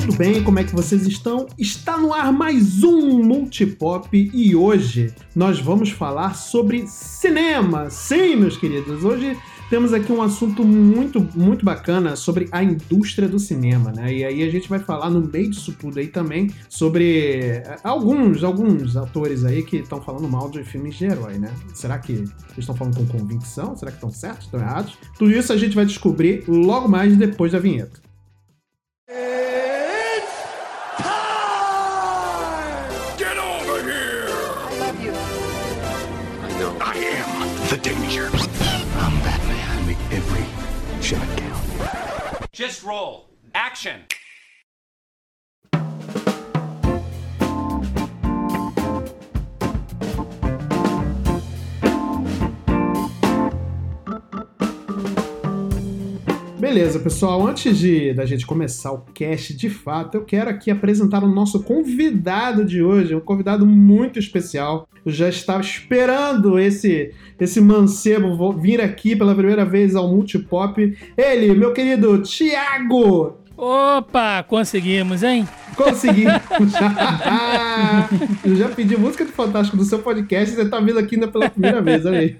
tudo 0.00 0.14
bem? 0.14 0.42
Como 0.42 0.58
é 0.58 0.64
que 0.64 0.74
vocês 0.74 1.06
estão? 1.06 1.46
Está 1.56 1.96
no 1.96 2.12
ar 2.12 2.30
mais 2.30 2.82
um 2.82 3.22
Multipop 3.22 4.30
e 4.34 4.54
hoje 4.54 5.10
nós 5.34 5.58
vamos 5.58 5.88
falar 5.90 6.34
sobre 6.34 6.86
cinema. 6.86 7.88
Sim, 7.88 8.36
meus 8.36 8.58
queridos, 8.58 9.02
hoje 9.02 9.34
temos 9.70 9.94
aqui 9.94 10.12
um 10.12 10.20
assunto 10.20 10.62
muito, 10.66 11.26
muito 11.34 11.64
bacana 11.64 12.14
sobre 12.14 12.46
a 12.52 12.62
indústria 12.62 13.26
do 13.26 13.38
cinema, 13.38 13.90
né? 13.90 14.12
E 14.12 14.22
aí 14.22 14.42
a 14.42 14.50
gente 14.50 14.68
vai 14.68 14.80
falar 14.80 15.08
no 15.08 15.22
meio 15.22 15.48
disso 15.48 15.74
tudo 15.80 15.98
aí 15.98 16.08
também 16.08 16.50
sobre 16.68 17.62
eh, 17.64 17.76
alguns, 17.82 18.44
alguns 18.44 18.98
atores 18.98 19.46
aí 19.46 19.62
que 19.62 19.78
estão 19.78 20.02
falando 20.02 20.28
mal 20.28 20.50
de 20.50 20.62
filmes 20.62 20.96
de 20.96 21.06
herói, 21.06 21.38
né? 21.38 21.50
Será 21.72 21.98
que 21.98 22.12
eles 22.12 22.34
estão 22.58 22.76
falando 22.76 22.98
com 22.98 23.06
convicção? 23.06 23.74
Será 23.74 23.90
que 23.90 23.96
estão 23.96 24.10
certos? 24.10 24.44
Estão 24.44 24.60
errados? 24.60 24.98
Tudo 25.18 25.30
isso 25.30 25.54
a 25.54 25.56
gente 25.56 25.74
vai 25.74 25.86
descobrir 25.86 26.44
logo 26.46 26.86
mais 26.86 27.16
depois 27.16 27.52
da 27.52 27.58
vinheta. 27.58 28.04
Get 29.08 29.75
Just 42.56 42.82
roll. 42.82 43.28
Action. 43.54 44.00
Beleza, 56.58 56.98
pessoal. 56.98 57.46
Antes 57.46 57.76
de 57.78 58.14
da 58.14 58.24
gente 58.24 58.46
começar 58.46 58.90
o 58.90 59.02
cast 59.12 59.54
de 59.54 59.68
fato, 59.68 60.16
eu 60.16 60.24
quero 60.24 60.48
aqui 60.48 60.70
apresentar 60.70 61.22
o 61.22 61.28
nosso 61.28 61.62
convidado 61.62 62.64
de 62.64 62.82
hoje, 62.82 63.14
um 63.14 63.20
convidado 63.20 63.66
muito 63.66 64.18
especial. 64.18 64.88
Eu 65.04 65.12
já 65.12 65.28
estava 65.28 65.60
esperando 65.60 66.58
esse 66.58 67.12
esse 67.38 67.60
mancebo 67.60 68.52
vir 68.52 68.80
aqui 68.80 69.14
pela 69.14 69.34
primeira 69.34 69.66
vez 69.66 69.94
ao 69.94 70.08
Multipop. 70.08 70.96
Ele, 71.14 71.54
meu 71.54 71.74
querido 71.74 72.22
Thiago. 72.22 73.45
Opa, 73.56 74.42
conseguimos, 74.42 75.22
hein? 75.22 75.46
Consegui! 75.76 76.24
eu 78.44 78.56
já 78.56 78.68
pedi 78.68 78.96
música 78.96 79.24
do 79.24 79.32
Fantástico 79.32 79.76
do 79.76 79.84
seu 79.84 79.98
podcast 80.00 80.52
e 80.52 80.56
você 80.56 80.68
tá 80.68 80.78
vindo 80.80 80.98
aqui 80.98 81.14
ainda 81.16 81.28
pela 81.28 81.48
primeira 81.50 81.80
vez, 81.82 82.04
olha 82.04 82.18
aí. 82.20 82.36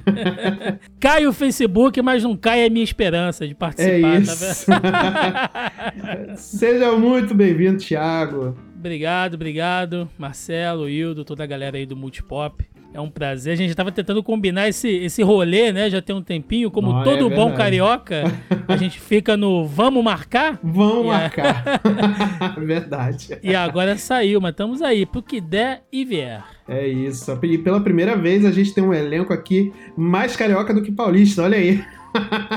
Cai 1.01 1.27
o 1.27 1.33
Facebook, 1.33 2.01
mas 2.03 2.23
não 2.23 2.37
cai 2.37 2.67
a 2.67 2.71
minha 2.71 2.85
esperança 2.85 3.47
de 3.47 3.53
É 3.53 3.57
participar, 3.57 4.21
isso. 4.21 4.67
tá 4.67 5.83
vendo? 6.27 6.37
Seja 6.39 6.93
muito 6.93 7.35
bem-vindo, 7.35 7.79
Thiago. 7.79 8.57
obrigado, 8.79 9.35
obrigado. 9.35 10.09
Marcelo, 10.19 10.89
Hildo, 10.89 11.25
toda 11.25 11.45
a 11.45 11.47
galera 11.47 11.77
aí 11.79 11.87
do 11.87 11.97
Multipop. 11.97 12.65
É 12.97 13.01
um 13.01 13.11
prazer. 13.11 13.53
A 13.53 13.57
gente 13.57 13.75
tava 13.75 13.93
tentando 13.93 14.23
combinar 14.23 14.69
esse, 14.69 14.89
esse 14.89 15.23
rolê, 15.23 15.71
né? 15.71 15.91
Já 15.91 16.01
tem 16.01 16.17
um 16.17 16.23
tempinho. 16.23 16.71
Como 16.71 16.91
Não, 16.91 17.03
é 17.03 17.05
todo 17.05 17.29
bom 17.29 17.49
verdade. 17.49 17.57
carioca, 17.59 18.23
a 18.67 18.75
gente 18.79 18.99
fica 18.99 19.37
no 19.37 19.67
vamos 19.67 20.03
marcar? 20.03 20.59
Vamos 20.63 21.05
a- 21.05 21.19
marcar. 21.19 21.63
Verdade. 22.65 23.39
E 23.43 23.55
agora 23.55 23.99
saiu, 23.99 24.41
mas 24.41 24.53
estamos 24.53 24.81
aí, 24.81 25.05
pro 25.05 25.23
que 25.23 25.41
der 25.43 25.83
e 25.93 26.05
vier. 26.07 26.43
É 26.67 26.87
isso. 26.89 27.39
E 27.43 27.59
pela 27.59 27.81
primeira 27.81 28.17
vez 28.17 28.45
a 28.47 28.51
gente 28.51 28.73
tem 28.75 28.83
um 28.83 28.95
elenco 28.95 29.33
aqui 29.33 29.73
mais 29.97 30.35
carioca 30.35 30.73
do 30.73 30.83
que 30.83 30.91
paulista, 30.91 31.43
olha 31.43 31.59
aí. 31.59 31.85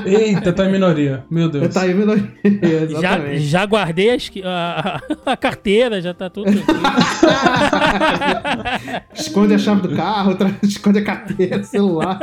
Eita, 0.06 0.52
tá 0.52 0.66
em 0.66 0.72
minoria. 0.72 1.24
Meu 1.30 1.48
Deus. 1.48 1.72
Tá 1.74 1.80
vendo? 1.86 2.16
Já, 2.16 2.82
Exatamente. 2.82 3.40
já 3.40 3.66
guardei 3.66 4.10
as 4.10 4.30
a, 4.44 5.00
a 5.26 5.36
carteira, 5.36 6.00
já 6.00 6.14
tá 6.14 6.30
tudo 6.30 6.48
aqui. 6.48 6.60
Esconde 9.14 9.54
a 9.54 9.58
chave 9.58 9.86
do 9.88 9.96
carro, 9.96 10.34
tra- 10.34 10.50
esconde 10.62 10.98
a 11.00 11.04
carteira, 11.04 11.62
celular. 11.64 12.18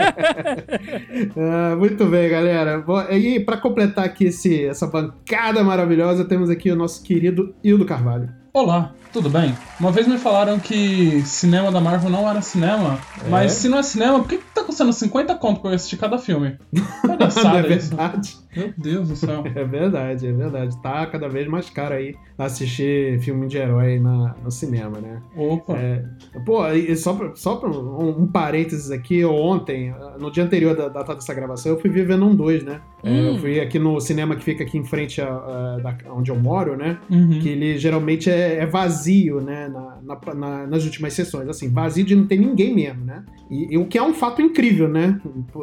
Ah, 1.36 1.76
muito 1.78 2.06
bem, 2.06 2.30
galera. 2.30 2.80
Bom, 2.80 3.02
E 3.12 3.40
para 3.40 3.58
completar 3.58 4.06
aqui 4.06 4.26
esse, 4.26 4.66
essa 4.66 4.88
bancada 4.88 5.64
maravilhosa, 5.64 6.26
temos 6.26 6.50
aqui 6.50 6.72
o 6.72 6.76
nosso 6.76 7.04
querido 7.04 7.54
Hildo 7.64 7.86
Carvalho. 7.86 8.30
Olá, 8.54 8.94
tudo 9.12 9.30
bem? 9.30 9.56
Uma 9.80 9.92
vez 9.92 10.08
me 10.08 10.18
falaram 10.18 10.60
que 10.60 11.22
cinema 11.26 11.72
da 11.72 11.80
Marvel 11.80 12.10
não 12.10 12.30
era 12.30 12.42
cinema, 12.42 13.00
É? 13.26 13.30
mas 13.30 13.54
se 13.54 13.68
não 13.70 13.80
é 13.80 13.84
cinema, 13.84 14.20
por 14.20 14.28
que, 14.28 14.38
que 14.38 14.44
tá 14.54 14.64
custando 14.64 14.92
50 14.94 15.36
conto 15.36 15.62
pra 15.62 15.72
eu 15.72 15.76
assistir 15.76 15.98
cada 15.98 16.18
filme? 16.18 16.58
Não 17.04 17.14
é 17.14 17.18
Palhaçada 17.18 17.68
isso. 17.76 17.90
verdade? 17.90 18.38
Meu 18.56 18.74
Deus 18.78 19.10
do 19.10 19.16
céu. 19.16 19.44
É 19.56 19.64
verdade, 19.64 20.26
é 20.28 20.32
verdade. 20.32 20.82
Tá 20.82 21.06
cada 21.06 21.30
vez 21.30 21.48
mais 21.48 21.70
caro 21.70 21.94
aí 21.94 22.16
assistir 22.38 23.20
filme 23.22 23.48
de 23.48 23.58
herói 23.58 24.00
na, 24.00 24.36
no 24.44 24.50
cinema, 24.50 25.00
né? 25.00 25.22
Opa. 25.36 25.74
É, 25.78 26.04
pô, 26.46 26.66
e 26.72 26.96
só 26.96 27.14
pra, 27.14 27.36
só 27.36 27.56
pra 27.56 27.70
um, 27.70 28.22
um 28.24 28.28
parênteses 28.28 28.90
aqui, 28.90 29.24
ontem, 29.26 29.94
no 30.20 30.32
dia 30.32 30.44
anterior 30.44 30.76
da 30.76 30.88
data 30.90 31.14
dessa 31.14 31.34
gravação, 31.34 31.74
eu 31.74 31.80
fui 31.80 31.90
ver 31.90 32.06
Venom 32.08 32.36
2, 32.36 32.64
né? 32.64 32.80
É, 33.04 33.10
Hum. 33.10 33.34
eu 33.36 33.40
fui 33.40 33.60
aqui 33.60 33.78
no 33.78 34.00
cinema 34.02 34.36
que 34.36 34.44
fica 34.44 34.64
aqui 34.64 34.76
em 34.78 34.84
frente 34.84 35.22
a, 35.22 35.28
a- 35.28 35.80
da, 35.82 35.96
onde 36.12 36.32
eu 36.32 36.36
moro, 36.36 36.76
né? 36.76 36.98
Uhum. 37.10 37.40
Que 37.40 37.50
ele 37.50 37.78
geralmente 37.78 38.30
é, 38.30 38.56
é 38.58 38.66
vazio, 38.66 38.98
né? 39.42 39.68
Na, 39.68 40.00
na- 40.04 40.34
na- 40.34 40.68
nas 40.68 40.84
últimas 40.86 41.14
sessões, 41.14 41.48
assim, 41.48 41.70
vazio 41.70 42.04
de 42.06 42.16
não 42.16 42.26
ter 42.28 42.38
ninguém 42.38 42.74
mesmo, 42.76 43.06
né? 43.06 43.24
E, 43.50 43.74
e 43.74 43.78
o 43.78 43.86
que 43.88 43.98
é 43.98 44.04
um 44.04 44.14
fato 44.14 44.42
incrível, 44.42 44.88
né? 44.88 45.20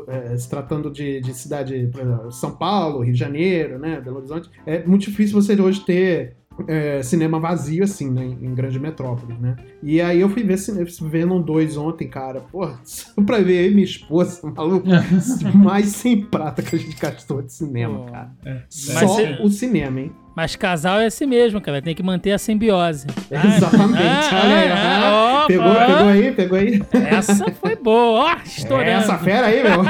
É, 0.08 0.36
se 0.36 0.48
tratando 0.48 0.90
de, 0.90 1.20
de 1.20 1.34
cidade, 1.34 1.88
por 1.92 2.00
exemplo, 2.00 2.32
São 2.32 2.52
Paulo, 2.52 3.00
Rio 3.02 3.12
de 3.12 3.18
Janeiro, 3.18 3.78
né? 3.78 4.00
Belo 4.00 4.18
Horizonte, 4.18 4.48
é 4.66 4.84
muito 4.86 5.02
difícil 5.02 5.40
você 5.40 5.60
hoje 5.60 5.80
ter 5.84 6.36
é, 6.68 7.02
cinema 7.02 7.40
vazio, 7.40 7.82
assim, 7.84 8.10
né? 8.10 8.24
Em, 8.24 8.46
em 8.46 8.54
grande 8.54 8.78
metrópole, 8.78 9.34
né? 9.40 9.56
E 9.82 10.00
aí 10.00 10.20
eu 10.20 10.28
fui 10.28 10.42
ver 10.42 10.56
Venom 11.02 11.40
2 11.42 11.76
ontem, 11.76 12.08
cara. 12.08 12.40
Porra, 12.40 12.78
só 12.84 13.20
pra 13.22 13.38
ver 13.40 13.70
minha 13.72 13.84
esposa, 13.84 14.40
maluco. 14.56 14.86
mais 15.54 15.86
sem 15.88 16.24
prata 16.24 16.62
que 16.62 16.76
a 16.76 16.78
gente 16.78 16.96
gastou 16.96 17.42
de 17.42 17.52
cinema, 17.52 18.06
cara. 18.06 18.32
É. 18.44 18.62
Só 18.68 18.94
Mas 18.94 19.40
o 19.40 19.48
cinema, 19.50 20.00
hein? 20.00 20.12
Mas 20.34 20.56
casal 20.56 20.98
é 20.98 21.06
assim 21.06 21.26
mesmo, 21.26 21.60
cara. 21.60 21.80
Tem 21.80 21.94
que 21.94 22.02
manter 22.02 22.32
a 22.32 22.38
simbiose. 22.38 23.06
Exatamente. 23.30 24.02
ah, 24.02 24.40
Olha 24.42 24.58
aí. 24.58 24.68
ah, 24.68 25.42
ah, 25.42 25.46
pegou, 25.46 25.74
pegou 25.74 26.08
aí, 26.08 26.32
pegou 26.32 26.58
aí. 26.58 26.82
Essa 27.08 27.50
foi 27.52 27.76
boa. 27.76 28.32
Ó, 28.32 28.36
estourando. 28.44 28.90
Essa 28.90 29.18
fera 29.18 29.46
aí, 29.46 29.62
meu. 29.62 29.84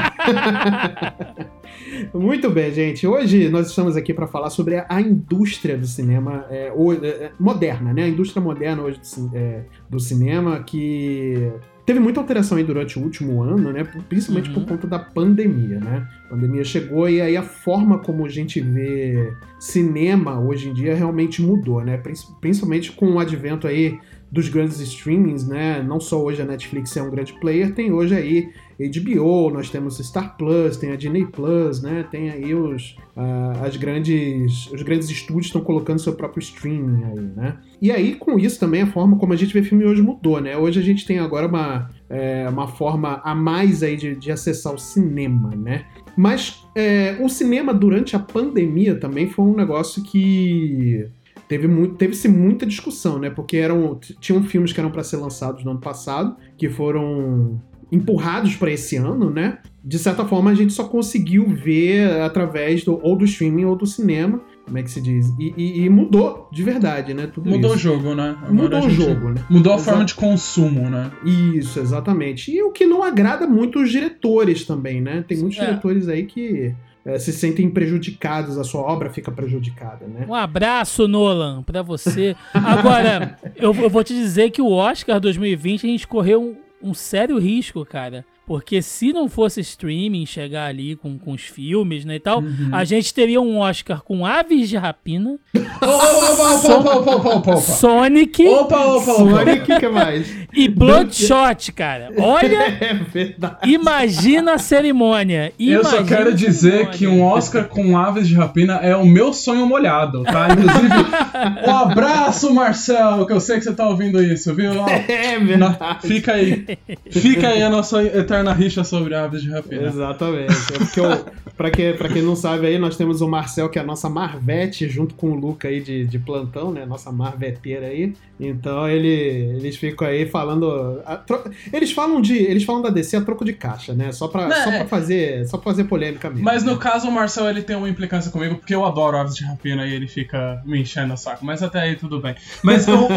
Muito 2.13 2.49
bem, 2.49 2.71
gente. 2.71 3.07
Hoje 3.07 3.49
nós 3.49 3.69
estamos 3.69 3.95
aqui 3.95 4.13
para 4.13 4.27
falar 4.27 4.49
sobre 4.49 4.77
a, 4.77 4.85
a 4.87 5.01
indústria 5.01 5.77
do 5.77 5.87
cinema 5.87 6.45
é, 6.49 6.67
é, 6.67 7.31
moderna, 7.39 7.93
né? 7.93 8.03
A 8.03 8.07
indústria 8.07 8.41
moderna 8.41 8.83
hoje 8.83 8.99
do, 8.99 9.35
é, 9.35 9.63
do 9.89 9.99
cinema 9.99 10.63
que 10.63 11.51
teve 11.85 11.99
muita 11.99 12.19
alteração 12.19 12.57
aí 12.57 12.63
durante 12.63 12.97
o 12.97 13.01
último 13.03 13.41
ano, 13.43 13.71
né? 13.71 13.83
Principalmente 14.09 14.49
Uhum. 14.49 14.55
por 14.55 14.65
conta 14.65 14.87
da 14.87 14.97
pandemia, 14.99 15.79
né? 15.79 16.07
A 16.25 16.29
pandemia 16.29 16.63
chegou 16.63 17.07
e 17.09 17.21
aí 17.21 17.37
a 17.37 17.43
forma 17.43 17.99
como 17.99 18.25
a 18.25 18.29
gente 18.29 18.59
vê 18.59 19.31
cinema 19.59 20.39
hoje 20.39 20.69
em 20.69 20.73
dia 20.73 20.95
realmente 20.95 21.41
mudou, 21.41 21.83
né? 21.83 21.97
Princi- 21.97 22.27
Principalmente 22.41 22.91
com 22.91 23.11
o 23.13 23.19
advento 23.19 23.67
aí 23.67 23.99
dos 24.31 24.49
grandes 24.49 24.79
streamings, 24.79 25.47
né? 25.47 25.81
Não 25.81 25.99
só 25.99 26.21
hoje 26.21 26.41
a 26.41 26.45
Netflix 26.45 26.95
é 26.97 27.01
um 27.01 27.09
grande 27.11 27.33
player, 27.39 27.73
tem 27.73 27.91
hoje 27.91 28.15
aí 28.15 28.49
HBO, 28.79 29.49
nós 29.49 29.69
temos 29.69 29.97
Star 29.97 30.35
Plus, 30.37 30.75
tem 30.75 30.91
a 30.91 30.95
Disney 30.95 31.25
Plus, 31.25 31.81
né? 31.81 32.05
Tem 32.11 32.29
aí 32.29 32.53
os, 32.53 32.97
ah, 33.15 33.53
as 33.63 33.77
grandes, 33.77 34.69
os 34.71 34.81
grandes 34.81 35.09
estúdios 35.09 35.47
estão 35.47 35.61
colocando 35.61 35.99
seu 35.99 36.13
próprio 36.13 36.41
streaming 36.41 37.03
aí, 37.05 37.21
né? 37.35 37.57
E 37.81 37.91
aí 37.91 38.15
com 38.15 38.37
isso 38.37 38.59
também 38.59 38.81
a 38.81 38.87
forma 38.87 39.17
como 39.17 39.31
a 39.31 39.35
gente 39.35 39.53
vê 39.53 39.63
filme 39.63 39.85
hoje 39.85 40.01
mudou, 40.01 40.41
né? 40.41 40.57
Hoje 40.57 40.79
a 40.79 40.83
gente 40.83 41.05
tem 41.05 41.19
agora 41.19 41.47
uma, 41.47 41.89
é, 42.09 42.47
uma 42.49 42.67
forma 42.67 43.21
a 43.23 43.33
mais 43.33 43.81
aí 43.81 43.95
de, 43.95 44.15
de 44.15 44.31
acessar 44.31 44.73
o 44.73 44.77
cinema, 44.77 45.51
né? 45.55 45.85
Mas 46.17 46.65
é, 46.75 47.17
o 47.21 47.29
cinema 47.29 47.73
durante 47.73 48.15
a 48.15 48.19
pandemia 48.19 48.95
também 48.95 49.29
foi 49.29 49.45
um 49.45 49.55
negócio 49.55 50.03
que 50.03 51.09
teve 51.47 51.67
muito, 51.67 51.95
teve-se 51.95 52.27
muita 52.27 52.65
discussão, 52.65 53.19
né? 53.19 53.29
Porque 53.29 53.57
eram 53.57 53.99
tinham 54.19 54.43
filmes 54.43 54.73
que 54.73 54.79
eram 54.79 54.91
para 54.91 55.03
ser 55.03 55.17
lançados 55.17 55.63
no 55.63 55.71
ano 55.71 55.79
passado, 55.79 56.35
que 56.57 56.69
foram 56.69 57.61
empurrados 57.91 58.55
para 58.55 58.71
esse 58.71 58.95
ano, 58.95 59.29
né? 59.29 59.59
De 59.83 59.99
certa 59.99 60.25
forma 60.25 60.49
a 60.49 60.55
gente 60.55 60.73
só 60.73 60.83
conseguiu 60.85 61.47
ver 61.47 62.09
através 62.21 62.83
do, 62.83 62.99
ou 63.03 63.15
do 63.15 63.23
streaming 63.25 63.65
ou 63.65 63.75
do 63.75 63.85
cinema, 63.85 64.41
como 64.65 64.77
é 64.79 64.83
que 64.83 64.89
se 64.89 64.99
diz? 64.99 65.31
E, 65.39 65.53
e- 65.55 65.81
e 65.85 65.89
mudou 65.89 66.49
de 66.51 66.63
verdade, 66.63 67.13
né? 67.13 67.27
Tudo 67.31 67.47
Mudou 67.49 67.71
o 67.71 67.75
isso. 67.75 67.83
jogo, 67.83 68.15
né? 68.15 68.35
Agora 68.41 68.53
Mudou 68.53 68.85
o 68.85 68.89
jogo, 68.89 69.29
né? 69.29 69.45
Mudou 69.49 69.73
a 69.73 69.75
Exato. 69.75 69.89
forma 69.91 70.05
de 70.05 70.15
consumo, 70.15 70.89
né? 70.89 71.11
Isso, 71.23 71.79
exatamente. 71.79 72.51
E 72.51 72.63
o 72.63 72.71
que 72.71 72.85
não 72.87 73.03
agrada 73.03 73.45
muito 73.45 73.79
os 73.79 73.91
diretores 73.91 74.65
também, 74.65 74.99
né? 75.01 75.23
Tem 75.27 75.37
muitos 75.37 75.59
É. 75.59 75.65
diretores 75.67 76.07
aí 76.09 76.25
que 76.25 76.73
eh, 77.05 77.19
se 77.19 77.31
sentem 77.31 77.69
prejudicados, 77.69 78.57
a 78.57 78.63
sua 78.63 78.81
obra 78.81 79.11
fica 79.11 79.31
prejudicada, 79.31 80.07
né? 80.07 80.25
Um 80.27 80.33
abraço, 80.33 81.07
Nolan, 81.07 81.61
pra 81.61 81.83
você. 81.83 82.35
Agora, 82.51 83.37
eu, 83.55 83.71
eu 83.75 83.89
vou 83.91 84.03
te 84.03 84.15
dizer 84.15 84.49
que 84.49 84.59
o 84.63 84.71
Oscar 84.71 85.19
2020 85.19 85.85
a 85.85 85.89
gente 85.91 86.07
correu 86.07 86.57
um, 86.89 86.93
sério 86.93 87.37
risco, 87.37 87.85
cara. 87.85 88.25
Porque 88.47 88.79
se 88.81 89.11
não 89.11 89.27
fosse 89.27 89.59
streaming 89.61 90.23
chegar 90.27 90.67
ali 90.67 90.95
com, 90.95 91.17
com 91.17 91.31
os 91.31 91.41
filmes, 91.41 92.05
né, 92.05 92.15
e 92.15 92.19
tal, 92.19 92.41
Uhum. 92.41 92.69
a 92.71 92.83
gente 92.83 93.11
teria 93.11 93.41
um 93.41 93.57
Oscar 93.57 94.03
com 94.03 94.23
Aves 94.23 94.69
de 94.69 94.77
Rapina, 94.77 95.39
Opa, 95.55 95.87
opa, 95.87 96.53
opa, 96.53 96.75
opa, 96.77 96.95
opa, 96.95 97.15
opa, 97.15 97.51
opa. 97.53 97.57
Sonic 97.57 98.47
Opa, 98.47 98.85
opa, 98.85 99.11
opa. 99.13 99.29
Sonic, 99.29 99.71
o 99.73 99.79
que 99.79 99.87
mais? 99.89 100.44
E 100.55 100.67
Bloodshot, 100.69 101.71
cara. 101.73 102.09
Olha, 102.17 102.77
É 102.81 102.93
verdade. 102.93 103.69
imagina 103.71 104.53
a 104.53 104.57
cerimônia. 104.57 105.51
Eu 105.59 105.83
só 105.83 105.97
Imagina 105.97 106.17
quero 106.17 106.33
dizer 106.33 106.89
que 106.89 107.07
um 107.07 107.23
Oscar 107.23 107.65
com 107.67 107.97
aves 107.97 108.27
de 108.27 108.35
rapina 108.35 108.75
é 108.75 108.95
o 108.95 109.05
meu 109.05 109.33
sonho 109.33 109.65
molhado, 109.67 110.23
tá? 110.23 110.47
Inclusive, 110.51 111.67
um 111.67 111.75
abraço, 111.75 112.53
Marcel, 112.53 113.25
que 113.25 113.33
eu 113.33 113.39
sei 113.39 113.57
que 113.57 113.63
você 113.63 113.73
tá 113.73 113.87
ouvindo 113.87 114.21
isso, 114.23 114.53
viu? 114.53 114.71
Ó, 114.79 114.85
É 115.07 115.37
na- 115.39 115.45
verdade. 115.69 116.07
fica 116.07 116.33
aí. 116.33 116.65
Fica 117.09 117.47
aí 117.49 117.61
a 117.61 117.69
nossa 117.69 118.03
eterna 118.03 118.53
rixa 118.53 118.83
sobre 118.83 119.15
aves 119.15 119.41
de 119.41 119.49
rapina. 119.51 119.87
Exatamente. 119.87 120.53
É 120.73 120.77
porque 120.77 120.99
eu, 120.99 121.25
pra, 121.57 121.69
que, 121.69 121.93
pra 121.93 122.09
quem 122.09 122.21
não 122.21 122.35
sabe 122.35 122.67
aí, 122.67 122.77
nós 122.77 122.95
temos 122.97 123.21
o 123.21 123.27
Marcel, 123.27 123.69
que 123.69 123.77
é 123.79 123.81
a 123.81 123.85
nossa 123.85 124.09
Marvete, 124.09 124.87
junto 124.89 125.15
com 125.15 125.31
o 125.31 125.35
Luca 125.35 125.67
aí 125.67 125.81
de, 125.81 126.05
de 126.05 126.19
plantão, 126.19 126.71
né? 126.71 126.85
Nossa 126.85 127.11
Marveteira 127.11 127.87
aí. 127.87 128.13
Então 128.39 128.87
ele, 128.89 129.07
eles 129.07 129.77
ficam 129.77 130.07
aí 130.07 130.25
falando. 130.25 131.01
a 131.05 131.15
tro- 131.15 131.43
eles 131.71 131.91
falam 131.91 132.21
de. 132.21 132.35
Eles 132.35 132.63
falam 132.63 132.81
da 132.81 132.89
DC 132.89 133.15
a 133.17 133.21
troco 133.21 133.45
de 133.45 133.53
caixa, 133.53 133.93
né? 133.93 134.11
Só 134.11 134.27
pra, 134.27 134.47
Não, 134.47 134.55
só 134.63 134.69
é- 134.71 134.77
pra 134.79 134.87
fazer. 134.87 135.47
Só 135.47 135.57
pra 135.57 135.71
fazer 135.71 135.85
polêmica 135.85 136.29
mesmo. 136.29 136.43
Mas 136.43 136.63
no 136.63 136.77
caso, 136.77 137.07
o 137.07 137.11
Marcel 137.11 137.49
ele 137.49 137.61
tem 137.61 137.75
uma 137.75 137.87
implicância 137.89 138.29
comigo, 138.31 138.55
porque 138.55 138.75
eu 138.75 138.85
adoro 138.85 139.17
aves 139.17 139.35
de 139.35 139.43
rapina 139.45 139.85
e 139.87 139.93
ele 139.93 140.07
fica 140.07 140.61
me 140.65 140.81
enchendo 140.81 141.13
o 141.13 141.17
saco. 141.17 141.45
Mas 141.45 141.63
até 141.63 141.79
aí 141.79 141.95
tudo 141.95 142.19
bem. 142.19 142.35
Mas 142.61 142.87
o, 142.87 143.07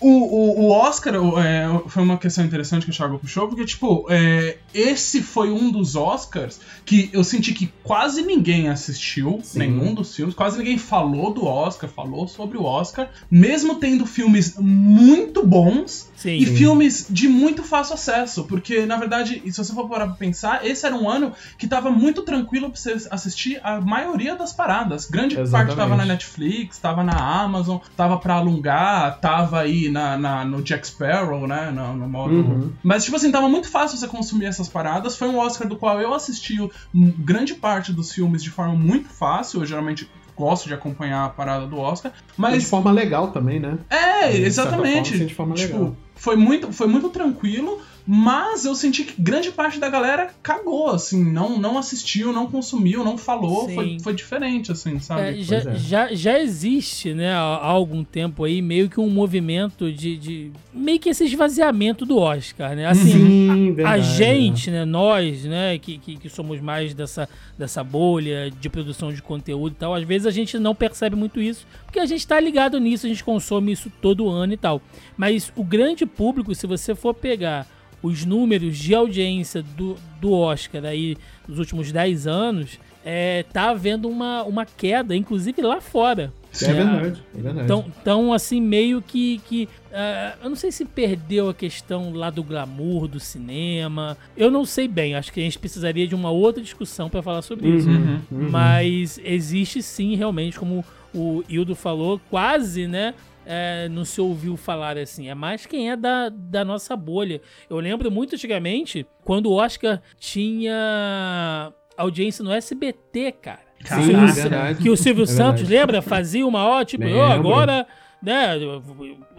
o, 0.00 0.08
o, 0.08 0.60
o 0.66 0.70
Oscar 0.70 1.14
é, 1.44 1.88
foi 1.88 2.02
uma 2.02 2.16
questão 2.18 2.44
interessante 2.44 2.84
que 2.84 2.90
o 2.90 2.94
Thiago 2.94 3.18
puxou, 3.18 3.48
porque, 3.48 3.64
tipo, 3.64 4.06
é, 4.10 4.56
esse 4.74 5.22
foi 5.22 5.50
um 5.50 5.70
dos 5.70 5.96
Oscars 5.96 6.60
que 6.84 7.10
eu 7.12 7.24
senti 7.24 7.52
que 7.52 7.72
quase 7.82 8.22
ninguém 8.22 8.68
assistiu, 8.68 9.40
Sim. 9.42 9.58
nenhum 9.60 9.94
dos 9.94 10.14
filmes, 10.14 10.34
quase 10.34 10.58
ninguém 10.58 10.78
falou 10.78 11.32
do 11.32 11.44
Oscar, 11.44 11.88
falou 11.90 12.26
sobre 12.28 12.56
o 12.58 12.64
Oscar, 12.64 13.08
mesmo 13.30 13.76
tendo 13.76 14.06
filmes 14.06 14.51
muito 14.58 15.46
bons. 15.46 16.10
Sim. 16.16 16.36
E 16.36 16.46
filmes 16.46 17.06
de 17.10 17.26
muito 17.26 17.64
fácil 17.64 17.94
acesso, 17.94 18.44
porque 18.44 18.86
na 18.86 18.96
verdade, 18.96 19.42
se 19.50 19.58
você 19.58 19.72
for 19.74 19.88
parar 19.88 20.06
pra 20.06 20.14
pensar, 20.14 20.64
esse 20.64 20.86
era 20.86 20.94
um 20.94 21.10
ano 21.10 21.32
que 21.58 21.66
tava 21.66 21.90
muito 21.90 22.22
tranquilo 22.22 22.70
pra 22.70 22.78
você 22.80 23.08
assistir 23.10 23.58
a 23.64 23.80
maioria 23.80 24.36
das 24.36 24.52
paradas. 24.52 25.10
Grande 25.10 25.34
parte 25.34 25.48
Exatamente. 25.48 25.76
tava 25.76 25.96
na 25.96 26.04
Netflix, 26.06 26.78
tava 26.78 27.02
na 27.02 27.16
Amazon, 27.42 27.78
tava 27.96 28.18
pra 28.18 28.34
alongar, 28.34 29.18
tava 29.20 29.58
aí 29.60 29.88
na, 29.88 30.16
na- 30.16 30.44
no 30.44 30.62
Jack 30.62 30.86
Sparrow, 30.86 31.44
né? 31.48 31.72
No, 31.72 31.92
no 31.96 32.08
modo. 32.08 32.34
Uhum. 32.34 32.72
Mas, 32.84 33.02
tipo 33.04 33.16
assim, 33.16 33.32
tava 33.32 33.48
muito 33.48 33.68
fácil 33.68 33.98
você 33.98 34.06
consumir 34.06 34.44
essas 34.46 34.68
paradas. 34.68 35.16
Foi 35.16 35.26
um 35.28 35.38
Oscar 35.38 35.66
do 35.66 35.74
qual 35.74 36.00
eu 36.00 36.14
assisti 36.14 36.60
o- 36.60 36.70
um- 36.94 37.10
grande 37.18 37.54
parte 37.54 37.92
dos 37.92 38.12
filmes 38.12 38.44
de 38.44 38.50
forma 38.50 38.74
muito 38.76 39.08
fácil. 39.08 39.60
Eu 39.62 39.66
geralmente 39.66 40.08
gosto 40.36 40.66
de 40.68 40.74
acompanhar 40.74 41.24
a 41.24 41.28
parada 41.28 41.66
do 41.66 41.78
Oscar. 41.78 42.12
de 42.12 42.18
Mas 42.36 42.68
forma 42.68 42.90
legal 42.90 43.28
também, 43.28 43.60
né? 43.60 43.78
é, 43.90 44.28
De 44.30 44.50
certa 44.52 44.70
forma, 44.72 44.86
exatamente. 44.86 45.18
sim, 45.18 45.26
de 45.26 45.34
forma 45.34 45.54
tipo, 45.54 45.74
legal. 45.76 45.96
foi 46.14 46.36
muito, 46.36 46.72
foi 46.72 46.86
muito 46.86 47.08
tranquilo, 47.10 47.80
mas 48.06 48.64
eu 48.64 48.74
senti 48.74 49.04
que 49.04 49.20
grande 49.20 49.50
parte 49.52 49.78
da 49.78 49.88
galera 49.88 50.30
cagou, 50.42 50.90
assim, 50.90 51.22
não, 51.32 51.58
não 51.58 51.78
assistiu, 51.78 52.32
não 52.32 52.46
consumiu, 52.50 53.04
não 53.04 53.16
falou, 53.16 53.66
Sim. 53.68 53.74
foi, 53.74 53.98
foi 54.00 54.14
diferente, 54.14 54.72
assim, 54.72 54.96
É, 54.96 55.00
sabe? 55.00 55.42
já, 55.42 55.60
Pois 55.60 55.66
é. 55.66 55.78
já, 55.78 56.14
já 56.14 56.40
existe, 56.40 57.14
né, 57.14 57.32
há 57.32 57.64
algum 57.64 58.02
tempo 58.02 58.44
aí, 58.44 58.60
meio 58.60 58.88
que 58.88 58.98
um 59.00 59.08
movimento 59.08 59.90
de, 59.92 60.16
de- 60.16 60.52
meio 60.72 60.98
que 60.98 61.08
esse 61.10 61.24
esvaziamento 61.24 62.04
do 62.04 62.18
Oscar, 62.18 62.74
né? 62.74 62.86
Assim, 62.86 63.12
Sim, 63.12 63.70
a 63.70 63.74
verdade. 63.74 64.02
gente, 64.16 64.70
né, 64.70 64.84
nós, 64.84 65.44
né, 65.44 65.78
que, 65.78 65.98
que, 65.98 66.16
que 66.16 66.28
somos 66.28 66.60
mais 66.60 66.94
dessa, 66.94 67.28
dessa 67.58 67.84
bolha 67.84 68.50
de 68.50 68.68
produção 68.68 69.12
de 69.12 69.22
conteúdo 69.22 69.72
e 69.72 69.76
tal, 69.76 69.94
às 69.94 70.02
vezes 70.04 70.26
a 70.26 70.30
gente 70.30 70.58
não 70.58 70.74
percebe 70.74 71.14
muito 71.14 71.40
isso, 71.40 71.66
porque 71.84 72.00
a 72.00 72.06
gente 72.06 72.26
tá 72.26 72.40
ligado 72.40 72.80
nisso, 72.80 73.06
a 73.06 73.08
gente 73.08 73.22
consome 73.22 73.70
isso 73.72 73.90
todo 74.00 74.28
ano 74.28 74.52
e 74.52 74.56
tal. 74.56 74.80
Mas 75.16 75.52
o 75.54 75.62
grande 75.62 76.04
público, 76.06 76.54
se 76.54 76.66
você 76.66 76.94
for 76.94 77.14
pegar 77.14 77.66
os 78.02 78.24
números 78.24 78.76
de 78.76 78.94
audiência 78.94 79.62
do, 79.62 79.96
do 80.20 80.32
Oscar 80.32 80.84
aí 80.84 81.16
nos 81.46 81.58
últimos 81.58 81.92
10 81.92 82.26
anos, 82.26 82.78
é, 83.04 83.44
tá 83.52 83.70
havendo 83.70 84.08
uma, 84.08 84.42
uma 84.42 84.66
queda, 84.66 85.14
inclusive 85.14 85.60
lá 85.62 85.80
fora. 85.80 86.32
É 86.60 86.68
né? 86.68 86.74
verdade, 86.74 87.22
é 87.34 87.40
verdade. 87.40 87.64
Então, 87.64 87.84
então 88.00 88.32
assim, 88.32 88.60
meio 88.60 89.00
que. 89.00 89.40
que 89.46 89.68
ah, 89.92 90.34
eu 90.42 90.50
não 90.50 90.56
sei 90.56 90.70
se 90.70 90.84
perdeu 90.84 91.48
a 91.48 91.54
questão 91.54 92.12
lá 92.12 92.28
do 92.28 92.42
glamour 92.42 93.08
do 93.08 93.18
cinema. 93.18 94.18
Eu 94.36 94.50
não 94.50 94.64
sei 94.64 94.86
bem. 94.86 95.14
Acho 95.14 95.32
que 95.32 95.40
a 95.40 95.42
gente 95.42 95.58
precisaria 95.58 96.06
de 96.06 96.14
uma 96.14 96.30
outra 96.30 96.62
discussão 96.62 97.08
para 97.08 97.22
falar 97.22 97.40
sobre 97.40 97.68
isso. 97.68 97.88
Uhum, 97.88 98.20
uhum. 98.30 98.50
Mas 98.50 99.18
existe 99.24 99.82
sim, 99.82 100.14
realmente, 100.14 100.58
como 100.58 100.84
o 101.14 101.42
Hildo 101.48 101.74
falou, 101.74 102.20
quase, 102.30 102.86
né? 102.86 103.14
É, 103.54 103.88
não 103.88 104.04
se 104.04 104.20
ouviu 104.20 104.56
falar 104.56 104.96
assim. 104.96 105.28
É 105.28 105.34
mais 105.34 105.66
quem 105.66 105.90
é 105.90 105.96
da, 105.96 106.28
da 106.30 106.64
nossa 106.64 106.96
bolha. 106.96 107.40
Eu 107.68 107.78
lembro 107.78 108.10
muito 108.10 108.34
antigamente, 108.34 109.06
quando 109.24 109.46
o 109.46 109.52
Oscar 109.54 110.00
tinha 110.18 111.72
audiência 111.96 112.42
no 112.44 112.52
SBT, 112.52 113.32
cara. 113.32 113.60
Caraca. 113.84 114.06
Que 114.08 114.14
o 114.14 114.28
Sil- 114.30 114.42
verdade. 114.42 114.82
que 114.82 114.90
o 114.90 114.96
Silvio 114.96 115.24
É 115.24 115.26
Santos, 115.26 115.68
lembra? 115.68 116.00
Fazia 116.00 116.46
uma 116.46 116.64
ó, 116.66 116.84
tipo, 116.84 117.04
ó, 117.08 117.24
agora, 117.24 117.86
né, 118.22 118.54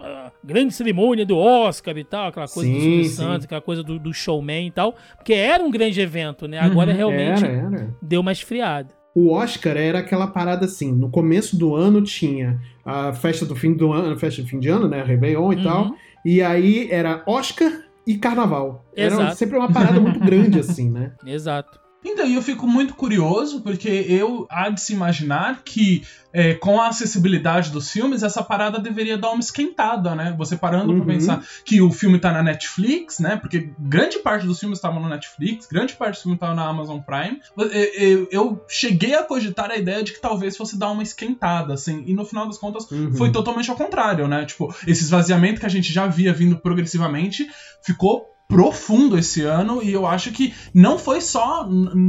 a 0.00 0.30
grande 0.44 0.74
cerimônia 0.74 1.24
do 1.24 1.36
Oscar 1.38 1.96
e 1.96 2.04
tal, 2.04 2.28
aquela 2.28 2.46
coisa 2.46 2.68
do 2.70 2.74
Sim, 2.76 2.80
Silvio 2.82 3.04
sim. 3.04 3.10
Santos, 3.16 3.44
aquela 3.46 3.62
coisa 3.62 3.82
do, 3.82 3.98
do 3.98 4.12
showman 4.12 4.66
e 4.66 4.70
tal, 4.70 4.94
porque 5.16 5.32
era 5.32 5.64
um 5.64 5.70
grande 5.70 5.98
evento, 6.00 6.46
né? 6.46 6.58
Agora 6.58 6.90
Uhum. 6.90 6.96
realmente 6.96 7.44
Era, 7.44 7.54
era. 7.76 7.94
deu 8.02 8.20
uma 8.20 8.32
esfriada. 8.32 8.90
O 9.14 9.30
Oscar 9.32 9.76
era 9.76 10.00
aquela 10.00 10.26
parada 10.26 10.64
assim, 10.64 10.90
no 10.92 11.08
começo 11.08 11.56
do 11.56 11.74
ano 11.76 12.02
tinha 12.02 12.60
a 12.84 13.12
festa 13.12 13.46
do 13.46 13.54
fim 13.54 13.72
do 13.72 13.92
ano, 13.92 14.18
festa 14.18 14.42
do 14.42 14.48
fim 14.48 14.58
de 14.58 14.68
ano, 14.68 14.88
né, 14.88 15.02
Réveillon 15.04 15.52
e 15.52 15.56
Uhum. 15.56 15.62
tal, 15.62 15.94
e 16.24 16.42
aí 16.42 16.88
era 16.90 17.22
Oscar 17.26 17.70
e 18.06 18.16
Carnaval. 18.18 18.84
Era 18.96 19.14
Exato. 19.14 19.36
sempre 19.36 19.56
uma 19.56 19.70
parada 19.72 20.00
muito 20.00 20.18
grande 20.20 20.58
assim, 20.58 20.90
né? 20.90 21.12
Exato. 21.24 21.83
Então, 22.04 22.26
e 22.26 22.34
eu 22.34 22.42
fico 22.42 22.66
muito 22.66 22.94
curioso, 22.94 23.62
porque 23.62 23.88
eu 23.88 24.46
há 24.50 24.68
de 24.68 24.80
se 24.80 24.92
imaginar 24.92 25.62
que 25.64 26.02
é, 26.36 26.52
com 26.54 26.80
a 26.80 26.88
acessibilidade 26.88 27.70
dos 27.70 27.90
filmes, 27.90 28.22
essa 28.24 28.42
parada 28.42 28.78
deveria 28.80 29.16
dar 29.16 29.30
uma 29.30 29.38
esquentada, 29.40 30.14
né? 30.16 30.34
Você 30.36 30.56
parando 30.56 30.92
Uhum. 30.92 30.96
pra 30.98 31.14
pensar 31.14 31.46
que 31.64 31.80
o 31.80 31.92
filme 31.92 32.18
tá 32.18 32.32
na 32.32 32.42
Netflix, 32.42 33.20
né? 33.20 33.36
Porque 33.36 33.70
grande 33.78 34.18
parte 34.18 34.44
dos 34.44 34.58
filmes 34.58 34.78
estavam 34.78 35.00
no 35.00 35.08
Netflix, 35.08 35.66
grande 35.66 35.94
parte 35.94 36.14
dos 36.14 36.22
filmes 36.22 36.36
estavam 36.36 36.56
na 36.56 36.66
Amazon 36.66 36.98
Prime. 37.00 37.40
Eu, 37.56 37.66
eu- 37.68 38.28
eu 38.32 38.64
cheguei 38.68 39.14
a 39.14 39.22
cogitar 39.22 39.70
a 39.70 39.76
ideia 39.76 40.02
de 40.02 40.12
que 40.12 40.20
talvez 40.20 40.56
fosse 40.56 40.76
dar 40.76 40.90
uma 40.90 41.04
esquentada, 41.04 41.72
assim, 41.74 42.02
e 42.04 42.12
no 42.14 42.24
final 42.24 42.46
das 42.48 42.58
contas 42.58 42.90
Uhum. 42.90 43.12
foi 43.14 43.30
totalmente 43.30 43.70
ao 43.70 43.76
contrário, 43.76 44.26
né? 44.26 44.44
Tipo, 44.44 44.74
esse 44.88 45.04
esvaziamento 45.04 45.60
que 45.60 45.66
a 45.66 45.70
gente 45.70 45.92
já 45.92 46.06
via 46.08 46.32
vindo 46.32 46.58
progressivamente 46.58 47.46
ficou 47.80 48.33
profundo 48.48 49.18
esse 49.18 49.42
ano 49.42 49.82
e 49.82 49.90
eu 49.90 50.06
acho 50.06 50.30
que 50.30 50.54
não 50.72 50.98
foi 50.98 51.20
só 51.20 51.66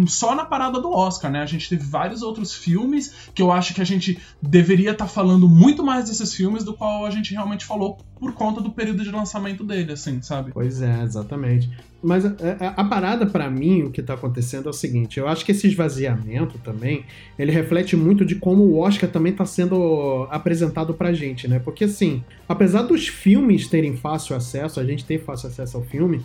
só 0.07 0.35
na 0.35 0.45
parada 0.45 0.81
do 0.81 0.91
Oscar, 0.91 1.31
né? 1.31 1.41
A 1.41 1.45
gente 1.45 1.69
teve 1.69 1.83
vários 1.85 2.21
outros 2.21 2.53
filmes 2.53 3.29
que 3.33 3.41
eu 3.41 3.51
acho 3.51 3.73
que 3.73 3.81
a 3.81 3.85
gente 3.85 4.19
deveria 4.41 4.91
estar 4.91 5.07
falando 5.07 5.47
muito 5.47 5.83
mais 5.83 6.05
desses 6.05 6.33
filmes 6.33 6.63
do 6.63 6.73
qual 6.73 7.05
a 7.05 7.09
gente 7.09 7.33
realmente 7.33 7.65
falou 7.65 7.97
por 8.19 8.33
conta 8.33 8.61
do 8.61 8.71
período 8.71 9.03
de 9.03 9.11
lançamento 9.11 9.63
dele, 9.63 9.91
assim, 9.91 10.21
sabe? 10.21 10.51
Pois 10.53 10.81
é, 10.81 11.03
exatamente. 11.03 11.69
Mas 12.01 12.25
a, 12.25 12.29
a- 12.59 12.73
a 12.77 12.83
parada 12.85 13.25
pra 13.25 13.49
mim, 13.49 13.83
o 13.83 13.91
que 13.91 14.01
tá 14.01 14.13
acontecendo 14.13 14.67
é 14.67 14.69
o 14.69 14.73
seguinte, 14.73 15.19
eu 15.19 15.27
acho 15.27 15.43
que 15.45 15.51
esse 15.51 15.67
esvaziamento 15.67 16.57
também, 16.59 17.03
ele 17.37 17.51
reflete 17.51 17.95
muito 17.95 18.23
de 18.25 18.35
como 18.35 18.63
o 18.63 18.77
Oscar 18.79 19.09
também 19.09 19.33
tá 19.33 19.45
sendo 19.45 20.27
apresentado 20.31 20.93
pra 20.93 21.11
gente, 21.13 21.47
né? 21.47 21.59
Porque 21.59 21.83
assim, 21.85 22.23
apesar 22.47 22.83
dos 22.83 23.07
filmes 23.07 23.67
terem 23.67 23.97
fácil 23.97 24.35
acesso, 24.35 24.79
a 24.79 24.85
gente 24.85 25.03
ter 25.03 25.23
fácil 25.23 25.49
acesso 25.49 25.77
ao 25.77 25.83
filme, 25.83 26.21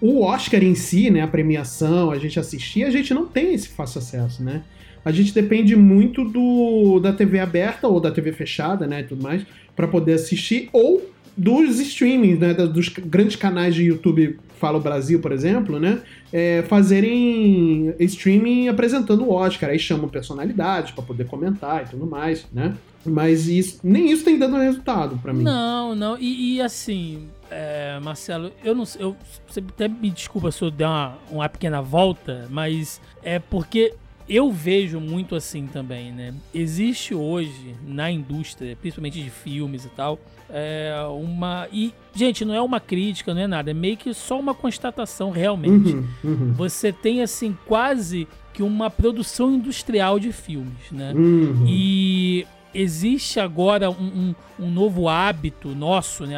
o 0.00 0.22
Oscar 0.22 0.62
em 0.62 0.74
si, 0.74 1.08
né, 1.10 1.20
a 1.22 1.28
premiação, 1.28 2.10
a 2.10 2.18
gente 2.18 2.38
assistir, 2.38 2.84
a 2.84 2.90
gente 2.90 3.12
não 3.14 3.26
tem 3.26 3.54
esse 3.54 3.68
fácil 3.68 3.98
acesso, 3.98 4.42
né? 4.42 4.62
A 5.04 5.12
gente 5.12 5.34
depende 5.34 5.76
muito 5.76 6.24
do 6.24 6.98
da 7.00 7.12
TV 7.12 7.38
aberta 7.38 7.86
ou 7.86 8.00
da 8.00 8.10
TV 8.10 8.32
fechada, 8.32 8.86
né, 8.86 9.00
e 9.00 9.04
tudo 9.04 9.22
mais, 9.22 9.44
pra 9.76 9.86
poder 9.86 10.14
assistir 10.14 10.68
ou 10.72 11.02
dos 11.36 11.80
streamings, 11.80 12.38
né, 12.38 12.54
dos 12.54 12.88
grandes 12.88 13.36
canais 13.36 13.74
de 13.74 13.84
YouTube 13.84 14.38
Fala 14.58 14.78
o 14.78 14.80
Brasil, 14.80 15.20
por 15.20 15.32
exemplo, 15.32 15.78
né, 15.78 16.00
é, 16.32 16.62
fazerem 16.62 17.94
streaming 18.00 18.68
apresentando 18.68 19.24
o 19.24 19.32
Oscar, 19.32 19.70
aí 19.70 19.78
chamam 19.78 20.08
personalidades 20.08 20.92
pra 20.92 21.02
poder 21.02 21.26
comentar 21.26 21.84
e 21.84 21.90
tudo 21.90 22.06
mais, 22.06 22.46
né? 22.52 22.74
Mas 23.04 23.48
isso, 23.48 23.80
nem 23.84 24.10
isso 24.10 24.24
tem 24.24 24.38
dando 24.38 24.56
resultado 24.56 25.18
pra 25.18 25.32
mim. 25.32 25.42
Não, 25.42 25.94
não. 25.94 26.16
E, 26.18 26.54
e 26.54 26.62
assim, 26.62 27.28
é, 27.50 28.00
Marcelo, 28.02 28.50
eu 28.64 28.74
não 28.74 28.86
sei. 28.86 29.02
Eu, 29.02 29.14
você 29.46 29.60
até 29.60 29.86
me 29.86 30.08
desculpa 30.10 30.50
se 30.50 30.62
eu 30.62 30.70
der 30.70 30.86
uma, 30.86 31.18
uma 31.30 31.48
pequena 31.48 31.82
volta, 31.82 32.48
mas 32.50 33.00
é 33.22 33.38
porque 33.38 33.92
eu 34.28 34.50
vejo 34.50 34.98
muito 35.00 35.34
assim 35.34 35.66
também, 35.66 36.10
né? 36.10 36.34
Existe 36.54 37.14
hoje 37.14 37.74
na 37.86 38.10
indústria, 38.10 38.74
principalmente 38.76 39.22
de 39.22 39.28
filmes 39.28 39.84
e 39.84 39.90
tal, 39.90 40.18
é 40.50 40.94
uma. 41.10 41.66
E, 41.72 41.92
gente, 42.14 42.44
não 42.44 42.54
é 42.54 42.60
uma 42.60 42.80
crítica, 42.80 43.32
não 43.34 43.40
é 43.40 43.46
nada, 43.46 43.70
é 43.70 43.74
meio 43.74 43.96
que 43.96 44.12
só 44.14 44.38
uma 44.38 44.54
constatação 44.54 45.30
realmente. 45.30 45.94
Uhum, 45.94 46.08
uhum. 46.22 46.52
Você 46.54 46.92
tem, 46.92 47.22
assim, 47.22 47.56
quase 47.66 48.28
que 48.52 48.62
uma 48.62 48.88
produção 48.90 49.52
industrial 49.52 50.18
de 50.18 50.32
filmes, 50.32 50.90
né? 50.92 51.12
Uhum. 51.14 51.64
E 51.66 52.46
existe 52.72 53.38
agora 53.40 53.88
um, 53.90 53.94
um- 54.04 54.34
um 54.66 54.70
novo 54.70 55.08
hábito 55.08 55.68
nosso, 55.74 56.24
né? 56.26 56.36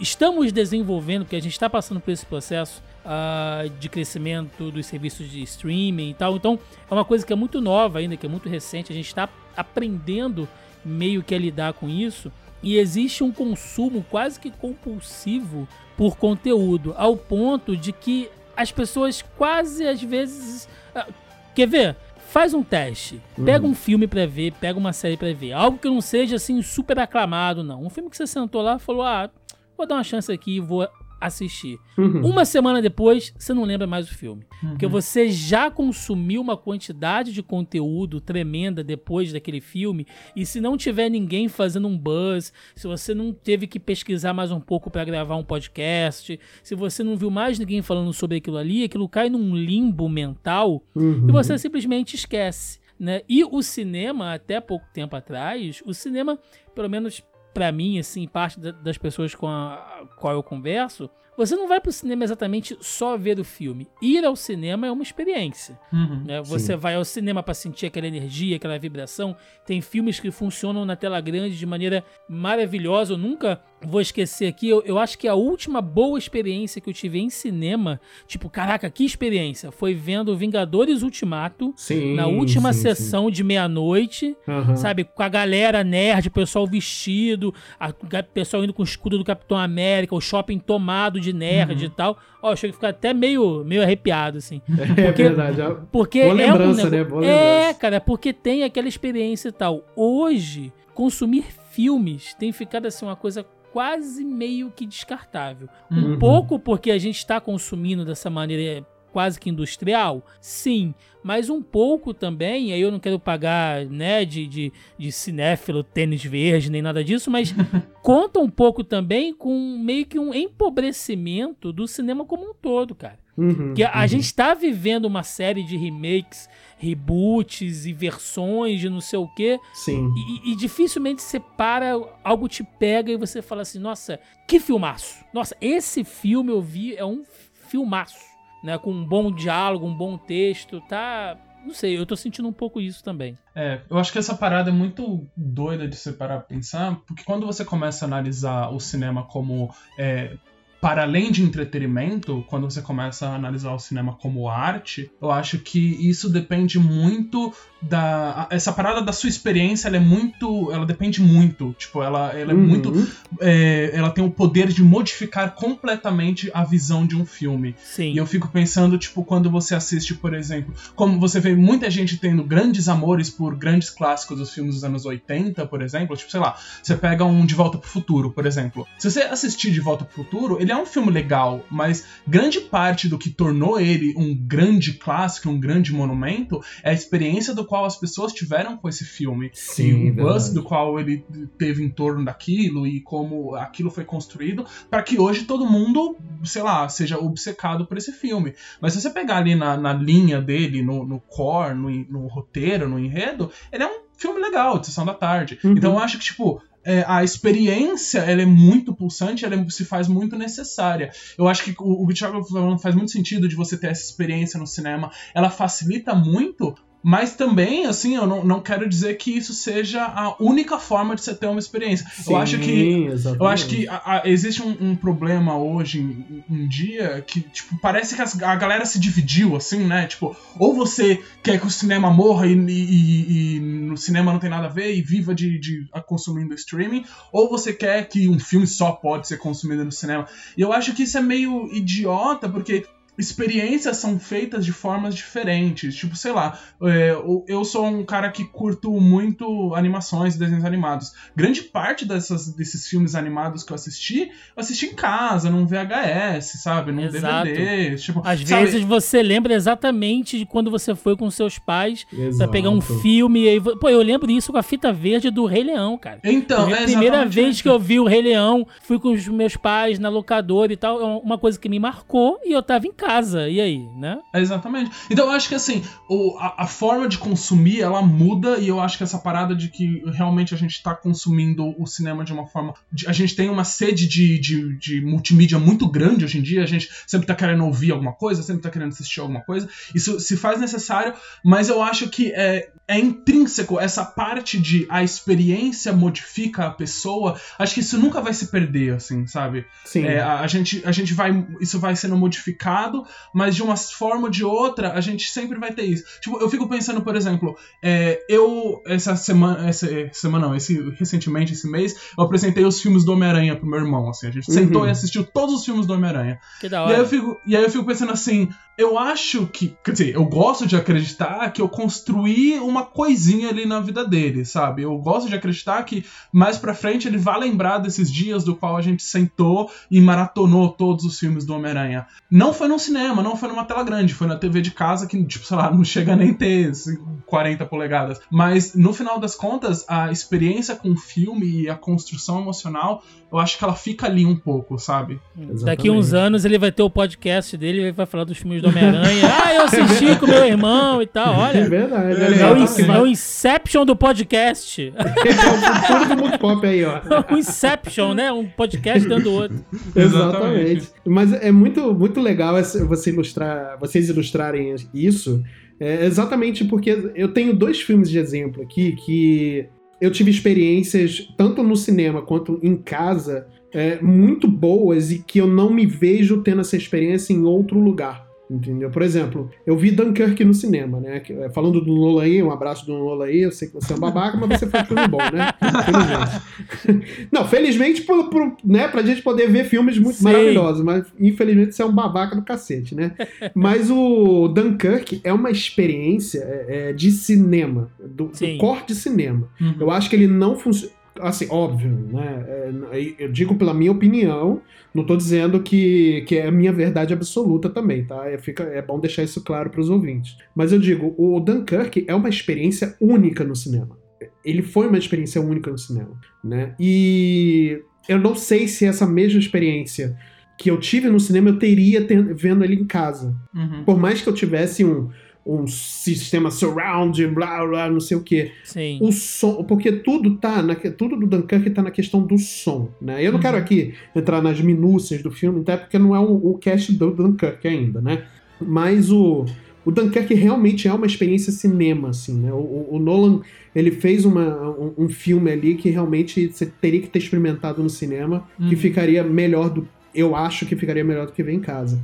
Estamos 0.00 0.52
desenvolvendo, 0.52 1.22
porque 1.24 1.36
a 1.36 1.40
gente 1.42 1.52
está 1.52 1.68
passando 1.68 2.00
por 2.00 2.10
esse 2.10 2.24
processo 2.26 2.82
ah, 3.04 3.64
de 3.80 3.88
crescimento 3.88 4.70
dos 4.70 4.86
serviços 4.86 5.30
de 5.30 5.42
streaming 5.42 6.10
e 6.10 6.14
tal. 6.14 6.36
Então, 6.36 6.58
é 6.90 6.94
uma 6.94 7.04
coisa 7.04 7.26
que 7.26 7.32
é 7.32 7.36
muito 7.36 7.60
nova 7.60 7.98
ainda, 7.98 8.16
que 8.16 8.24
é 8.24 8.28
muito 8.28 8.48
recente. 8.48 8.92
A 8.92 8.94
gente 8.94 9.06
está 9.08 9.28
aprendendo 9.56 10.48
meio 10.84 11.22
que 11.22 11.34
a 11.34 11.38
lidar 11.38 11.72
com 11.74 11.88
isso. 11.88 12.30
E 12.62 12.76
existe 12.78 13.24
um 13.24 13.32
consumo 13.32 14.04
quase 14.10 14.38
que 14.38 14.50
compulsivo 14.50 15.66
por 15.96 16.16
conteúdo, 16.16 16.94
ao 16.96 17.16
ponto 17.16 17.76
de 17.76 17.92
que 17.92 18.28
as 18.56 18.70
pessoas 18.70 19.22
quase 19.36 19.86
às 19.86 20.02
vezes. 20.02 20.68
ah, 20.94 21.06
Quer 21.54 21.66
ver? 21.68 21.96
Faz 22.28 22.54
um 22.54 22.62
teste. 22.62 23.20
Pega 23.44 23.66
um 23.66 23.74
filme 23.74 24.06
pra 24.06 24.24
ver, 24.24 24.52
pega 24.52 24.78
uma 24.78 24.92
série 24.94 25.18
pra 25.18 25.32
ver. 25.34 25.52
Algo 25.52 25.76
que 25.76 25.88
não 25.88 26.00
seja 26.00 26.36
assim 26.36 26.62
super 26.62 26.98
aclamado, 26.98 27.62
não. 27.62 27.84
Um 27.84 27.90
filme 27.90 28.08
que 28.08 28.16
você 28.16 28.26
sentou 28.26 28.62
lá 28.62 28.76
e 28.76 28.78
falou: 28.78 29.02
ah, 29.02 29.28
vou 29.76 29.86
dar 29.86 29.96
uma 29.96 30.04
chance 30.04 30.32
aqui 30.32 30.58
vou 30.58 30.88
assistir. 31.26 31.78
Uhum. 31.96 32.26
Uma 32.26 32.44
semana 32.44 32.82
depois, 32.82 33.32
você 33.38 33.54
não 33.54 33.64
lembra 33.64 33.86
mais 33.86 34.06
do 34.06 34.14
filme. 34.14 34.44
Porque 34.60 34.86
você 34.86 35.28
já 35.30 35.70
consumiu 35.70 36.40
uma 36.40 36.56
quantidade 36.56 37.32
de 37.32 37.42
conteúdo 37.42 38.20
tremenda 38.20 38.82
depois 38.84 39.32
daquele 39.32 39.60
filme. 39.60 40.06
E 40.36 40.44
se 40.46 40.60
não 40.60 40.76
tiver 40.76 41.08
ninguém 41.08 41.48
fazendo 41.48 41.88
um 41.88 41.96
buzz, 41.98 42.52
se 42.74 42.86
você 42.86 43.14
não 43.14 43.32
teve 43.32 43.66
que 43.66 43.78
pesquisar 43.80 44.32
mais 44.32 44.50
um 44.50 44.60
pouco 44.60 44.90
pra 44.90 45.04
gravar 45.04 45.36
um 45.36 45.44
podcast, 45.44 46.38
se 46.62 46.74
você 46.74 47.02
não 47.02 47.16
viu 47.16 47.30
mais 47.30 47.58
ninguém 47.58 47.82
falando 47.82 48.12
sobre 48.12 48.38
aquilo 48.38 48.56
ali, 48.56 48.84
aquilo 48.84 49.08
cai 49.08 49.28
num 49.28 49.54
limbo 49.56 50.08
mental 50.08 50.82
Uhum. 50.94 51.28
e 51.28 51.32
você 51.32 51.58
simplesmente 51.58 52.14
esquece. 52.16 52.80
Né? 52.98 53.22
E 53.28 53.42
o 53.42 53.62
cinema, 53.62 54.32
até 54.32 54.60
pouco 54.60 54.86
tempo 54.94 55.16
atrás, 55.16 55.82
o 55.84 55.92
cinema, 55.92 56.38
pelo 56.72 56.88
menos 56.88 57.20
pra 57.52 57.70
mim, 57.72 57.98
assim, 57.98 58.26
parte 58.26 58.58
da- 58.60 58.70
das 58.72 58.96
pessoas 58.98 59.34
com 59.34 59.46
a 59.48 60.04
qual 60.16 60.34
eu 60.34 60.42
converso, 60.42 61.08
você 61.36 61.56
não 61.56 61.66
vai 61.66 61.80
pro 61.80 61.90
cinema 61.90 62.24
exatamente 62.24 62.76
só 62.80 63.16
ver 63.16 63.40
o 63.40 63.44
filme. 63.44 63.88
Ir 64.02 64.22
ao 64.24 64.36
cinema 64.36 64.86
é 64.86 64.92
uma 64.92 65.02
experiência. 65.02 65.78
Uhum. 65.92 66.24
né? 66.26 66.42
Você 66.42 66.76
vai 66.76 66.94
ao 66.94 67.04
cinema 67.04 67.42
pra 67.42 67.54
sentir 67.54 67.86
aquela 67.86 68.06
energia, 68.06 68.56
aquela 68.56 68.78
vibração. 68.78 69.34
Tem 69.64 69.80
filmes 69.80 70.20
que 70.20 70.30
funcionam 70.30 70.84
na 70.84 70.94
tela 70.94 71.20
grande 71.22 71.56
de 71.56 71.64
maneira 71.66 72.04
maravilhosa. 72.28 73.14
Eu 73.14 73.18
nunca 73.18 73.62
vou 73.84 74.00
esquecer 74.00 74.46
aqui. 74.46 74.68
Eu, 74.68 74.82
eu 74.86 74.98
acho 74.98 75.18
que 75.18 75.26
a 75.28 75.34
última 75.34 75.80
boa 75.80 76.18
experiência 76.18 76.80
que 76.80 76.88
eu 76.88 76.94
tive 76.94 77.18
em 77.18 77.28
cinema, 77.30 78.00
tipo, 78.26 78.48
caraca, 78.50 78.88
que 78.90 79.04
experiência! 79.04 79.70
Foi 79.70 79.94
vendo 79.94 80.36
Vingadores 80.36 81.02
Ultimato 81.02 81.72
Sim, 81.76 82.14
na 82.14 82.26
última 82.26 82.72
sim, 82.72 82.78
sim. 82.78 82.82
sessão 82.94 83.30
de 83.30 83.42
meia-noite, 83.44 84.36
Aham. 84.48 84.76
sabe? 84.76 85.04
Com 85.04 85.22
a 85.22 85.28
galera 85.28 85.82
nerd, 85.84 86.28
o 86.28 86.30
pessoal 86.30 86.66
vestido, 86.66 87.54
o 87.80 88.24
pessoal 88.32 88.62
indo 88.64 88.72
com 88.74 88.82
o 88.82 88.84
escudo 88.84 89.18
do 89.18 89.24
Capitão 89.24 89.56
América, 89.58 90.14
o 90.14 90.20
shopping 90.20 90.58
tomado 90.58 91.20
de 91.20 91.32
nerd 91.32 91.78
Uhum. 91.80 91.86
e 91.86 91.90
tal. 91.90 92.18
Ó, 92.42 92.52
eu 92.52 92.56
chego 92.56 92.72
a 92.72 92.74
ficar 92.74 92.88
até 92.88 93.14
meio, 93.14 93.64
meio 93.64 93.82
arrepiado, 93.82 94.38
assim. 94.38 94.60
É 94.96 95.04
Porque- 95.06 95.22
verdade. 95.22 95.56
já- 95.56 95.70
Porque 95.92 96.20
Boa 96.22 96.32
é 96.32 96.34
lembrança, 96.46 96.86
um 96.86 96.90
né? 96.90 97.04
Boa 97.04 97.24
É, 97.24 97.28
lembrança. 97.58 97.78
cara, 97.78 98.00
porque 98.00 98.32
tem 98.32 98.64
aquela 98.64 98.88
experiência 98.88 99.48
e 99.48 99.52
tal. 99.52 99.84
Hoje, 99.96 100.72
consumir 100.94 101.44
filmes 101.70 102.34
tem 102.34 102.52
ficado 102.52 102.86
assim 102.86 103.04
uma 103.06 103.16
coisa 103.16 103.46
quase 103.72 104.24
meio 104.24 104.70
que 104.70 104.86
descartável. 104.86 105.68
Um 105.90 106.12
Uhum. 106.12 106.18
pouco 106.18 106.58
porque 106.58 106.90
a 106.90 106.98
gente 106.98 107.16
está 107.18 107.40
consumindo 107.40 108.04
dessa 108.04 108.28
maneira 108.30 108.86
quase 109.12 109.38
que 109.38 109.50
industrial, 109.50 110.24
sim, 110.40 110.94
mas 111.22 111.50
um 111.50 111.60
pouco 111.60 112.14
também, 112.14 112.72
aí 112.72 112.80
eu 112.80 112.90
não 112.90 112.98
quero 112.98 113.18
pagar, 113.18 113.84
né, 113.84 114.24
de, 114.24 114.46
de, 114.46 114.72
de 114.98 115.12
cinéfilo, 115.12 115.84
tênis 115.84 116.24
verde, 116.24 116.70
nem 116.70 116.80
nada 116.80 117.04
disso, 117.04 117.30
mas 117.30 117.54
conta 118.02 118.40
um 118.40 118.48
pouco 118.48 118.82
também 118.82 119.34
com 119.34 119.76
meio 119.78 120.06
que 120.06 120.18
um 120.18 120.32
empobrecimento 120.32 121.72
do 121.72 121.86
cinema 121.86 122.24
como 122.24 122.50
um 122.50 122.54
todo, 122.54 122.94
cara. 122.94 123.18
Uhum, 123.36 123.72
Que 123.74 123.82
a 123.82 124.00
uhum. 124.00 124.06
gente 124.08 124.34
tá 124.34 124.52
vivendo 124.54 125.06
uma 125.06 125.22
série 125.22 125.62
de 125.62 125.76
remakes, 125.76 126.48
reboots 126.82 127.86
e 127.86 127.92
versões 127.92 128.80
de 128.80 128.90
não 128.90 129.00
sei 129.00 129.18
o 129.20 129.28
quê. 129.28 129.60
Sim. 129.72 130.12
E, 130.16 130.50
e 130.52 130.56
dificilmente 130.56 131.22
você 131.22 131.38
para, 131.38 131.92
algo 132.24 132.48
te 132.48 132.64
pega 132.64 133.12
e 133.12 133.16
você 133.16 133.40
fala 133.40 133.62
assim, 133.62 133.78
nossa, 133.78 134.18
que 134.48 134.58
filmaço. 134.58 135.24
Nossa, 135.32 135.56
esse 135.60 136.02
filme 136.02 136.50
eu 136.50 136.60
vi 136.60 136.96
é 136.96 137.04
um 137.04 137.24
filmaço, 137.68 138.18
né? 138.64 138.76
Com 138.76 138.90
um 138.90 139.04
bom 139.04 139.30
diálogo, 139.30 139.86
um 139.86 139.94
bom 139.94 140.18
texto, 140.18 140.80
tá... 140.88 141.38
Não 141.64 141.72
sei, 141.72 141.96
eu 141.96 142.04
tô 142.04 142.16
sentindo 142.16 142.48
um 142.48 142.52
pouco 142.52 142.80
isso 142.80 143.04
também. 143.04 143.38
É, 143.54 143.82
eu 143.88 143.96
acho 143.96 144.10
que 144.10 144.18
essa 144.18 144.34
parada 144.34 144.70
é 144.70 144.72
muito 144.72 145.24
doida 145.36 145.86
de 145.86 145.94
você 145.94 146.12
parar 146.12 146.38
pra 146.38 146.48
pensar, 146.48 146.96
porque 147.06 147.22
quando 147.22 147.46
você 147.46 147.64
começa 147.64 148.04
a 148.04 148.08
analisar 148.08 148.70
o 148.70 148.80
cinema 148.80 149.22
como. 149.22 149.72
é, 149.96 150.36
para 150.82 151.02
além 151.04 151.30
de 151.30 151.42
entretenimento, 151.44 152.44
quando 152.48 152.68
você 152.68 152.82
começa 152.82 153.28
a 153.28 153.36
analisar 153.36 153.72
o 153.72 153.78
cinema 153.78 154.16
como 154.20 154.48
arte, 154.48 155.08
eu 155.22 155.30
acho 155.30 155.60
que 155.60 155.78
isso 156.08 156.28
depende 156.28 156.76
muito 156.78 157.54
da. 157.80 158.48
Essa 158.50 158.72
parada 158.72 159.00
da 159.00 159.12
sua 159.12 159.28
experiência, 159.28 159.86
ela 159.86 159.96
é 159.96 160.00
muito. 160.00 160.72
Ela 160.72 160.84
depende 160.84 161.22
muito. 161.22 161.72
Tipo, 161.78 162.02
ela, 162.02 162.32
ela 162.32 162.50
é 162.50 162.54
Uhum. 162.54 162.66
muito. 162.66 162.92
é, 163.40 163.92
ela 163.94 164.10
tem 164.10 164.24
o 164.24 164.30
poder 164.30 164.68
de 164.68 164.82
modificar 164.82 165.54
completamente 165.54 166.50
a 166.52 166.64
visão 166.64 167.06
de 167.06 167.16
um 167.16 167.24
filme. 167.24 167.74
Sim. 167.82 168.12
E 168.12 168.16
eu 168.16 168.26
fico 168.26 168.48
pensando, 168.48 168.98
tipo, 168.98 169.24
quando 169.24 169.48
você 169.50 169.74
assiste, 169.76 170.14
por 170.14 170.34
exemplo, 170.34 170.74
como 170.96 171.18
você 171.20 171.38
vê 171.38 171.54
muita 171.54 171.88
gente 171.90 172.16
tendo 172.16 172.42
grandes 172.42 172.88
amores 172.88 173.30
por 173.30 173.54
grandes 173.54 173.88
clássicos 173.88 174.38
dos 174.38 174.52
filmes 174.52 174.74
dos 174.74 174.84
anos 174.84 175.04
80, 175.06 175.64
por 175.66 175.80
exemplo, 175.80 176.16
tipo, 176.16 176.30
sei 176.30 176.40
lá, 176.40 176.56
você 176.82 176.96
pega 176.96 177.24
um 177.24 177.46
De 177.46 177.54
Volta 177.54 177.78
pro 177.78 177.88
Futuro, 177.88 178.32
por 178.32 178.46
exemplo. 178.46 178.84
Se 178.98 179.08
você 179.10 179.20
assistir 179.22 179.70
De 179.70 179.80
Volta 179.80 180.04
pro 180.04 180.14
Futuro, 180.24 180.58
ele 180.60 180.71
é 180.72 180.76
um 180.76 180.86
filme 180.86 181.10
legal, 181.10 181.64
mas 181.70 182.06
grande 182.26 182.60
parte 182.60 183.08
do 183.08 183.18
que 183.18 183.30
tornou 183.30 183.80
ele 183.80 184.14
um 184.16 184.34
grande 184.34 184.94
clássico, 184.94 185.48
um 185.48 185.58
grande 185.58 185.92
monumento, 185.92 186.60
é 186.82 186.90
a 186.90 186.94
experiência 186.94 187.54
do 187.54 187.64
qual 187.64 187.84
as 187.84 187.96
pessoas 187.96 188.32
tiveram 188.32 188.76
com 188.76 188.88
esse 188.88 189.04
filme. 189.04 189.50
Sim, 189.52 190.06
e 190.06 190.10
o 190.10 190.14
buzz 190.14 190.50
do 190.50 190.62
qual 190.62 190.98
ele 190.98 191.24
teve 191.58 191.84
em 191.84 191.88
torno 191.88 192.24
daquilo 192.24 192.86
e 192.86 193.00
como 193.00 193.54
aquilo 193.54 193.90
foi 193.90 194.04
construído 194.04 194.66
para 194.90 195.02
que 195.02 195.18
hoje 195.18 195.44
todo 195.44 195.66
mundo, 195.66 196.16
sei 196.44 196.62
lá, 196.62 196.88
seja 196.88 197.18
obcecado 197.18 197.86
por 197.86 197.98
esse 197.98 198.12
filme. 198.12 198.54
Mas 198.80 198.92
se 198.94 199.00
você 199.00 199.10
pegar 199.10 199.38
ali 199.38 199.54
na, 199.54 199.76
na 199.76 199.92
linha 199.92 200.40
dele, 200.40 200.82
no, 200.82 201.04
no 201.04 201.20
core, 201.20 201.74
no, 201.74 201.90
no 201.90 202.26
roteiro, 202.26 202.88
no 202.88 202.98
enredo, 202.98 203.50
ele 203.70 203.84
é 203.84 203.86
um 203.86 204.02
filme 204.16 204.40
legal, 204.40 204.78
de 204.78 204.86
sessão 204.86 205.04
da 205.04 205.14
tarde. 205.14 205.58
Uhum. 205.64 205.72
Então 205.72 205.92
eu 205.92 205.98
acho 205.98 206.18
que, 206.18 206.24
tipo, 206.24 206.62
é, 206.84 207.04
a 207.06 207.22
experiência 207.22 208.20
ela 208.20 208.42
é 208.42 208.46
muito 208.46 208.94
pulsante, 208.94 209.44
ela 209.44 209.54
é- 209.54 209.70
se 209.70 209.84
faz 209.84 210.08
muito 210.08 210.36
necessária. 210.36 211.10
Eu 211.38 211.48
acho 211.48 211.64
que 211.64 211.74
o, 211.78 212.04
o 212.06 212.12
Thiago 212.12 212.44
faz 212.78 212.94
muito 212.94 213.10
sentido 213.10 213.48
de 213.48 213.54
você 213.54 213.76
ter 213.76 213.88
essa 213.88 214.02
experiência 214.04 214.58
no 214.58 214.66
cinema. 214.66 215.10
Ela 215.34 215.50
facilita 215.50 216.14
muito, 216.14 216.74
mas 217.02 217.34
também, 217.34 217.86
assim, 217.86 218.14
eu 218.16 218.26
não, 218.26 218.44
não 218.44 218.60
quero 218.60 218.88
dizer 218.88 219.14
que 219.16 219.36
isso 219.36 219.52
seja 219.52 220.04
a 220.04 220.36
única 220.40 220.78
forma 220.78 221.14
de 221.16 221.22
você 221.22 221.34
ter 221.34 221.46
uma 221.46 221.58
experiência. 221.58 222.06
eu 222.26 222.36
acho 222.36 222.58
que 222.58 222.64
Sim, 222.66 223.06
exatamente. 223.08 223.40
eu 223.40 223.46
acho 223.48 223.66
que 223.66 223.88
a- 223.88 224.02
a- 224.04 224.22
existe 224.24 224.62
um, 224.62 224.76
um 224.80 224.96
problema 224.96 225.56
hoje 225.56 226.00
em, 226.00 226.44
em 226.48 226.68
dia 226.68 227.22
que, 227.26 227.40
tipo, 227.40 227.76
parece 227.80 228.14
que 228.14 228.22
as- 228.22 228.40
a 228.42 228.54
galera 228.54 228.84
se 228.86 229.00
dividiu, 229.00 229.56
assim, 229.56 229.84
né? 229.84 230.06
Tipo, 230.06 230.36
ou 230.58 230.74
você 230.74 231.20
quer 231.42 231.58
que 231.60 231.66
o 231.66 231.70
cinema 231.70 232.10
morra 232.10 232.46
e, 232.46 232.52
e- 232.54 233.56
e 233.56 233.60
no 233.60 233.96
cinema 233.96 234.32
não 234.32 234.38
tem 234.38 234.50
nada 234.50 234.66
a 234.66 234.70
ver 234.70 234.94
e 234.96 235.02
viva 235.02 235.34
de, 235.34 235.58
de 235.58 235.86
a- 235.92 236.00
consumindo 236.00 236.54
streaming, 236.54 237.04
ou 237.32 237.48
você 237.50 237.72
quer 237.72 238.08
que 238.08 238.28
um 238.28 238.38
filme 238.38 238.66
só 238.66 238.92
pode 238.92 239.26
ser 239.26 239.38
consumido 239.38 239.84
no 239.84 239.92
cinema. 239.92 240.26
E 240.56 240.60
eu 240.60 240.72
acho 240.72 240.92
que 240.94 241.02
isso 241.02 241.18
é 241.18 241.20
meio 241.20 241.68
idiota, 241.74 242.48
porque 242.48 242.86
experiências 243.16 243.98
são 243.98 244.18
feitas 244.18 244.64
de 244.64 244.72
formas 244.72 245.14
diferentes. 245.14 245.94
Tipo, 245.94 246.16
sei 246.16 246.32
lá, 246.32 246.58
é, 246.82 247.14
eu 247.46 247.64
sou 247.64 247.86
um 247.86 248.04
cara 248.04 248.30
que 248.30 248.44
curto 248.44 248.90
muito 249.00 249.74
animações 249.74 250.34
e 250.34 250.38
desenhos 250.38 250.64
animados. 250.64 251.12
Grande 251.36 251.62
parte 251.62 252.04
dessas, 252.04 252.48
desses 252.54 252.88
filmes 252.88 253.14
animados 253.14 253.62
que 253.64 253.72
eu 253.72 253.74
assisti, 253.74 254.22
eu 254.56 254.60
assisti 254.60 254.86
em 254.86 254.94
casa, 254.94 255.50
num 255.50 255.66
VHS, 255.66 256.62
sabe? 256.62 256.92
Num 256.92 257.02
Exato. 257.02 257.44
DVD. 257.44 257.96
Tipo, 257.96 258.22
Às 258.24 258.40
sabe? 258.40 258.64
vezes 258.64 258.82
você 258.82 259.22
lembra 259.22 259.54
exatamente 259.54 260.38
de 260.38 260.46
quando 260.46 260.70
você 260.70 260.94
foi 260.94 261.16
com 261.16 261.30
seus 261.30 261.58
pais 261.58 262.04
pra 262.04 262.18
Exato. 262.18 262.50
pegar 262.50 262.70
um 262.70 262.80
filme. 262.80 263.46
E 263.46 263.60
pô, 263.60 263.88
eu 263.88 264.00
lembro 264.00 264.26
disso 264.26 264.52
com 264.52 264.58
a 264.58 264.62
fita 264.62 264.92
verde 264.92 265.30
do 265.30 265.44
Rei 265.44 265.64
Leão, 265.64 265.98
cara. 265.98 266.20
Então, 266.24 266.70
é 266.70 266.80
a 266.80 266.84
primeira 266.84 267.26
vez 267.26 267.60
que 267.60 267.68
eu 267.68 267.78
vi 267.78 268.00
o 268.00 268.04
Rei 268.04 268.22
Leão, 268.22 268.66
fui 268.82 268.98
com 268.98 269.12
os 269.12 269.28
meus 269.28 269.56
pais 269.56 269.98
na 269.98 270.08
locadora 270.08 270.72
e 270.72 270.76
tal. 270.76 271.00
É 271.00 271.04
uma 271.22 271.36
coisa 271.36 271.58
que 271.58 271.68
me 271.68 271.78
marcou 271.78 272.38
e 272.44 272.52
eu 272.52 272.62
tava 272.62 272.86
em 272.86 272.92
casa. 273.06 273.48
E 273.48 273.60
aí, 273.60 273.88
né? 273.96 274.18
Exatamente. 274.34 274.90
Então 275.10 275.26
eu 275.26 275.32
acho 275.32 275.48
que 275.48 275.54
assim, 275.54 275.82
o, 276.08 276.36
a, 276.38 276.62
a 276.64 276.66
forma 276.66 277.08
de 277.08 277.18
consumir 277.18 277.80
ela 277.80 278.00
muda 278.02 278.58
e 278.58 278.68
eu 278.68 278.80
acho 278.80 278.96
que 278.96 279.02
essa 279.04 279.18
parada 279.18 279.54
de 279.54 279.68
que 279.68 280.02
realmente 280.12 280.54
a 280.54 280.56
gente 280.56 280.82
tá 280.82 280.94
consumindo 280.94 281.74
o 281.80 281.86
cinema 281.86 282.24
de 282.24 282.32
uma 282.32 282.46
forma. 282.46 282.74
de- 282.92 283.06
a 283.08 283.12
gente 283.12 283.34
tem 283.34 283.48
uma 283.50 283.64
sede 283.64 284.06
de, 284.08 284.38
de, 284.38 284.78
de 284.78 285.00
multimídia 285.04 285.58
muito 285.58 285.88
grande 285.88 286.24
hoje 286.24 286.38
em 286.38 286.42
dia, 286.42 286.62
a 286.62 286.66
gente 286.66 286.88
sempre 287.06 287.26
tá 287.26 287.34
querendo 287.34 287.64
ouvir 287.64 287.92
alguma 287.92 288.12
coisa, 288.12 288.42
sempre 288.42 288.62
tá 288.62 288.70
querendo 288.70 288.90
assistir 288.90 289.20
alguma 289.20 289.40
coisa. 289.42 289.68
Isso 289.94 290.18
se 290.20 290.36
faz 290.36 290.60
necessário, 290.60 291.14
mas 291.44 291.68
eu 291.68 291.82
acho 291.82 292.08
que 292.08 292.32
é, 292.34 292.70
é 292.92 292.98
intrínseco 293.00 293.78
essa 293.80 294.04
parte 294.04 294.58
de 294.60 294.86
a 294.88 295.02
experiência 295.02 295.92
modifica 295.92 296.66
a 296.66 296.70
pessoa. 296.70 297.38
Acho 297.58 297.74
que 297.74 297.80
isso 297.80 297.98
nunca 297.98 298.20
vai 298.20 298.32
se 298.34 298.46
perder, 298.48 298.94
assim, 298.94 299.26
sabe? 299.26 299.64
Sim. 299.84 300.04
É, 300.04 300.20
a, 300.20 300.40
a 300.40 300.46
gente, 300.46 300.82
a 300.84 300.92
gente 300.92 301.14
vai. 301.14 301.46
Isso 301.60 301.78
vai 301.80 301.94
sendo 301.96 302.16
modificado, 302.16 303.04
mas 303.34 303.54
de 303.56 303.62
uma 303.62 303.76
forma 303.76 304.24
ou 304.24 304.30
de 304.30 304.44
outra, 304.44 304.92
a 304.92 305.00
gente 305.00 305.30
sempre 305.30 305.58
vai 305.58 305.72
ter 305.72 305.84
isso. 305.84 306.04
Tipo, 306.20 306.38
eu 306.38 306.48
fico 306.50 306.68
pensando, 306.68 307.02
por 307.02 307.16
exemplo, 307.16 307.56
é, 307.82 308.20
eu, 308.28 308.82
essa 308.86 309.16
semana. 309.16 309.68
Essa 309.68 309.86
semana 310.12 310.48
não, 310.48 310.56
esse, 310.56 310.80
recentemente, 310.98 311.52
esse 311.52 311.68
mês, 311.70 311.94
eu 312.18 312.24
apresentei 312.24 312.64
os 312.64 312.80
filmes 312.80 313.04
do 313.04 313.12
Homem-Aranha 313.12 313.56
pro 313.56 313.66
meu 313.66 313.78
irmão, 313.78 314.08
assim. 314.10 314.26
A 314.26 314.30
gente 314.30 314.48
Uhum. 314.48 314.54
sentou 314.54 314.86
e 314.86 314.90
assistiu 314.90 315.24
todos 315.24 315.54
os 315.54 315.64
filmes 315.64 315.86
do 315.86 315.94
Homem-Aranha. 315.94 316.38
Que 316.60 316.68
da 316.68 316.78
E 316.78 316.80
aí, 316.80 316.86
hora. 316.92 316.98
eu 316.98 317.06
fico, 317.06 317.40
e 317.46 317.56
aí 317.56 317.62
eu 317.62 317.70
fico 317.70 317.84
pensando 317.84 318.12
assim, 318.12 318.48
eu 318.76 318.98
acho 318.98 319.46
que. 319.46 319.76
Quer 319.84 319.92
dizer, 319.92 320.14
eu 320.14 320.24
gosto 320.24 320.66
de 320.66 320.74
acreditar 320.76 321.48
que 321.52 321.62
eu 321.62 321.68
construí 321.68 322.58
uma 322.58 322.81
coisinha 322.84 323.48
ali 323.48 323.66
na 323.66 323.80
vida 323.80 324.04
dele, 324.06 324.44
sabe? 324.44 324.82
Eu 324.82 324.96
gosto 324.98 325.28
de 325.28 325.34
acreditar 325.34 325.82
que 325.84 326.04
mais 326.32 326.56
pra 326.58 326.74
frente 326.74 327.06
ele 327.08 327.18
vai 327.18 327.38
lembrar 327.40 327.78
desses 327.78 328.10
dias 328.12 328.44
do 328.44 328.54
qual 328.56 328.76
a 328.76 328.82
gente 328.82 329.02
sentou 329.02 329.70
e 329.90 330.00
maratonou 330.00 330.68
todos 330.70 331.04
os 331.04 331.18
filmes 331.18 331.44
do 331.44 331.54
Homem-Aranha. 331.54 332.06
Não 332.30 332.52
foi 332.52 332.68
num 332.68 332.78
cinema, 332.78 333.22
não 333.22 333.36
foi 333.36 333.48
numa 333.48 333.64
tela 333.64 333.82
grande, 333.84 334.14
foi 334.14 334.26
na 334.26 334.36
TV 334.36 334.60
de 334.60 334.70
casa 334.70 335.06
que, 335.06 335.22
tipo, 335.24 335.44
sei 335.46 335.56
lá, 335.56 335.70
não 335.70 335.84
chega 335.84 336.16
nem 336.16 336.32
ter 336.34 336.70
assim, 336.70 336.98
40 337.26 337.64
polegadas. 337.66 338.20
Mas 338.30 338.74
no 338.74 338.92
final 338.92 339.18
das 339.18 339.34
contas, 339.34 339.84
a 339.88 340.10
experiência 340.10 340.74
com 340.76 340.90
o 340.92 340.96
filme 340.96 341.62
e 341.62 341.68
a 341.68 341.74
construção 341.74 342.40
emocional, 342.40 343.02
eu 343.30 343.38
acho 343.38 343.56
que 343.56 343.64
ela 343.64 343.74
fica 343.74 344.06
ali 344.06 344.26
um 344.26 344.36
pouco, 344.36 344.78
sabe? 344.78 345.18
Daqui 345.64 345.90
uns 345.90 346.12
anos 346.12 346.44
ele 346.44 346.58
vai 346.58 346.70
ter 346.70 346.82
o 346.82 346.90
podcast 346.90 347.56
dele 347.56 347.88
e 347.88 347.90
vai 347.92 348.04
falar 348.06 348.24
dos 348.24 348.36
filmes 348.38 348.60
do 348.62 348.68
Homem-Aranha. 348.68 349.22
ah, 349.44 349.54
eu 349.54 349.62
assisti 349.62 350.16
com 350.18 350.26
meu 350.26 350.44
irmão 350.44 351.00
e 351.00 351.06
tal. 351.06 351.34
É 351.34 351.38
Olha. 351.38 351.68
verdade. 351.68 352.20
É, 352.22 352.26
aí, 352.26 352.40
É 352.40 352.58
ins- 352.58 352.61
é 352.64 353.00
o 353.00 353.06
Inception 353.06 353.84
do 353.84 353.96
podcast. 353.96 354.92
É 354.96 355.30
o 355.30 355.80
futuro 355.80 356.08
do 356.08 356.22
muito 356.22 356.38
pop 356.38 356.66
aí, 356.66 356.84
ó. 356.84 357.00
o 357.32 357.38
Inception, 357.38 358.14
né? 358.14 358.32
Um 358.32 358.46
podcast 358.48 359.08
dando 359.08 359.32
outro. 359.32 359.64
Exatamente. 359.94 360.90
Mas 361.06 361.32
é 361.32 361.50
muito, 361.50 361.92
muito 361.94 362.20
legal 362.20 362.54
você 362.62 363.10
ilustrar, 363.10 363.78
vocês 363.78 364.08
ilustrarem 364.08 364.74
isso. 364.94 365.42
É 365.80 366.06
exatamente 366.06 366.64
porque 366.64 367.10
eu 367.14 367.32
tenho 367.32 367.52
dois 367.52 367.80
filmes 367.80 368.08
de 368.08 368.16
exemplo 368.16 368.62
aqui 368.62 368.92
que 368.92 369.66
eu 370.00 370.12
tive 370.12 370.30
experiências 370.30 371.28
tanto 371.36 371.62
no 371.62 371.76
cinema 371.76 372.22
quanto 372.22 372.60
em 372.62 372.76
casa 372.76 373.46
é, 373.72 374.00
muito 374.00 374.46
boas 374.46 375.10
e 375.10 375.18
que 375.18 375.40
eu 375.40 375.46
não 375.46 375.72
me 375.72 375.86
vejo 375.86 376.42
tendo 376.42 376.60
essa 376.60 376.76
experiência 376.76 377.32
em 377.32 377.44
outro 377.44 377.78
lugar. 377.80 378.26
Entendeu? 378.52 378.90
Por 378.90 379.00
exemplo, 379.00 379.50
eu 379.66 379.74
vi 379.76 379.90
Dunkirk 379.90 380.44
no 380.44 380.52
cinema, 380.52 381.00
né? 381.00 381.22
É, 381.26 381.48
Falando 381.48 381.80
do 381.80 381.94
Nolan 381.94 382.22
aí, 382.22 382.42
um 382.42 382.50
abraço 382.50 382.84
do 382.84 382.92
Nolan 382.92 383.24
aí, 383.24 383.40
eu 383.40 383.50
sei 383.50 383.68
que 383.68 383.74
você 383.74 383.94
é 383.94 383.96
um 383.96 383.98
babaca, 383.98 384.36
mas 384.36 384.60
você 384.60 384.66
faz 384.66 384.86
filme 384.86 385.08
bom, 385.08 385.18
né? 385.18 385.50
Infelizmente. 385.80 387.28
Não, 387.32 387.46
felizmente, 387.46 388.02
pro, 388.02 388.28
pro, 388.28 388.56
né, 388.62 388.88
pra 388.88 389.02
gente 389.02 389.22
poder 389.22 389.48
ver 389.48 389.64
filmes 389.64 389.98
muito 389.98 390.16
Sim. 390.16 390.24
maravilhosos, 390.24 390.84
mas 390.84 391.06
infelizmente 391.18 391.74
você 391.74 391.82
é 391.82 391.86
um 391.86 391.92
babaca 391.92 392.36
do 392.36 392.42
cacete, 392.42 392.94
né? 392.94 393.12
Mas 393.54 393.90
o 393.90 394.48
Dunkirk 394.48 395.22
é 395.24 395.32
uma 395.32 395.50
experiência 395.50 396.40
é, 396.40 396.90
é, 396.90 396.92
de 396.92 397.10
cinema, 397.10 397.90
do, 397.98 398.26
do 398.26 398.58
corte 398.58 398.88
de 398.88 398.94
cinema. 398.94 399.48
Eu 399.80 399.90
acho 399.90 400.10
que 400.10 400.16
ele 400.16 400.26
não 400.26 400.56
funciona. 400.56 400.92
Assim, 401.20 401.46
óbvio, 401.50 401.90
né? 402.10 402.44
É, 402.92 403.14
eu 403.18 403.30
digo 403.30 403.54
pela 403.54 403.74
minha 403.74 403.92
opinião, 403.92 404.62
não 404.94 405.04
tô 405.04 405.16
dizendo 405.16 405.60
que, 405.62 406.22
que 406.26 406.36
é 406.36 406.46
a 406.48 406.52
minha 406.52 406.72
verdade 406.72 407.12
absoluta 407.14 407.68
também, 407.70 408.04
tá? 408.04 408.28
É, 408.28 408.36
fica, 408.38 408.62
é 408.64 408.82
bom 408.82 408.98
deixar 409.00 409.22
isso 409.22 409.42
claro 409.42 409.70
para 409.70 409.80
os 409.80 409.88
ouvintes. 409.90 410.36
Mas 410.54 410.72
eu 410.72 410.78
digo, 410.78 411.14
o 411.16 411.40
Dunkirk 411.40 412.04
é 412.06 412.14
uma 412.14 412.28
experiência 412.28 412.94
única 413.00 413.42
no 413.44 413.54
cinema. 413.56 413.96
Ele 414.44 414.62
foi 414.62 414.86
uma 414.88 414.98
experiência 414.98 415.40
única 415.40 415.70
no 415.70 415.78
cinema, 415.78 416.18
né? 416.44 416.74
E 416.78 417.80
eu 418.08 418.18
não 418.18 418.34
sei 418.34 418.68
se 418.68 418.84
essa 418.84 419.06
mesma 419.06 419.38
experiência 419.40 420.16
que 420.58 420.70
eu 420.70 420.78
tive 420.78 421.08
no 421.08 421.18
cinema 421.18 421.48
eu 421.50 421.58
teria 421.58 422.04
ten- 422.06 422.32
vendo 422.34 422.62
ele 422.64 422.74
em 422.76 422.84
casa. 422.86 423.34
Uhum. 423.54 423.84
Por 423.84 423.98
mais 423.98 424.20
que 424.22 424.28
eu 424.28 424.34
tivesse 424.34 424.84
um, 424.84 425.08
um 425.44 425.66
sistema 425.66 426.50
surround, 426.50 427.26
blá 427.28 427.66
blá, 427.66 427.90
não 427.90 427.98
sei 428.00 428.16
o 428.16 428.22
quê. 428.22 428.52
Sim. 428.64 428.98
O 429.00 429.10
som, 429.10 429.64
porque 429.64 429.90
tudo 429.90 430.36
tá 430.36 430.62
na, 430.62 430.74
tudo 430.74 431.16
do 431.16 431.26
Dunkirk 431.26 431.68
tá 431.70 431.82
na 431.82 431.90
questão 431.90 432.22
do 432.22 432.38
som, 432.38 432.88
né? 433.00 433.20
Eu 433.26 433.32
não 433.32 433.38
Uhum. 433.38 433.42
quero 433.42 433.56
aqui 433.56 433.94
entrar 434.14 434.40
nas 434.40 434.60
minúcias 434.60 435.22
do 435.22 435.30
filme, 435.30 435.60
até 435.60 435.76
porque 435.76 435.98
não 435.98 436.14
é 436.14 436.20
o, 436.20 436.50
o 436.52 436.58
cast 436.58 436.92
do 436.92 437.10
Dunkirk 437.10 437.66
ainda, 437.66 438.00
né? 438.00 438.24
Mas 438.60 439.10
o, 439.10 439.44
o 439.84 439.90
Dunkirk 439.90 440.32
realmente 440.34 440.86
é 440.86 440.92
uma 440.92 441.06
experiência 441.06 441.50
cinema, 441.52 442.10
assim, 442.10 442.34
né? 442.40 442.52
O, 442.52 442.86
o- 442.92 442.98
Nolan, 443.00 443.40
ele 443.74 443.90
fez 443.90 444.24
uma, 444.24 444.70
um, 444.70 444.92
um 444.96 445.08
filme 445.08 445.50
ali 445.50 445.74
que 445.74 445.90
realmente 445.90 446.46
você 446.52 446.66
teria 446.66 447.00
que 447.00 447.08
ter 447.08 447.18
experimentado 447.18 447.82
no 447.82 447.90
cinema, 447.90 448.46
que 448.56 448.74
Uhum. 448.74 448.80
ficaria 448.80 449.24
melhor 449.24 449.68
do... 449.70 449.88
Eu 450.14 450.36
acho 450.36 450.66
que 450.66 450.76
ficaria 450.76 451.02
melhor 451.02 451.26
do 451.26 451.32
que 451.32 451.42
ver 451.42 451.52
em 451.54 451.60
casa. 451.60 451.98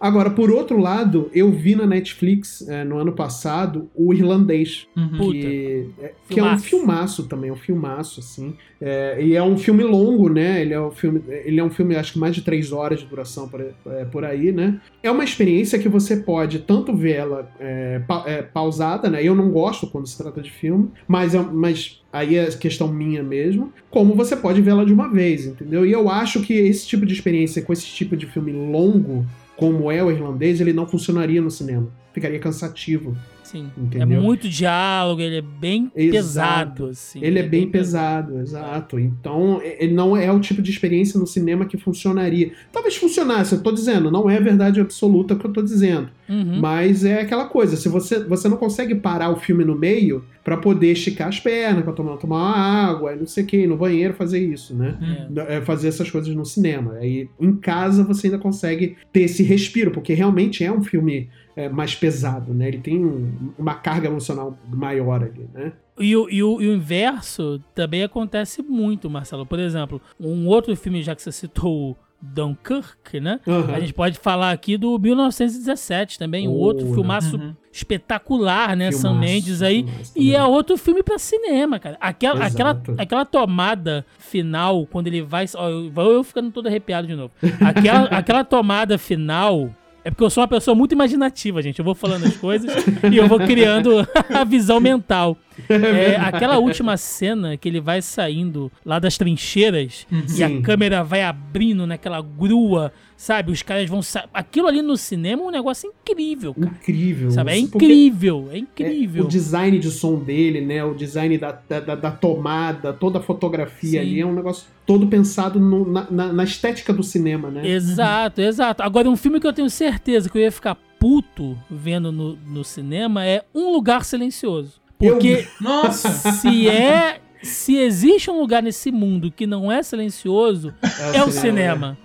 Agora, 0.00 0.28
por 0.30 0.50
outro 0.50 0.78
lado, 0.78 1.30
eu 1.32 1.50
vi 1.50 1.74
na 1.74 1.86
Netflix, 1.86 2.66
eh, 2.68 2.84
no 2.84 2.98
ano 2.98 3.12
passado, 3.12 3.88
o 3.94 4.12
Irlandês, 4.12 4.86
Uhum. 4.96 5.30
Que, 5.30 5.88
é, 6.00 6.12
que 6.28 6.40
é 6.40 6.42
um 6.44 6.58
Filmaço. 6.58 7.22
também, 7.28 7.50
é 7.50 7.52
um 7.52 7.56
filmaço, 7.56 8.20
assim. 8.20 8.54
É, 8.80 9.16
e 9.22 9.34
é 9.34 9.42
um 9.42 9.56
filme 9.56 9.82
longo, 9.82 10.28
né? 10.28 10.60
Ele 10.60 10.74
é 10.74 10.80
um 10.80 10.90
filme, 10.90 11.22
ele 11.28 11.58
é 11.60 11.64
um 11.64 11.70
filme, 11.70 11.94
acho 11.96 12.12
que 12.14 12.18
mais 12.18 12.34
de 12.34 12.42
três 12.42 12.72
horas 12.72 13.00
de 13.00 13.06
duração 13.06 13.48
por, 13.48 13.60
é, 13.60 14.04
por 14.04 14.24
aí, 14.24 14.52
né? 14.52 14.80
É 15.02 15.10
uma 15.10 15.24
experiência 15.24 15.78
que 15.78 15.88
você 15.88 16.16
pode 16.18 16.58
tanto 16.60 16.94
ver 16.94 17.12
ela 17.16 17.48
é, 17.58 18.00
pa- 18.00 18.24
é, 18.26 18.42
pausada, 18.42 19.08
né? 19.08 19.22
Eu 19.22 19.34
não 19.34 19.50
gosto 19.50 19.86
quando 19.86 20.06
se 20.06 20.18
trata 20.18 20.40
de 20.42 20.50
filme, 20.50 20.90
mas, 21.08 21.34
é- 21.34 21.38
mas 21.40 22.02
aí 22.12 22.36
é 22.36 22.46
questão 22.48 22.88
minha 22.88 23.22
mesmo, 23.22 23.72
como 23.90 24.14
você 24.14 24.36
pode 24.36 24.60
vê-la 24.60 24.84
de 24.84 24.92
uma 24.92 25.08
vez, 25.08 25.46
entendeu? 25.46 25.86
E 25.86 25.92
eu 25.92 26.08
acho 26.10 26.40
que 26.42 26.52
esse 26.52 26.86
tipo 26.86 27.06
de 27.06 27.14
experiência 27.14 27.62
com 27.62 27.72
esse 27.72 27.86
tipo 27.86 28.16
de 28.16 28.26
filme 28.26 28.52
longo, 28.52 29.24
como 29.56 29.90
é 29.90 30.02
o 30.02 30.10
irlandês, 30.10 30.60
ele 30.60 30.72
não 30.72 30.86
funcionaria 30.86 31.40
no 31.40 31.50
cinema. 31.50 31.88
Ficaria 32.12 32.38
cansativo. 32.38 33.16
Sim. 33.44 33.70
Entendeu? 33.76 34.18
É 34.18 34.20
muito 34.20 34.48
diálogo, 34.48 35.20
ele 35.20 35.36
é 35.36 35.42
bem 35.42 35.92
Exato. 35.94 36.12
pesado, 36.12 36.86
assim. 36.86 37.20
Ele 37.22 37.38
é 37.38 37.42
bem 37.42 37.68
pesado, 37.68 38.40
exato. 38.40 38.98
Então, 38.98 39.60
ele 39.62 39.92
não 39.92 40.16
é 40.16 40.32
o 40.32 40.40
tipo 40.40 40.60
de 40.60 40.70
experiência 40.70 41.20
no 41.20 41.26
cinema 41.26 41.66
que 41.66 41.76
funcionaria. 41.76 42.52
Talvez 42.72 42.96
funcionasse, 42.96 43.54
eu 43.54 43.62
tô 43.62 43.70
dizendo, 43.70 44.10
não 44.10 44.28
é 44.28 44.40
verdade 44.40 44.80
absoluta 44.80 45.34
o 45.34 45.38
que 45.38 45.46
eu 45.46 45.52
tô 45.52 45.62
dizendo. 45.62 46.08
Uhum. 46.28 46.58
Mas 46.58 47.04
é 47.04 47.20
aquela 47.20 47.44
coisa, 47.44 47.76
se 47.76 47.88
você, 47.88 48.24
você 48.24 48.48
não 48.48 48.56
consegue 48.56 48.94
parar 48.94 49.30
o 49.30 49.36
filme 49.36 49.62
no 49.62 49.76
meio 49.76 50.24
pra 50.42 50.56
poder 50.56 50.92
esticar 50.92 51.28
as 51.28 51.38
pernas, 51.38 51.84
pra 51.84 51.92
tomar, 51.92 52.16
tomar 52.16 52.36
uma 52.36 52.56
água, 52.56 53.14
não 53.14 53.26
sei 53.26 53.44
o 53.44 53.46
que, 53.46 53.66
no 53.66 53.76
banheiro 53.76 54.14
fazer 54.14 54.38
isso, 54.38 54.74
né? 54.74 55.28
É, 55.48 55.60
fazer 55.60 55.88
essas 55.88 56.10
coisas 56.10 56.34
no 56.34 56.44
cinema. 56.44 56.94
Aí 56.94 57.28
em 57.38 57.56
casa 57.56 58.04
você 58.04 58.26
ainda 58.26 58.38
consegue 58.38 58.96
ter 59.12 59.22
esse 59.22 59.42
respiro, 59.42 59.90
porque 59.90 60.14
realmente 60.14 60.64
é 60.64 60.72
um 60.72 60.82
filme 60.82 61.28
é, 61.56 61.68
mais 61.68 61.94
pesado, 61.94 62.52
né? 62.54 62.68
Ele 62.68 62.78
tem 62.78 63.04
um- 63.04 63.52
uma 63.58 63.74
carga 63.74 64.08
emocional 64.08 64.56
maior 64.68 65.22
ali, 65.22 65.48
né? 65.54 65.72
E 65.98 66.16
o, 66.16 66.28
e, 66.28 66.42
o, 66.42 66.60
e 66.60 66.68
o 66.68 66.74
inverso 66.74 67.60
também 67.74 68.02
acontece 68.02 68.62
muito, 68.62 69.08
Marcelo. 69.08 69.46
Por 69.46 69.60
exemplo, 69.60 70.00
um 70.18 70.46
outro 70.48 70.74
filme, 70.76 71.02
já 71.02 71.14
que 71.14 71.22
você 71.22 71.30
citou 71.30 71.90
o 71.92 71.96
Dunkirk, 72.20 73.20
né? 73.20 73.38
Aham. 73.46 73.72
A 73.74 73.78
gente 73.80 73.92
pode 73.92 74.18
falar 74.18 74.50
aqui 74.50 74.76
do 74.76 74.98
1917 74.98 76.18
também, 76.18 76.48
um 76.48 76.52
Oh, 76.52 76.58
outro 76.58 76.92
filmaço 76.94 77.36
Uhum. 77.36 77.54
espetacular, 77.72 78.76
né? 78.76 78.90
Sam 78.90 79.10
Filmaço, 79.10 79.20
Mendes 79.20 79.62
aí. 79.62 79.86
E 80.16 80.34
é 80.34 80.42
outro 80.42 80.76
filme 80.76 81.02
pra 81.02 81.18
cinema, 81.18 81.78
cara. 81.78 81.96
Aquela, 82.00 82.44
aquela, 82.46 82.70
Exato. 82.70 82.94
aquela 82.98 83.24
tomada 83.24 84.04
final, 84.18 84.86
quando 84.86 85.06
ele 85.06 85.22
vai. 85.22 85.44
Ó, 85.54 85.68
eu, 85.68 85.92
eu 85.96 86.24
ficando 86.24 86.50
todo 86.50 86.66
arrepiado 86.66 87.06
de 87.06 87.14
novo. 87.14 87.32
Aquela, 87.60 88.04
aquela 88.08 88.44
tomada 88.44 88.98
final. 88.98 89.70
É 90.04 90.10
porque 90.10 90.22
eu 90.22 90.28
sou 90.28 90.42
uma 90.42 90.48
pessoa 90.48 90.74
muito 90.74 90.92
imaginativa, 90.92 91.62
gente. 91.62 91.78
Eu 91.78 91.84
vou 91.84 91.94
falando 91.94 92.26
as 92.26 92.36
coisas 92.36 92.70
e 93.10 93.16
eu 93.16 93.26
vou 93.26 93.38
criando 93.38 94.06
a 94.32 94.44
visão 94.44 94.78
mental. 94.78 95.36
É, 95.68 96.16
aquela 96.16 96.58
última 96.58 96.96
cena 96.96 97.56
que 97.56 97.68
ele 97.68 97.80
vai 97.80 98.02
saindo 98.02 98.70
lá 98.84 98.98
das 98.98 99.16
trincheiras 99.16 100.06
e 100.36 100.42
a 100.42 100.48
Sim. 100.48 100.62
câmera 100.62 101.02
vai 101.04 101.22
abrindo 101.22 101.86
naquela 101.86 102.20
grua, 102.20 102.92
sabe? 103.16 103.52
Os 103.52 103.62
caras 103.62 103.88
vão. 103.88 104.02
sa- 104.02 104.26
Aquilo 104.32 104.66
ali 104.66 104.82
no 104.82 104.96
cinema 104.96 105.42
é 105.42 105.46
um 105.46 105.50
negócio 105.50 105.88
incrível, 105.90 106.54
cara. 106.54 106.66
Incrível. 106.66 107.30
Sabe? 107.30 107.52
É 107.52 107.58
incrível, 107.58 108.48
é 108.50 108.56
é 108.56 108.58
incrível. 108.58 109.24
o 109.24 109.28
design 109.28 109.78
de 109.78 109.90
som 109.90 110.16
dele, 110.18 110.60
né? 110.60 110.84
O 110.84 110.94
design 110.94 111.36
da, 111.38 111.52
da, 111.68 111.80
da- 111.80 111.94
da 111.94 112.10
tomada, 112.10 112.92
toda 112.92 113.18
a 113.18 113.22
fotografia 113.22 113.90
Sim. 113.90 113.98
ali 113.98 114.20
é 114.20 114.26
um 114.26 114.34
negócio 114.34 114.66
todo 114.86 115.06
pensado 115.06 115.58
no- 115.60 115.90
na, 115.90 116.06
na- 116.10 116.32
na 116.32 116.44
estética 116.44 116.92
do 116.92 117.02
cinema, 117.02 117.50
né? 117.50 117.66
Exato, 117.66 118.40
exato. 118.40 118.82
Agora, 118.82 119.08
um 119.08 119.16
filme 119.16 119.40
que 119.40 119.46
eu 119.46 119.52
tenho 119.52 119.70
certeza 119.70 120.28
que 120.28 120.36
eu 120.36 120.42
ia 120.42 120.52
ficar 120.52 120.76
puto 120.98 121.56
vendo 121.70 122.10
no, 122.10 122.34
no 122.36 122.64
cinema 122.64 123.24
é 123.26 123.42
Um 123.54 123.72
Lugar 123.72 124.04
Silencioso. 124.04 124.82
Porque 125.10 125.46
Nossa! 125.60 126.10
se 126.32 126.68
é. 126.68 127.20
Se 127.42 127.76
existe 127.76 128.30
um 128.30 128.40
lugar 128.40 128.62
nesse 128.62 128.90
mundo 128.90 129.30
que 129.30 129.46
não 129.46 129.70
é 129.70 129.82
silencioso, 129.82 130.72
é 131.12 131.22
o 131.22 131.30
cinema. 131.30 131.98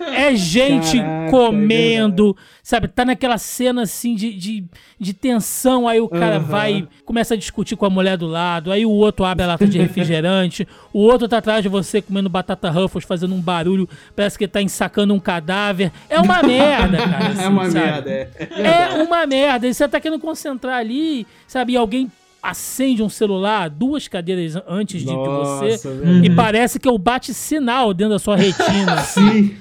É 0.00 0.34
gente 0.34 0.98
Caraca, 0.98 1.26
é 1.26 1.30
comendo, 1.30 2.36
sabe? 2.62 2.88
Tá 2.88 3.04
naquela 3.04 3.38
cena 3.38 3.82
assim 3.82 4.16
de, 4.16 4.32
de, 4.32 4.64
de 4.98 5.14
tensão, 5.14 5.86
aí 5.86 6.00
o 6.00 6.08
cara 6.08 6.36
Aham. 6.36 6.44
vai, 6.46 6.88
começa 7.04 7.34
a 7.34 7.36
discutir 7.36 7.76
com 7.76 7.86
a 7.86 7.90
mulher 7.90 8.16
do 8.16 8.26
lado, 8.26 8.72
aí 8.72 8.84
o 8.84 8.90
outro 8.90 9.24
abre 9.24 9.44
a 9.44 9.46
lata 9.46 9.66
de 9.66 9.78
refrigerante, 9.78 10.66
o 10.92 10.98
outro 10.98 11.28
tá 11.28 11.38
atrás 11.38 11.62
de 11.62 11.68
você 11.68 12.02
comendo 12.02 12.28
batata 12.28 12.68
Ruffles, 12.68 13.04
fazendo 13.04 13.34
um 13.34 13.40
barulho, 13.40 13.88
parece 14.16 14.36
que 14.36 14.48
tá 14.48 14.60
ensacando 14.60 15.14
um 15.14 15.20
cadáver. 15.20 15.92
É 16.10 16.18
uma 16.18 16.42
merda, 16.44 16.98
cara. 16.98 17.24
é 17.24 17.28
assim, 17.28 17.46
uma 17.46 17.70
sabe? 17.70 17.84
merda, 17.86 18.10
é. 18.10 18.30
É 18.58 19.02
uma 19.02 19.26
merda. 19.26 19.68
E 19.68 19.72
você 19.74 19.88
tá 19.88 20.00
querendo 20.00 20.20
concentrar 20.20 20.78
ali, 20.78 21.24
sabe? 21.46 21.74
E 21.74 21.76
alguém 21.76 22.10
acende 22.42 23.02
um 23.02 23.08
celular 23.08 23.70
duas 23.70 24.08
cadeiras 24.08 24.60
antes 24.66 25.00
de, 25.02 25.06
de 25.06 25.12
você. 25.28 25.70
Nossa, 25.70 25.94
velho. 25.94 26.24
E 26.24 26.30
parece 26.30 26.80
que 26.80 26.88
é 26.88 26.90
o 26.90 26.98
bate-sinal 26.98 27.94
dentro 27.94 28.14
da 28.14 28.18
sua 28.18 28.34
retina, 28.36 28.96
Sim, 29.06 29.54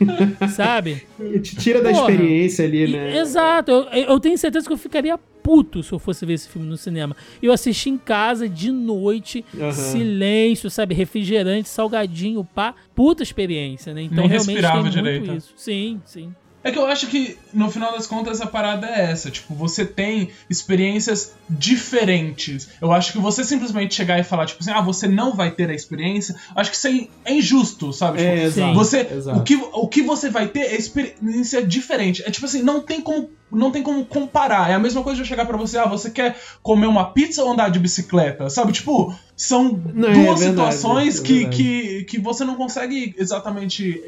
sabe? 0.54 1.04
te 1.44 1.56
tira 1.56 1.82
da 1.82 1.92
Porra. 1.92 2.12
experiência 2.12 2.66
ali, 2.66 2.84
E- 2.86 2.92
né? 2.92 3.18
exato. 3.20 3.70
Eu, 3.72 3.84
eu 3.92 4.20
tenho 4.20 4.38
certeza 4.38 4.66
que 4.66 4.74
eu 4.74 4.78
ficaria 4.78 5.18
puto 5.44 5.82
se 5.84 5.92
eu 5.92 6.00
fosse 6.00 6.26
ver 6.26 6.34
esse 6.34 6.48
filme 6.50 6.68
no 6.68 6.78
cinema. 6.78 7.16
Eu 7.42 7.52
assisti 7.52 7.90
em 7.90 7.98
casa 7.98 8.48
de 8.50 8.72
noite, 8.72 9.44
Aham. 9.60 9.72
silêncio, 9.72 10.70
sabe? 10.70 10.94
Refrigerante, 10.96 11.70
salgadinho, 11.70 12.44
pá. 12.44 12.74
Puta 12.96 13.24
experiência, 13.24 13.94
né? 13.94 14.04
Então 14.04 14.18
Nem 14.24 14.28
realmente 14.28 14.56
respirava 14.56 14.82
tem 14.84 14.92
direito. 14.92 15.26
muito 15.28 15.38
isso. 15.38 15.54
Sim, 15.56 16.02
sim. 16.06 16.34
É 16.64 16.72
que 16.72 16.78
eu 16.78 16.86
acho 16.86 17.08
que, 17.08 17.38
no 17.54 17.70
final 17.72 17.92
das 17.94 18.08
contas, 18.08 18.42
a 18.42 18.46
parada 18.46 18.88
é 18.88 19.12
essa. 19.12 19.30
Tipo, 19.32 19.54
você 19.56 19.86
tem 19.86 20.30
experiências 20.50 21.34
diferentes. 21.50 22.70
Eu 22.82 22.92
acho 22.92 23.12
que 23.12 23.18
você 23.18 23.44
simplesmente 23.44 23.94
chegar 23.96 24.20
e 24.20 24.24
falar, 24.24 24.46
tipo 24.46 24.62
assim, 24.62 24.72
ah, 24.72 24.82
você 24.82 25.08
não 25.08 25.34
vai 25.36 25.52
ter 25.52 25.70
a 25.70 25.74
experiência, 25.74 26.36
acho 26.56 26.70
que 26.72 26.78
isso 26.78 26.88
é 26.88 26.92
in- 26.92 27.08
é 27.26 27.34
injusto, 27.34 27.92
sabe? 27.94 28.20
Tipo, 28.20 28.30
É, 28.30 28.44
exato. 28.44 28.74
Você, 28.76 29.00
exato. 29.12 29.40
o, 29.40 29.44
que, 29.44 29.56
o 29.56 29.88
que 29.88 30.02
você 30.02 30.30
vai 30.30 30.48
ter 30.48 30.62
é 30.62 30.76
experiência 30.76 31.66
diferente. 31.66 32.24
É 32.26 32.32
tipo 32.32 32.46
assim, 32.46 32.62
não 32.62 32.82
tem 32.82 33.02
como, 33.02 33.30
não 33.52 33.72
tem 33.72 33.84
como 33.84 34.06
comparar. 34.06 34.70
É 34.70 34.74
a 34.74 34.80
mesma 34.80 35.04
coisa 35.04 35.16
de 35.18 35.22
eu 35.22 35.26
chegar 35.28 35.46
pra 35.46 35.58
você, 35.58 35.78
ah, 35.78 35.86
você 35.86 36.10
quer 36.10 36.38
comer 36.62 36.88
uma 36.88 37.12
pizza 37.12 37.44
ou 37.44 37.52
andar 37.52 37.70
de 37.70 37.80
bicicleta? 37.80 38.50
Sabe? 38.50 38.72
Tipo, 38.72 39.14
são 39.36 39.80
Não, 39.94 40.10
é 40.10 40.14
duas 40.14 40.40
verdade, 40.40 40.74
situações 40.76 41.20
é 41.20 41.24
que, 41.24 41.48
que, 41.50 42.04
que 42.06 42.20
você 42.20 42.44
não 42.44 42.56
consegue 42.56 43.16
exatamente 43.18 44.02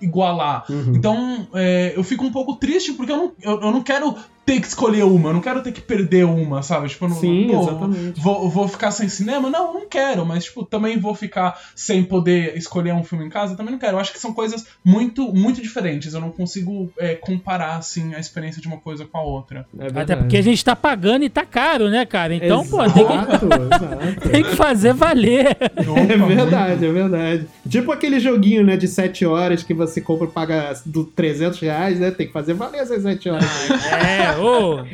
igualar. 0.00 0.64
Uhum. 0.70 0.94
Então, 0.94 1.46
é, 1.54 1.92
eu 1.94 2.02
fico 2.02 2.24
um 2.24 2.32
pouco 2.32 2.56
triste 2.56 2.87
porque 2.94 3.12
eu 3.12 3.16
não, 3.16 3.32
eu, 3.40 3.60
eu 3.60 3.70
não 3.72 3.82
quero 3.82 4.14
ter 4.48 4.60
que 4.60 4.66
escolher 4.66 5.04
uma, 5.04 5.28
eu 5.28 5.34
não 5.34 5.42
quero 5.42 5.62
ter 5.62 5.72
que 5.72 5.80
perder 5.82 6.24
uma, 6.24 6.62
sabe? 6.62 6.88
Tipo, 6.88 7.04
eu 7.04 7.08
não, 7.10 7.16
Sim, 7.16 7.48
pô, 7.50 7.60
exatamente. 7.60 8.18
Vou, 8.18 8.48
vou 8.48 8.66
ficar 8.66 8.90
sem 8.90 9.06
cinema? 9.06 9.50
Não, 9.50 9.74
não 9.74 9.86
quero, 9.86 10.24
mas, 10.24 10.44
tipo, 10.44 10.64
também 10.64 10.98
vou 10.98 11.14
ficar 11.14 11.60
sem 11.74 12.02
poder 12.02 12.56
escolher 12.56 12.94
um 12.94 13.04
filme 13.04 13.26
em 13.26 13.28
casa? 13.28 13.54
Também 13.54 13.72
não 13.72 13.78
quero. 13.78 13.96
Eu 13.96 14.00
acho 14.00 14.10
que 14.10 14.18
são 14.18 14.32
coisas 14.32 14.66
muito, 14.82 15.34
muito 15.34 15.60
diferentes. 15.60 16.14
Eu 16.14 16.20
não 16.22 16.30
consigo 16.30 16.90
é, 16.98 17.14
comparar, 17.14 17.76
assim, 17.76 18.14
a 18.14 18.18
experiência 18.18 18.62
de 18.62 18.66
uma 18.66 18.78
coisa 18.78 19.04
com 19.04 19.18
a 19.18 19.22
outra. 19.22 19.66
É 19.78 20.00
Até 20.00 20.16
porque 20.16 20.38
a 20.38 20.42
gente 20.42 20.64
tá 20.64 20.74
pagando 20.74 21.26
e 21.26 21.28
tá 21.28 21.44
caro, 21.44 21.90
né, 21.90 22.06
cara? 22.06 22.34
Então, 22.34 22.66
pô, 22.66 22.78
tem 22.90 23.06
que, 23.06 23.12
Exato, 23.12 23.46
exato. 23.52 24.30
tem 24.30 24.42
que 24.44 24.56
fazer 24.56 24.94
valer. 24.94 25.58
É 25.60 26.16
verdade, 26.16 26.86
é 26.86 26.92
verdade. 26.92 27.46
Tipo 27.68 27.92
aquele 27.92 28.18
joguinho, 28.18 28.64
né, 28.64 28.78
de 28.78 28.88
7 28.88 29.26
horas 29.26 29.62
que 29.62 29.74
você 29.74 30.00
compra 30.00 30.26
e 30.26 30.30
paga 30.30 30.72
do 30.86 31.04
300 31.04 31.60
reais, 31.60 32.00
né? 32.00 32.10
Tem 32.10 32.26
que 32.26 32.32
fazer 32.32 32.54
valer 32.54 32.80
essas 32.80 33.02
7 33.02 33.28
horas. 33.28 33.44
É, 33.92 34.37
ô. 34.38 34.84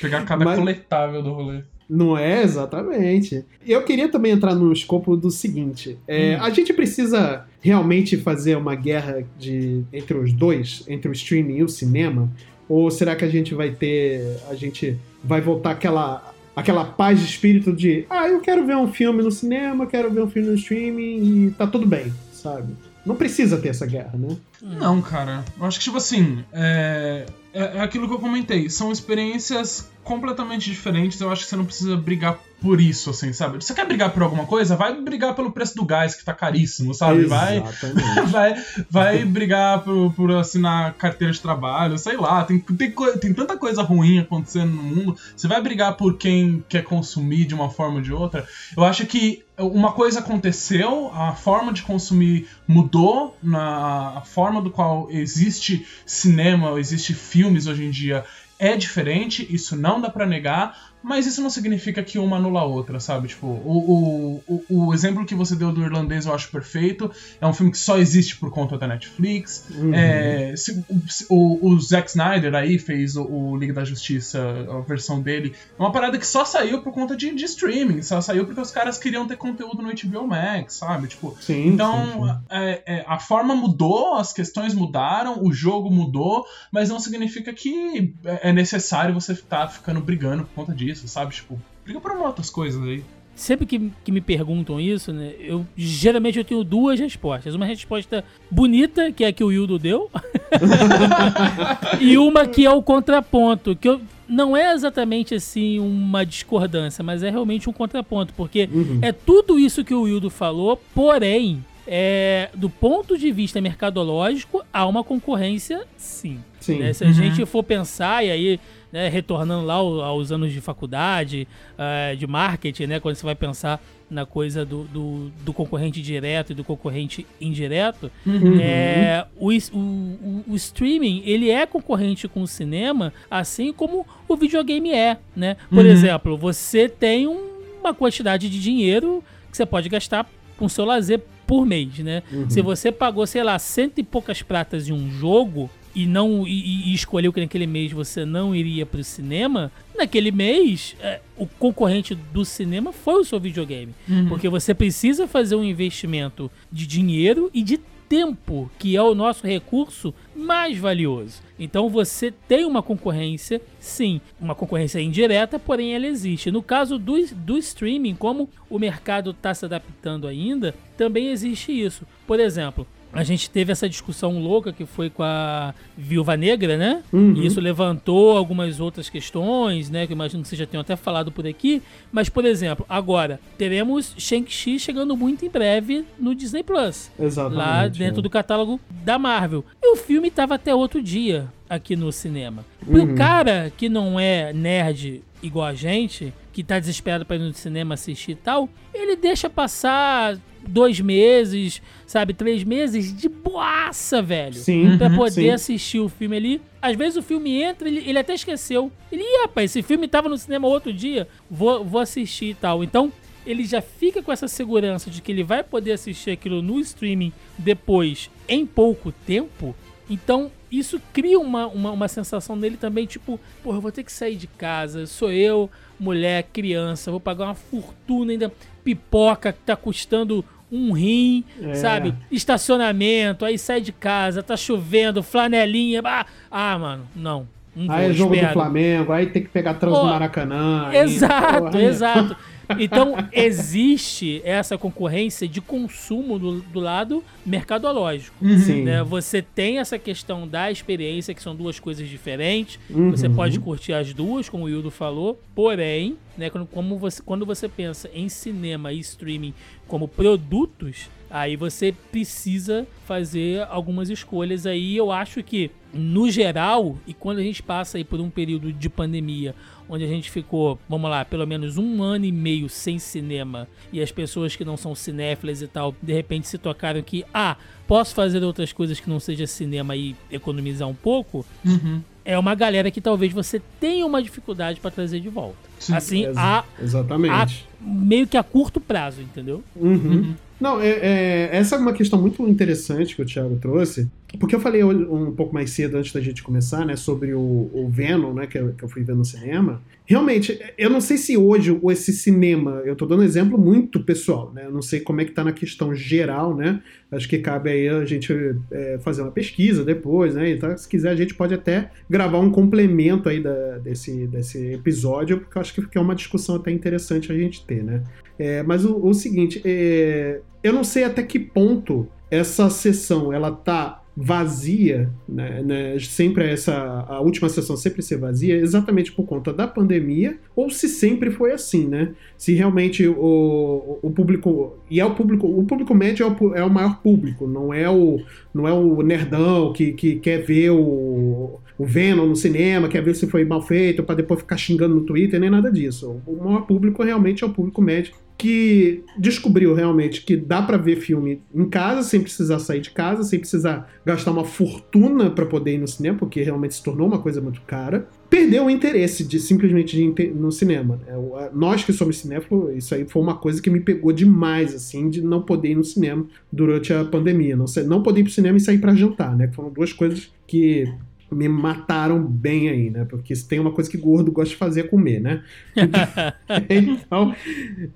Pegar 0.00 0.24
cada 0.24 0.44
Mas- 0.44 0.58
coletável 0.58 1.22
do 1.22 1.32
rolê. 1.32 1.62
Não 1.88 2.16
é? 2.16 2.42
Exatamente. 2.42 3.44
Eu 3.66 3.82
queria 3.82 4.08
também 4.08 4.30
entrar 4.30 4.54
no 4.54 4.72
escopo 4.72 5.16
do 5.16 5.28
seguinte: 5.28 5.98
é, 6.06 6.36
a 6.36 6.48
gente 6.50 6.72
precisa 6.72 7.44
realmente 7.60 8.16
fazer 8.16 8.56
uma 8.56 8.76
guerra 8.76 9.24
de, 9.36 9.82
entre 9.92 10.16
os 10.16 10.32
dois, 10.32 10.84
entre 10.86 11.08
o 11.08 11.12
streaming 11.12 11.56
e 11.56 11.64
o 11.64 11.68
cinema? 11.68 12.30
Ou 12.68 12.88
será 12.92 13.16
que 13.16 13.24
a 13.24 13.28
gente 13.28 13.54
vai 13.54 13.70
ter. 13.72 14.36
A 14.48 14.54
gente 14.54 14.96
vai 15.24 15.40
voltar 15.40 15.72
aquela. 15.72 16.28
Aquela 16.54 16.84
paz 16.84 17.18
de 17.20 17.24
espírito 17.26 17.72
de, 17.72 18.04
ah, 18.10 18.28
eu 18.28 18.40
quero 18.40 18.66
ver 18.66 18.76
um 18.76 18.92
filme 18.92 19.22
no 19.22 19.30
cinema, 19.30 19.86
quero 19.86 20.10
ver 20.10 20.20
um 20.20 20.28
filme 20.28 20.48
no 20.48 20.54
streaming 20.56 21.46
e 21.46 21.50
tá 21.52 21.64
tudo 21.66 21.86
bem, 21.86 22.12
sabe? 22.32 22.74
Não 23.04 23.16
precisa 23.16 23.56
ter 23.56 23.68
essa 23.68 23.86
guerra, 23.86 24.12
né? 24.14 24.36
Não, 24.60 25.00
cara. 25.00 25.44
Eu 25.58 25.66
acho 25.66 25.78
que, 25.78 25.84
tipo 25.84 25.96
assim, 25.96 26.44
é, 26.52 27.26
é, 27.52 27.78
é 27.78 27.80
aquilo 27.80 28.06
que 28.06 28.14
eu 28.14 28.18
comentei. 28.18 28.68
São 28.68 28.92
experiências 28.92 29.90
completamente 30.04 30.70
diferentes. 30.70 31.20
Eu 31.20 31.30
acho 31.30 31.44
que 31.44 31.50
você 31.50 31.56
não 31.56 31.64
precisa 31.64 31.96
brigar 31.96 32.38
por 32.60 32.80
isso, 32.80 33.10
assim, 33.10 33.32
sabe? 33.32 33.62
Você 33.62 33.74
quer 33.74 33.86
brigar 33.86 34.10
por 34.12 34.22
alguma 34.22 34.46
coisa? 34.46 34.76
Vai 34.76 34.94
brigar 35.00 35.34
pelo 35.34 35.50
preço 35.50 35.74
do 35.74 35.84
gás, 35.84 36.14
que 36.14 36.24
tá 36.24 36.34
caríssimo, 36.34 36.92
sabe? 36.94 37.24
Vai, 37.24 37.64
vai, 38.28 38.64
vai 38.90 39.24
brigar 39.24 39.82
por, 39.82 40.12
por 40.12 40.30
assinar 40.32 40.94
carteira 40.94 41.32
de 41.32 41.40
trabalho, 41.40 41.98
sei 41.98 42.16
lá. 42.16 42.44
Tem, 42.44 42.58
tem, 42.58 42.92
tem 43.18 43.34
tanta 43.34 43.56
coisa 43.56 43.82
ruim 43.82 44.18
acontecendo 44.18 44.72
no 44.72 44.82
mundo. 44.82 45.16
Você 45.34 45.48
vai 45.48 45.60
brigar 45.62 45.96
por 45.96 46.18
quem 46.18 46.62
quer 46.68 46.84
consumir 46.84 47.46
de 47.46 47.54
uma 47.54 47.70
forma 47.70 47.96
ou 47.96 48.02
de 48.02 48.12
outra. 48.12 48.46
Eu 48.76 48.84
acho 48.84 49.06
que 49.06 49.42
uma 49.58 49.92
coisa 49.92 50.20
aconteceu, 50.20 51.10
a 51.14 51.34
forma 51.34 51.72
de 51.72 51.82
consumir 51.82 52.48
mudou, 52.66 53.36
na 53.42 54.18
a 54.18 54.20
forma 54.22 54.60
do 54.60 54.70
qual 54.70 55.08
existe 55.10 55.86
cinema, 56.06 56.78
existe 56.78 57.14
filmes 57.14 57.66
hoje 57.66 57.84
em 57.84 57.90
dia 57.90 58.24
é 58.60 58.76
diferente, 58.76 59.46
isso 59.48 59.74
não 59.74 60.02
dá 60.02 60.10
pra 60.10 60.26
negar, 60.26 60.89
mas 61.02 61.26
isso 61.26 61.40
não 61.42 61.50
significa 61.50 62.02
que 62.02 62.18
uma 62.18 62.36
anula 62.36 62.60
a 62.60 62.64
outra, 62.64 63.00
sabe? 63.00 63.28
Tipo, 63.28 63.46
o, 63.46 64.42
o, 64.46 64.64
o, 64.68 64.86
o 64.88 64.94
exemplo 64.94 65.24
que 65.24 65.34
você 65.34 65.56
deu 65.56 65.72
do 65.72 65.82
irlandês 65.82 66.26
eu 66.26 66.34
acho 66.34 66.50
perfeito. 66.50 67.10
É 67.40 67.46
um 67.46 67.52
filme 67.52 67.72
que 67.72 67.78
só 67.78 67.98
existe 67.98 68.36
por 68.36 68.50
conta 68.50 68.76
da 68.78 68.86
Netflix. 68.86 69.66
Uhum. 69.70 69.94
É, 69.94 70.54
se- 70.56 70.84
o, 71.28 71.68
o 71.70 71.80
Zack 71.80 72.08
Snyder 72.10 72.54
aí 72.54 72.78
fez 72.78 73.16
o, 73.16 73.24
o 73.24 73.56
Liga 73.56 73.72
da 73.72 73.84
Justiça, 73.84 74.40
a 74.70 74.80
versão 74.80 75.20
dele. 75.22 75.54
É 75.78 75.82
uma 75.82 75.92
parada 75.92 76.18
que 76.18 76.26
só 76.26 76.44
saiu 76.44 76.82
por 76.82 76.92
conta 76.92 77.16
de, 77.16 77.34
de 77.34 77.44
streaming, 77.44 78.02
só 78.02 78.20
saiu 78.20 78.44
porque 78.44 78.60
os 78.60 78.70
caras 78.70 78.98
queriam 78.98 79.26
ter 79.26 79.36
conteúdo 79.36 79.82
no 79.82 79.90
HBO 79.90 80.26
Max, 80.26 80.74
sabe? 80.74 81.08
Tipo, 81.08 81.36
Sim, 81.40 81.68
então, 81.68 82.04
sim, 82.06 82.12
sim. 82.28 82.38
é- 82.50 82.82
é, 82.86 83.04
a 83.06 83.18
forma 83.18 83.54
mudou, 83.54 84.14
as 84.14 84.32
questões 84.32 84.74
mudaram, 84.74 85.42
o 85.44 85.52
jogo 85.52 85.90
mudou, 85.90 86.44
mas 86.72 86.88
não 86.88 86.98
significa 87.00 87.52
que 87.52 88.14
é 88.24 88.52
necessário 88.52 89.14
você 89.14 89.32
estar 89.32 89.68
ficando 89.68 90.00
brigando 90.00 90.44
por 90.44 90.54
conta 90.54 90.74
disso, 90.74 90.89
sabe? 90.98 91.34
Tipo, 91.34 91.60
briga 91.84 92.00
por 92.00 92.12
outras 92.12 92.50
coisas 92.50 92.82
aí. 92.82 93.02
Sempre 93.34 93.64
que, 93.64 93.90
que 94.04 94.12
me 94.12 94.20
perguntam 94.20 94.78
isso, 94.78 95.12
né? 95.12 95.32
Eu 95.38 95.66
geralmente 95.76 96.36
eu 96.38 96.44
tenho 96.44 96.62
duas 96.62 97.00
respostas. 97.00 97.54
Uma 97.54 97.64
resposta 97.64 98.22
bonita, 98.50 99.10
que 99.12 99.24
é 99.24 99.28
a 99.28 99.32
que 99.32 99.42
o 99.42 99.50
Hildo 99.50 99.78
deu, 99.78 100.10
e 102.00 102.18
uma 102.18 102.46
que 102.46 102.66
é 102.66 102.70
o 102.70 102.82
contraponto, 102.82 103.74
que 103.76 103.88
eu, 103.88 104.00
não 104.28 104.56
é 104.56 104.72
exatamente 104.72 105.34
assim 105.34 105.78
uma 105.78 106.24
discordância, 106.24 107.02
mas 107.02 107.22
é 107.22 107.30
realmente 107.30 107.68
um 107.68 107.72
contraponto, 107.72 108.34
porque 108.34 108.68
Uhum. 108.70 108.98
é 109.02 109.12
tudo 109.12 109.58
isso 109.58 109.84
que 109.84 109.94
o 109.94 110.06
Hildo 110.06 110.28
falou, 110.28 110.80
porém, 110.94 111.64
é, 111.86 112.50
do 112.54 112.68
ponto 112.68 113.16
de 113.16 113.32
vista 113.32 113.60
mercadológico, 113.60 114.62
há 114.72 114.86
uma 114.86 115.02
concorrência 115.02 115.82
sim. 115.96 116.40
Sim. 116.60 116.78
né? 116.78 116.92
Se 116.92 117.04
a 117.04 117.10
gente 117.10 117.44
for 117.46 117.62
pensar, 117.62 118.24
e 118.24 118.30
aí, 118.30 118.60
né, 118.92 119.08
retornando 119.08 119.64
lá 119.64 119.74
ao- 119.74 120.00
aos 120.00 120.32
anos 120.32 120.52
de 120.52 120.60
faculdade, 120.60 121.46
eh, 121.78 122.16
de 122.16 122.26
marketing, 122.26 122.86
né, 122.86 123.00
quando 123.00 123.14
você 123.14 123.24
vai 123.24 123.34
pensar 123.34 123.80
na 124.10 124.26
coisa 124.26 124.64
do, 124.64 124.82
do, 124.84 125.30
do 125.44 125.52
concorrente 125.52 126.02
direto 126.02 126.50
e 126.50 126.54
do 126.54 126.64
concorrente 126.64 127.24
indireto, 127.40 128.10
Uhum. 128.26 128.58
é, 128.60 129.24
o, 129.36 129.50
o, 129.72 130.42
o- 130.48 130.56
streaming 130.56 131.22
ele 131.24 131.48
é 131.50 131.64
concorrente 131.66 132.26
com 132.26 132.42
o 132.42 132.46
cinema, 132.46 133.12
assim 133.30 133.72
como 133.72 134.04
o 134.28 134.36
videogame 134.36 134.92
é, 134.92 135.18
né? 135.36 135.56
Por 135.68 135.84
Uhum. 135.84 135.90
exemplo, 135.90 136.36
você 136.36 136.88
tem 136.88 137.28
um- 137.28 137.50
uma 137.80 137.94
quantidade 137.94 138.50
de 138.50 138.60
dinheiro 138.60 139.22
que 139.50 139.56
você 139.56 139.64
pode 139.64 139.88
gastar 139.88 140.28
com 140.56 140.68
seu 140.68 140.84
lazer 140.84 141.20
por 141.46 141.64
mês, 141.64 141.98
né? 142.00 142.22
Uhum. 142.32 142.50
Se 142.50 142.60
você 142.62 142.92
pagou, 142.92 143.26
sei 143.26 143.42
lá, 143.42 143.58
cento 143.58 143.98
e 143.98 144.02
poucas 144.02 144.42
pratas 144.42 144.88
em 144.88 144.92
um 144.92 145.10
jogo, 145.10 145.70
e 145.94 146.06
não 146.06 146.46
e, 146.46 146.90
e 146.90 146.94
escolheu 146.94 147.32
que 147.32 147.40
naquele 147.40 147.66
mês 147.66 147.92
você 147.92 148.24
não 148.24 148.54
iria 148.54 148.86
pro 148.86 149.02
cinema, 149.02 149.72
naquele 149.96 150.30
mês 150.30 150.96
é, 151.00 151.20
o 151.36 151.46
concorrente 151.46 152.14
do 152.14 152.44
cinema 152.44 152.92
foi 152.92 153.20
o 153.20 153.24
seu 153.24 153.40
videogame. 153.40 153.94
Porque 154.28 154.48
você 154.48 154.74
precisa 154.74 155.26
fazer 155.26 155.56
um 155.56 155.64
investimento 155.64 156.50
de 156.70 156.86
dinheiro 156.86 157.50
e 157.52 157.62
de 157.62 157.80
tempo, 158.10 158.68
que 158.76 158.96
é 158.96 159.02
o 159.02 159.14
nosso 159.14 159.46
recurso 159.46 160.12
mais 160.34 160.76
valioso. 160.76 161.40
Então 161.56 161.88
você 161.88 162.32
tem 162.48 162.64
uma 162.64 162.82
concorrência, 162.82 163.62
sim, 163.78 164.20
uma 164.40 164.52
concorrência 164.52 165.00
indireta, 165.00 165.60
porém 165.60 165.94
ela 165.94 166.08
existe. 166.08 166.50
No 166.50 166.60
caso 166.60 166.98
do, 166.98 167.14
do 167.36 167.56
streaming, 167.56 168.16
como 168.16 168.50
o 168.68 168.80
mercado 168.80 169.30
está 169.30 169.54
se 169.54 169.64
adaptando 169.64 170.26
ainda, 170.26 170.74
também 170.96 171.28
existe 171.28 171.70
isso. 171.70 172.04
Por 172.26 172.40
exemplo, 172.40 172.84
a 173.12 173.22
gente 173.24 173.50
teve 173.50 173.72
essa 173.72 173.88
discussão 173.88 174.38
louca 174.40 174.72
que 174.72 174.86
foi 174.86 175.10
com 175.10 175.22
a 175.22 175.74
Viúva 175.96 176.36
Negra, 176.36 176.76
né? 176.76 177.02
E 177.12 177.46
isso 177.46 177.60
levantou 177.60 178.36
algumas 178.36 178.78
outras 178.80 179.08
questões, 179.08 179.90
né? 179.90 180.06
Que 180.06 180.12
eu 180.12 180.14
imagino 180.14 180.42
que 180.42 180.48
vocês 180.48 180.58
já 180.58 180.66
tenham 180.66 180.80
até 180.80 180.94
falado 180.96 181.32
por 181.32 181.46
aqui. 181.46 181.82
Mas, 182.12 182.28
por 182.28 182.44
exemplo, 182.44 182.86
agora, 182.88 183.40
teremos 183.58 184.14
Shang-Chi 184.16 184.78
chegando 184.78 185.16
muito 185.16 185.44
em 185.44 185.50
breve 185.50 186.04
no 186.18 186.34
Disney 186.34 186.62
Plus. 186.62 187.10
Exatamente. 187.18 187.58
Lá 187.58 187.88
dentro 187.88 188.20
é. 188.20 188.22
do 188.22 188.30
catálogo 188.30 188.80
da 189.04 189.18
Marvel. 189.18 189.64
E 189.82 189.92
o 189.92 189.96
filme 189.96 190.30
tava 190.30 190.54
até 190.54 190.74
outro 190.74 191.02
dia 191.02 191.48
aqui 191.68 191.96
no 191.96 192.12
cinema. 192.12 192.64
Pro 192.84 193.02
Uhum. 193.02 193.14
cara 193.14 193.72
que 193.76 193.88
não 193.88 194.18
é 194.18 194.52
nerd 194.52 195.22
igual 195.42 195.66
a 195.66 195.74
gente, 195.74 196.32
que 196.52 196.62
tá 196.62 196.78
desesperado 196.78 197.24
pra 197.24 197.36
ir 197.36 197.38
no 197.38 197.52
cinema 197.54 197.94
assistir 197.94 198.32
e 198.32 198.34
tal, 198.34 198.68
ele 198.92 199.16
deixa 199.16 199.48
passar 199.48 200.36
dois 200.66 201.00
meses, 201.00 201.80
sabe, 202.06 202.32
três 202.34 202.62
meses 202.64 203.16
de 203.16 203.28
boaça, 203.28 204.20
velho. 204.22 204.54
Sim, 204.54 204.96
Pra 204.98 205.08
uhum, 205.08 205.16
poder 205.16 205.32
sim. 205.32 205.50
assistir 205.50 205.98
o 206.00 206.08
filme 206.08 206.36
ali. 206.36 206.62
Às 206.80 206.96
vezes 206.96 207.16
o 207.16 207.22
filme 207.22 207.62
entra, 207.62 207.88
ele, 207.88 208.02
ele 208.06 208.18
até 208.18 208.34
esqueceu. 208.34 208.90
Ele, 209.10 209.22
Ih, 209.22 209.42
rapaz, 209.42 209.70
esse 209.70 209.82
filme 209.82 210.08
tava 210.08 210.28
no 210.28 210.38
cinema 210.38 210.66
outro 210.68 210.92
dia, 210.92 211.28
vou, 211.50 211.84
vou 211.84 212.00
assistir 212.00 212.50
e 212.50 212.54
tal. 212.54 212.82
Então, 212.82 213.12
ele 213.46 213.64
já 213.64 213.80
fica 213.80 214.22
com 214.22 214.32
essa 214.32 214.48
segurança 214.48 215.10
de 215.10 215.20
que 215.22 215.32
ele 215.32 215.42
vai 215.42 215.62
poder 215.62 215.92
assistir 215.92 216.30
aquilo 216.30 216.62
no 216.62 216.78
streaming 216.80 217.32
depois, 217.58 218.30
em 218.48 218.66
pouco 218.66 219.12
tempo. 219.12 219.74
Então, 220.08 220.50
isso 220.70 221.00
cria 221.12 221.38
uma, 221.38 221.66
uma, 221.66 221.90
uma 221.90 222.08
sensação 222.08 222.54
nele 222.56 222.76
também, 222.76 223.06
tipo, 223.06 223.38
porra, 223.62 223.78
eu 223.78 223.80
vou 223.80 223.92
ter 223.92 224.04
que 224.04 224.12
sair 224.12 224.36
de 224.36 224.46
casa, 224.46 225.06
sou 225.06 225.32
eu, 225.32 225.70
mulher, 225.98 226.44
criança, 226.52 227.10
vou 227.10 227.20
pagar 227.20 227.46
uma 227.46 227.54
fortuna 227.54 228.32
ainda, 228.32 228.52
pipoca 228.84 229.52
que 229.52 229.60
tá 229.60 229.74
custando 229.76 230.44
um 230.70 230.92
rim, 230.92 231.44
É. 231.60 231.74
sabe? 231.74 232.14
Estacionamento, 232.30 233.44
aí 233.44 233.58
sai 233.58 233.80
de 233.80 233.92
casa, 233.92 234.42
tá 234.42 234.56
chovendo, 234.56 235.22
flanelinha, 235.22 236.00
ah, 236.04 236.26
ah 236.50 236.78
mano, 236.78 237.08
não. 237.16 237.48
Não 237.74 237.92
Aí 237.92 238.02
vou, 238.02 238.10
é 238.10 238.14
jogo 238.14 238.34
espero. 238.34 238.52
do 238.52 238.60
Flamengo, 238.60 239.12
aí 239.12 239.26
tem 239.26 239.42
que 239.42 239.48
pegar 239.48 239.74
trans 239.74 239.96
do 239.96 240.04
Maracanã. 240.04 240.90
Exato, 240.92 241.76
aí- 241.76 241.84
exato. 241.84 242.36
Então, 242.78 243.14
existe 243.32 244.40
essa 244.44 244.76
concorrência 244.76 245.48
de 245.48 245.60
consumo 245.60 246.38
do, 246.38 246.60
do 246.60 246.80
lado 246.80 247.24
mercadológico. 247.44 248.36
Sim. 248.58 248.84
né? 248.84 249.02
Você 249.02 249.42
tem 249.42 249.78
essa 249.78 249.98
questão 249.98 250.46
da 250.46 250.70
experiência, 250.70 251.34
que 251.34 251.42
são 251.42 251.54
duas 251.54 251.80
coisas 251.80 252.08
diferentes. 252.08 252.78
Uhum. 252.88 253.10
Você 253.10 253.28
pode 253.28 253.58
curtir 253.60 253.92
as 253.92 254.12
duas, 254.12 254.48
como 254.48 254.64
o 254.64 254.68
Hildo 254.68 254.90
falou. 254.90 255.40
Porém, 255.54 256.16
né, 256.36 256.50
quando, 256.50 256.66
como 256.66 256.98
você, 256.98 257.22
quando 257.22 257.44
você 257.44 257.68
pensa 257.68 258.10
em 258.14 258.28
cinema 258.28 258.92
e 258.92 259.00
streaming 259.00 259.54
como 259.86 260.08
produtos, 260.08 261.08
aí 261.30 261.56
você 261.56 261.94
precisa 262.10 262.86
fazer 263.06 263.66
algumas 263.68 264.10
escolhas 264.10 264.66
aí. 264.66 264.96
Eu 264.96 265.12
acho 265.12 265.42
que, 265.42 265.70
no 265.92 266.30
geral, 266.30 266.96
e 267.06 267.12
quando 267.14 267.38
a 267.38 267.42
gente 267.42 267.62
passa 267.62 267.98
aí 267.98 268.04
por 268.04 268.20
um 268.20 268.30
período 268.30 268.72
de 268.72 268.88
pandemia, 268.88 269.54
onde 269.90 270.04
a 270.04 270.06
gente 270.06 270.30
ficou, 270.30 270.78
vamos 270.88 271.10
lá, 271.10 271.24
pelo 271.24 271.44
menos 271.46 271.76
um 271.76 272.00
ano 272.02 272.24
e 272.24 272.30
meio 272.32 272.68
sem 272.68 272.98
cinema, 272.98 273.66
e 273.92 274.00
as 274.00 274.12
pessoas 274.12 274.54
que 274.54 274.64
não 274.64 274.76
são 274.76 274.94
cinéfilas 274.94 275.60
e 275.60 275.66
tal, 275.66 275.94
de 276.00 276.12
repente 276.12 276.46
se 276.46 276.56
tocaram 276.56 277.02
que, 277.02 277.24
ah, 277.34 277.56
posso 277.88 278.14
fazer 278.14 278.42
outras 278.44 278.72
coisas 278.72 279.00
que 279.00 279.10
não 279.10 279.18
seja 279.18 279.46
cinema 279.48 279.96
e 279.96 280.14
economizar 280.30 280.88
um 280.88 280.94
pouco, 280.94 281.44
Uhum. 281.64 282.00
é 282.24 282.38
uma 282.38 282.54
galera 282.54 282.90
que 282.90 283.00
talvez 283.00 283.32
você 283.32 283.60
tenha 283.80 284.06
uma 284.06 284.22
dificuldade 284.22 284.78
pra 284.78 284.90
trazer 284.92 285.18
de 285.18 285.28
volta. 285.28 285.56
Sim, 285.80 285.94
assim, 285.94 286.24
Ex- 286.26 286.36
a, 286.38 286.64
Exatamente. 286.80 287.34
a- 287.34 287.48
meio 287.84 288.26
que 288.28 288.36
a 288.36 288.42
curto 288.44 288.80
prazo, 288.80 289.20
entendeu? 289.20 289.62
Uhum. 289.74 290.34
Não, 290.60 290.80
é, 290.80 290.88
é- 290.90 291.48
essa 291.52 291.76
é 291.76 291.78
uma 291.78 291.92
questão 291.92 292.20
muito 292.20 292.46
interessante 292.46 293.16
que 293.16 293.22
o 293.22 293.24
Thiago 293.24 293.56
trouxe, 293.56 294.08
porque 294.38 294.54
eu 294.54 294.60
falei 294.60 294.84
um 294.84 295.32
pouco 295.32 295.54
mais 295.54 295.70
cedo, 295.70 295.96
antes 295.96 296.12
da 296.12 296.20
gente 296.20 296.42
começar, 296.42 296.84
né, 296.84 296.96
sobre 296.96 297.32
o, 297.32 297.40
o 297.40 297.88
Venom, 297.90 298.34
né, 298.34 298.46
que 298.46 298.58
eu, 298.58 298.72
que 298.74 298.82
eu 298.84 298.88
fui 298.88 299.02
ver 299.02 299.14
no 299.16 299.24
cinema. 299.24 299.80
Realmente, 300.06 300.58
eu 300.76 300.90
não 300.90 301.00
sei 301.00 301.16
se 301.16 301.36
hoje 301.36 301.76
esse 301.90 302.12
cinema, 302.12 302.82
eu 302.84 302.94
tô 302.94 303.06
dando 303.06 303.20
um 303.20 303.24
exemplo 303.24 303.56
muito 303.58 304.00
pessoal, 304.04 304.52
né, 304.54 304.66
eu 304.66 304.70
não 304.70 304.82
sei 304.82 305.00
como 305.00 305.20
é 305.20 305.24
que 305.24 305.32
tá 305.32 305.42
na 305.42 305.52
questão 305.52 305.94
geral, 305.94 306.54
né, 306.54 306.80
acho 307.10 307.28
que 307.28 307.38
cabe 307.38 307.70
aí 307.70 307.88
a 307.88 308.04
gente 308.04 308.32
é, 308.70 308.98
fazer 309.02 309.22
uma 309.22 309.30
pesquisa 309.32 309.82
depois, 309.84 310.34
né, 310.34 310.50
então 310.50 310.76
se 310.76 310.86
quiser 310.88 311.10
a 311.10 311.16
gente 311.16 311.34
pode 311.34 311.54
até 311.54 311.90
gravar 312.08 312.38
um 312.38 312.50
complemento 312.50 313.28
aí 313.28 313.40
da- 313.42 313.78
desse, 313.78 314.26
desse 314.26 314.74
episódio, 314.74 315.38
porque 315.40 315.56
eu 315.56 315.62
acho 315.62 315.72
que 315.74 315.98
é 315.98 316.00
uma 316.00 316.14
discussão 316.14 316.56
até 316.56 316.70
interessante 316.70 317.32
a 317.32 317.34
gente 317.36 317.64
ter, 317.64 317.82
né. 317.82 318.02
É, 318.40 318.62
mas 318.62 318.86
o, 318.86 318.96
o 319.04 319.12
seguinte, 319.12 319.60
é, 319.66 320.40
eu 320.62 320.72
não 320.72 320.82
sei 320.82 321.04
até 321.04 321.22
que 321.22 321.38
ponto 321.38 322.08
essa 322.30 322.70
sessão 322.70 323.30
ela 323.30 323.50
tá 323.50 324.00
vazia, 324.16 325.10
né, 325.28 325.62
né, 325.62 325.98
sempre 325.98 326.44
essa 326.48 326.74
a 327.08 327.20
última 327.20 327.48
sessão 327.48 327.76
sempre 327.76 328.02
ser 328.02 328.16
vazia, 328.16 328.56
exatamente 328.56 329.12
por 329.12 329.24
conta 329.24 329.52
da 329.52 329.68
pandemia, 329.68 330.38
ou 330.56 330.70
se 330.70 330.88
sempre 330.88 331.30
foi 331.30 331.52
assim, 331.52 331.86
né? 331.86 332.12
Se 332.36 332.54
realmente 332.54 333.06
o, 333.06 333.98
o 334.02 334.10
público 334.10 334.78
e 334.90 335.00
é 335.00 335.04
o 335.04 335.14
público, 335.14 335.46
o 335.46 335.64
público 335.64 335.94
médio 335.94 336.26
é 336.26 336.28
o, 336.28 336.54
é 336.54 336.64
o 336.64 336.70
maior 336.70 337.00
público, 337.02 337.46
não 337.46 337.72
é 337.72 337.88
o 337.88 338.20
não 338.54 338.66
é 338.66 338.72
o 338.72 339.02
nerdão 339.02 339.72
que, 339.72 339.92
que 339.92 340.16
quer 340.16 340.38
ver 340.38 340.70
o, 340.70 341.60
o 341.78 341.84
Venom 341.84 342.26
no 342.26 342.36
cinema, 342.36 342.88
quer 342.88 343.02
ver 343.02 343.14
se 343.14 343.26
foi 343.26 343.44
mal 343.44 343.62
feito 343.62 344.02
para 344.02 344.16
depois 344.16 344.40
ficar 344.40 344.56
xingando 344.56 344.94
no 344.94 345.02
Twitter, 345.02 345.38
nem 345.38 345.50
nada 345.50 345.70
disso. 345.70 346.20
O 346.26 346.36
maior 346.36 346.66
público 346.66 347.02
realmente 347.02 347.44
é 347.44 347.46
o 347.46 347.50
público 347.50 347.80
médio 347.80 348.12
que 348.40 349.04
descobriu 349.18 349.74
realmente 349.74 350.22
que 350.22 350.34
dá 350.34 350.62
pra 350.62 350.78
ver 350.78 350.96
filme 350.96 351.42
em 351.54 351.68
casa 351.68 352.02
sem 352.02 352.22
precisar 352.22 352.58
sair 352.58 352.80
de 352.80 352.90
casa, 352.90 353.22
sem 353.22 353.38
precisar 353.38 353.92
gastar 354.02 354.30
uma 354.30 354.46
fortuna 354.46 355.28
pra 355.28 355.44
poder 355.44 355.74
ir 355.74 355.78
no 355.78 355.86
cinema, 355.86 356.16
porque 356.16 356.42
realmente 356.42 356.74
se 356.74 356.82
tornou 356.82 357.06
uma 357.06 357.18
coisa 357.18 357.38
muito 357.38 357.60
cara. 357.66 358.08
Perdeu 358.30 358.64
o 358.64 358.70
interesse 358.70 359.24
de 359.24 359.38
simplesmente 359.38 360.00
ir 360.00 360.32
no 360.34 360.50
cinema. 360.50 360.98
né? 361.06 361.12
Nós 361.52 361.84
que 361.84 361.92
somos 361.92 362.16
cinéfilos, 362.16 362.74
isso 362.74 362.94
aí 362.94 363.04
foi 363.06 363.20
uma 363.20 363.36
coisa 363.36 363.60
que 363.60 363.68
me 363.68 363.80
pegou 363.80 364.10
demais, 364.10 364.74
assim, 364.74 365.10
de 365.10 365.20
não 365.20 365.42
poder 365.42 365.72
ir 365.72 365.74
no 365.74 365.84
cinema 365.84 366.26
durante 366.50 366.94
a 366.94 367.04
pandemia. 367.04 367.54
Não, 367.54 367.66
não 367.86 368.02
poder 368.02 368.20
ir 368.20 368.24
pro 368.24 368.32
cinema 368.32 368.56
e 368.56 368.60
sair 368.60 368.78
pra 368.78 368.94
jantar, 368.94 369.36
né? 369.36 369.48
Que 369.48 369.54
foram 369.54 369.70
duas 369.70 369.92
coisas 369.92 370.32
que 370.46 370.90
me 371.32 371.48
mataram 371.48 372.22
bem 372.24 372.68
aí, 372.68 372.90
né? 372.90 373.04
Porque 373.08 373.34
se 373.34 373.46
tem 373.48 373.58
uma 373.60 373.72
coisa 373.72 373.90
que 373.90 373.96
gordo 373.98 374.32
gosta 374.32 374.50
de 374.50 374.56
fazer 374.56 374.80
é 374.80 374.84
comer, 374.84 375.20
né? 375.20 375.42
Então, 376.68 377.34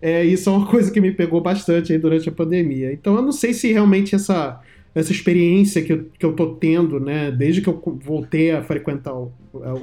é, 0.01 0.25
isso 0.25 0.49
é 0.49 0.53
uma 0.53 0.67
coisa 0.67 0.91
que 0.91 1.01
me 1.01 1.13
pegou 1.13 1.41
bastante 1.41 1.93
aí 1.93 1.99
durante 1.99 2.29
a 2.29 2.33
pandemia. 2.33 2.93
Então, 2.93 3.17
eu 3.17 3.23
não 3.23 3.33
sei 3.33 3.53
se 3.53 3.73
realmente 3.73 4.15
essa, 4.15 4.61
essa 4.95 5.13
experiência 5.13 5.83
que 5.83 5.93
eu, 5.93 6.05
que 6.19 6.25
eu 6.25 6.33
tô 6.35 6.55
tendo, 6.55 7.01
né, 7.01 7.31
desde 7.31 7.61
que 7.61 7.69
eu 7.69 7.81
voltei 8.03 8.53
a 8.53 8.63
frequentar 8.63 9.15
o, 9.15 9.33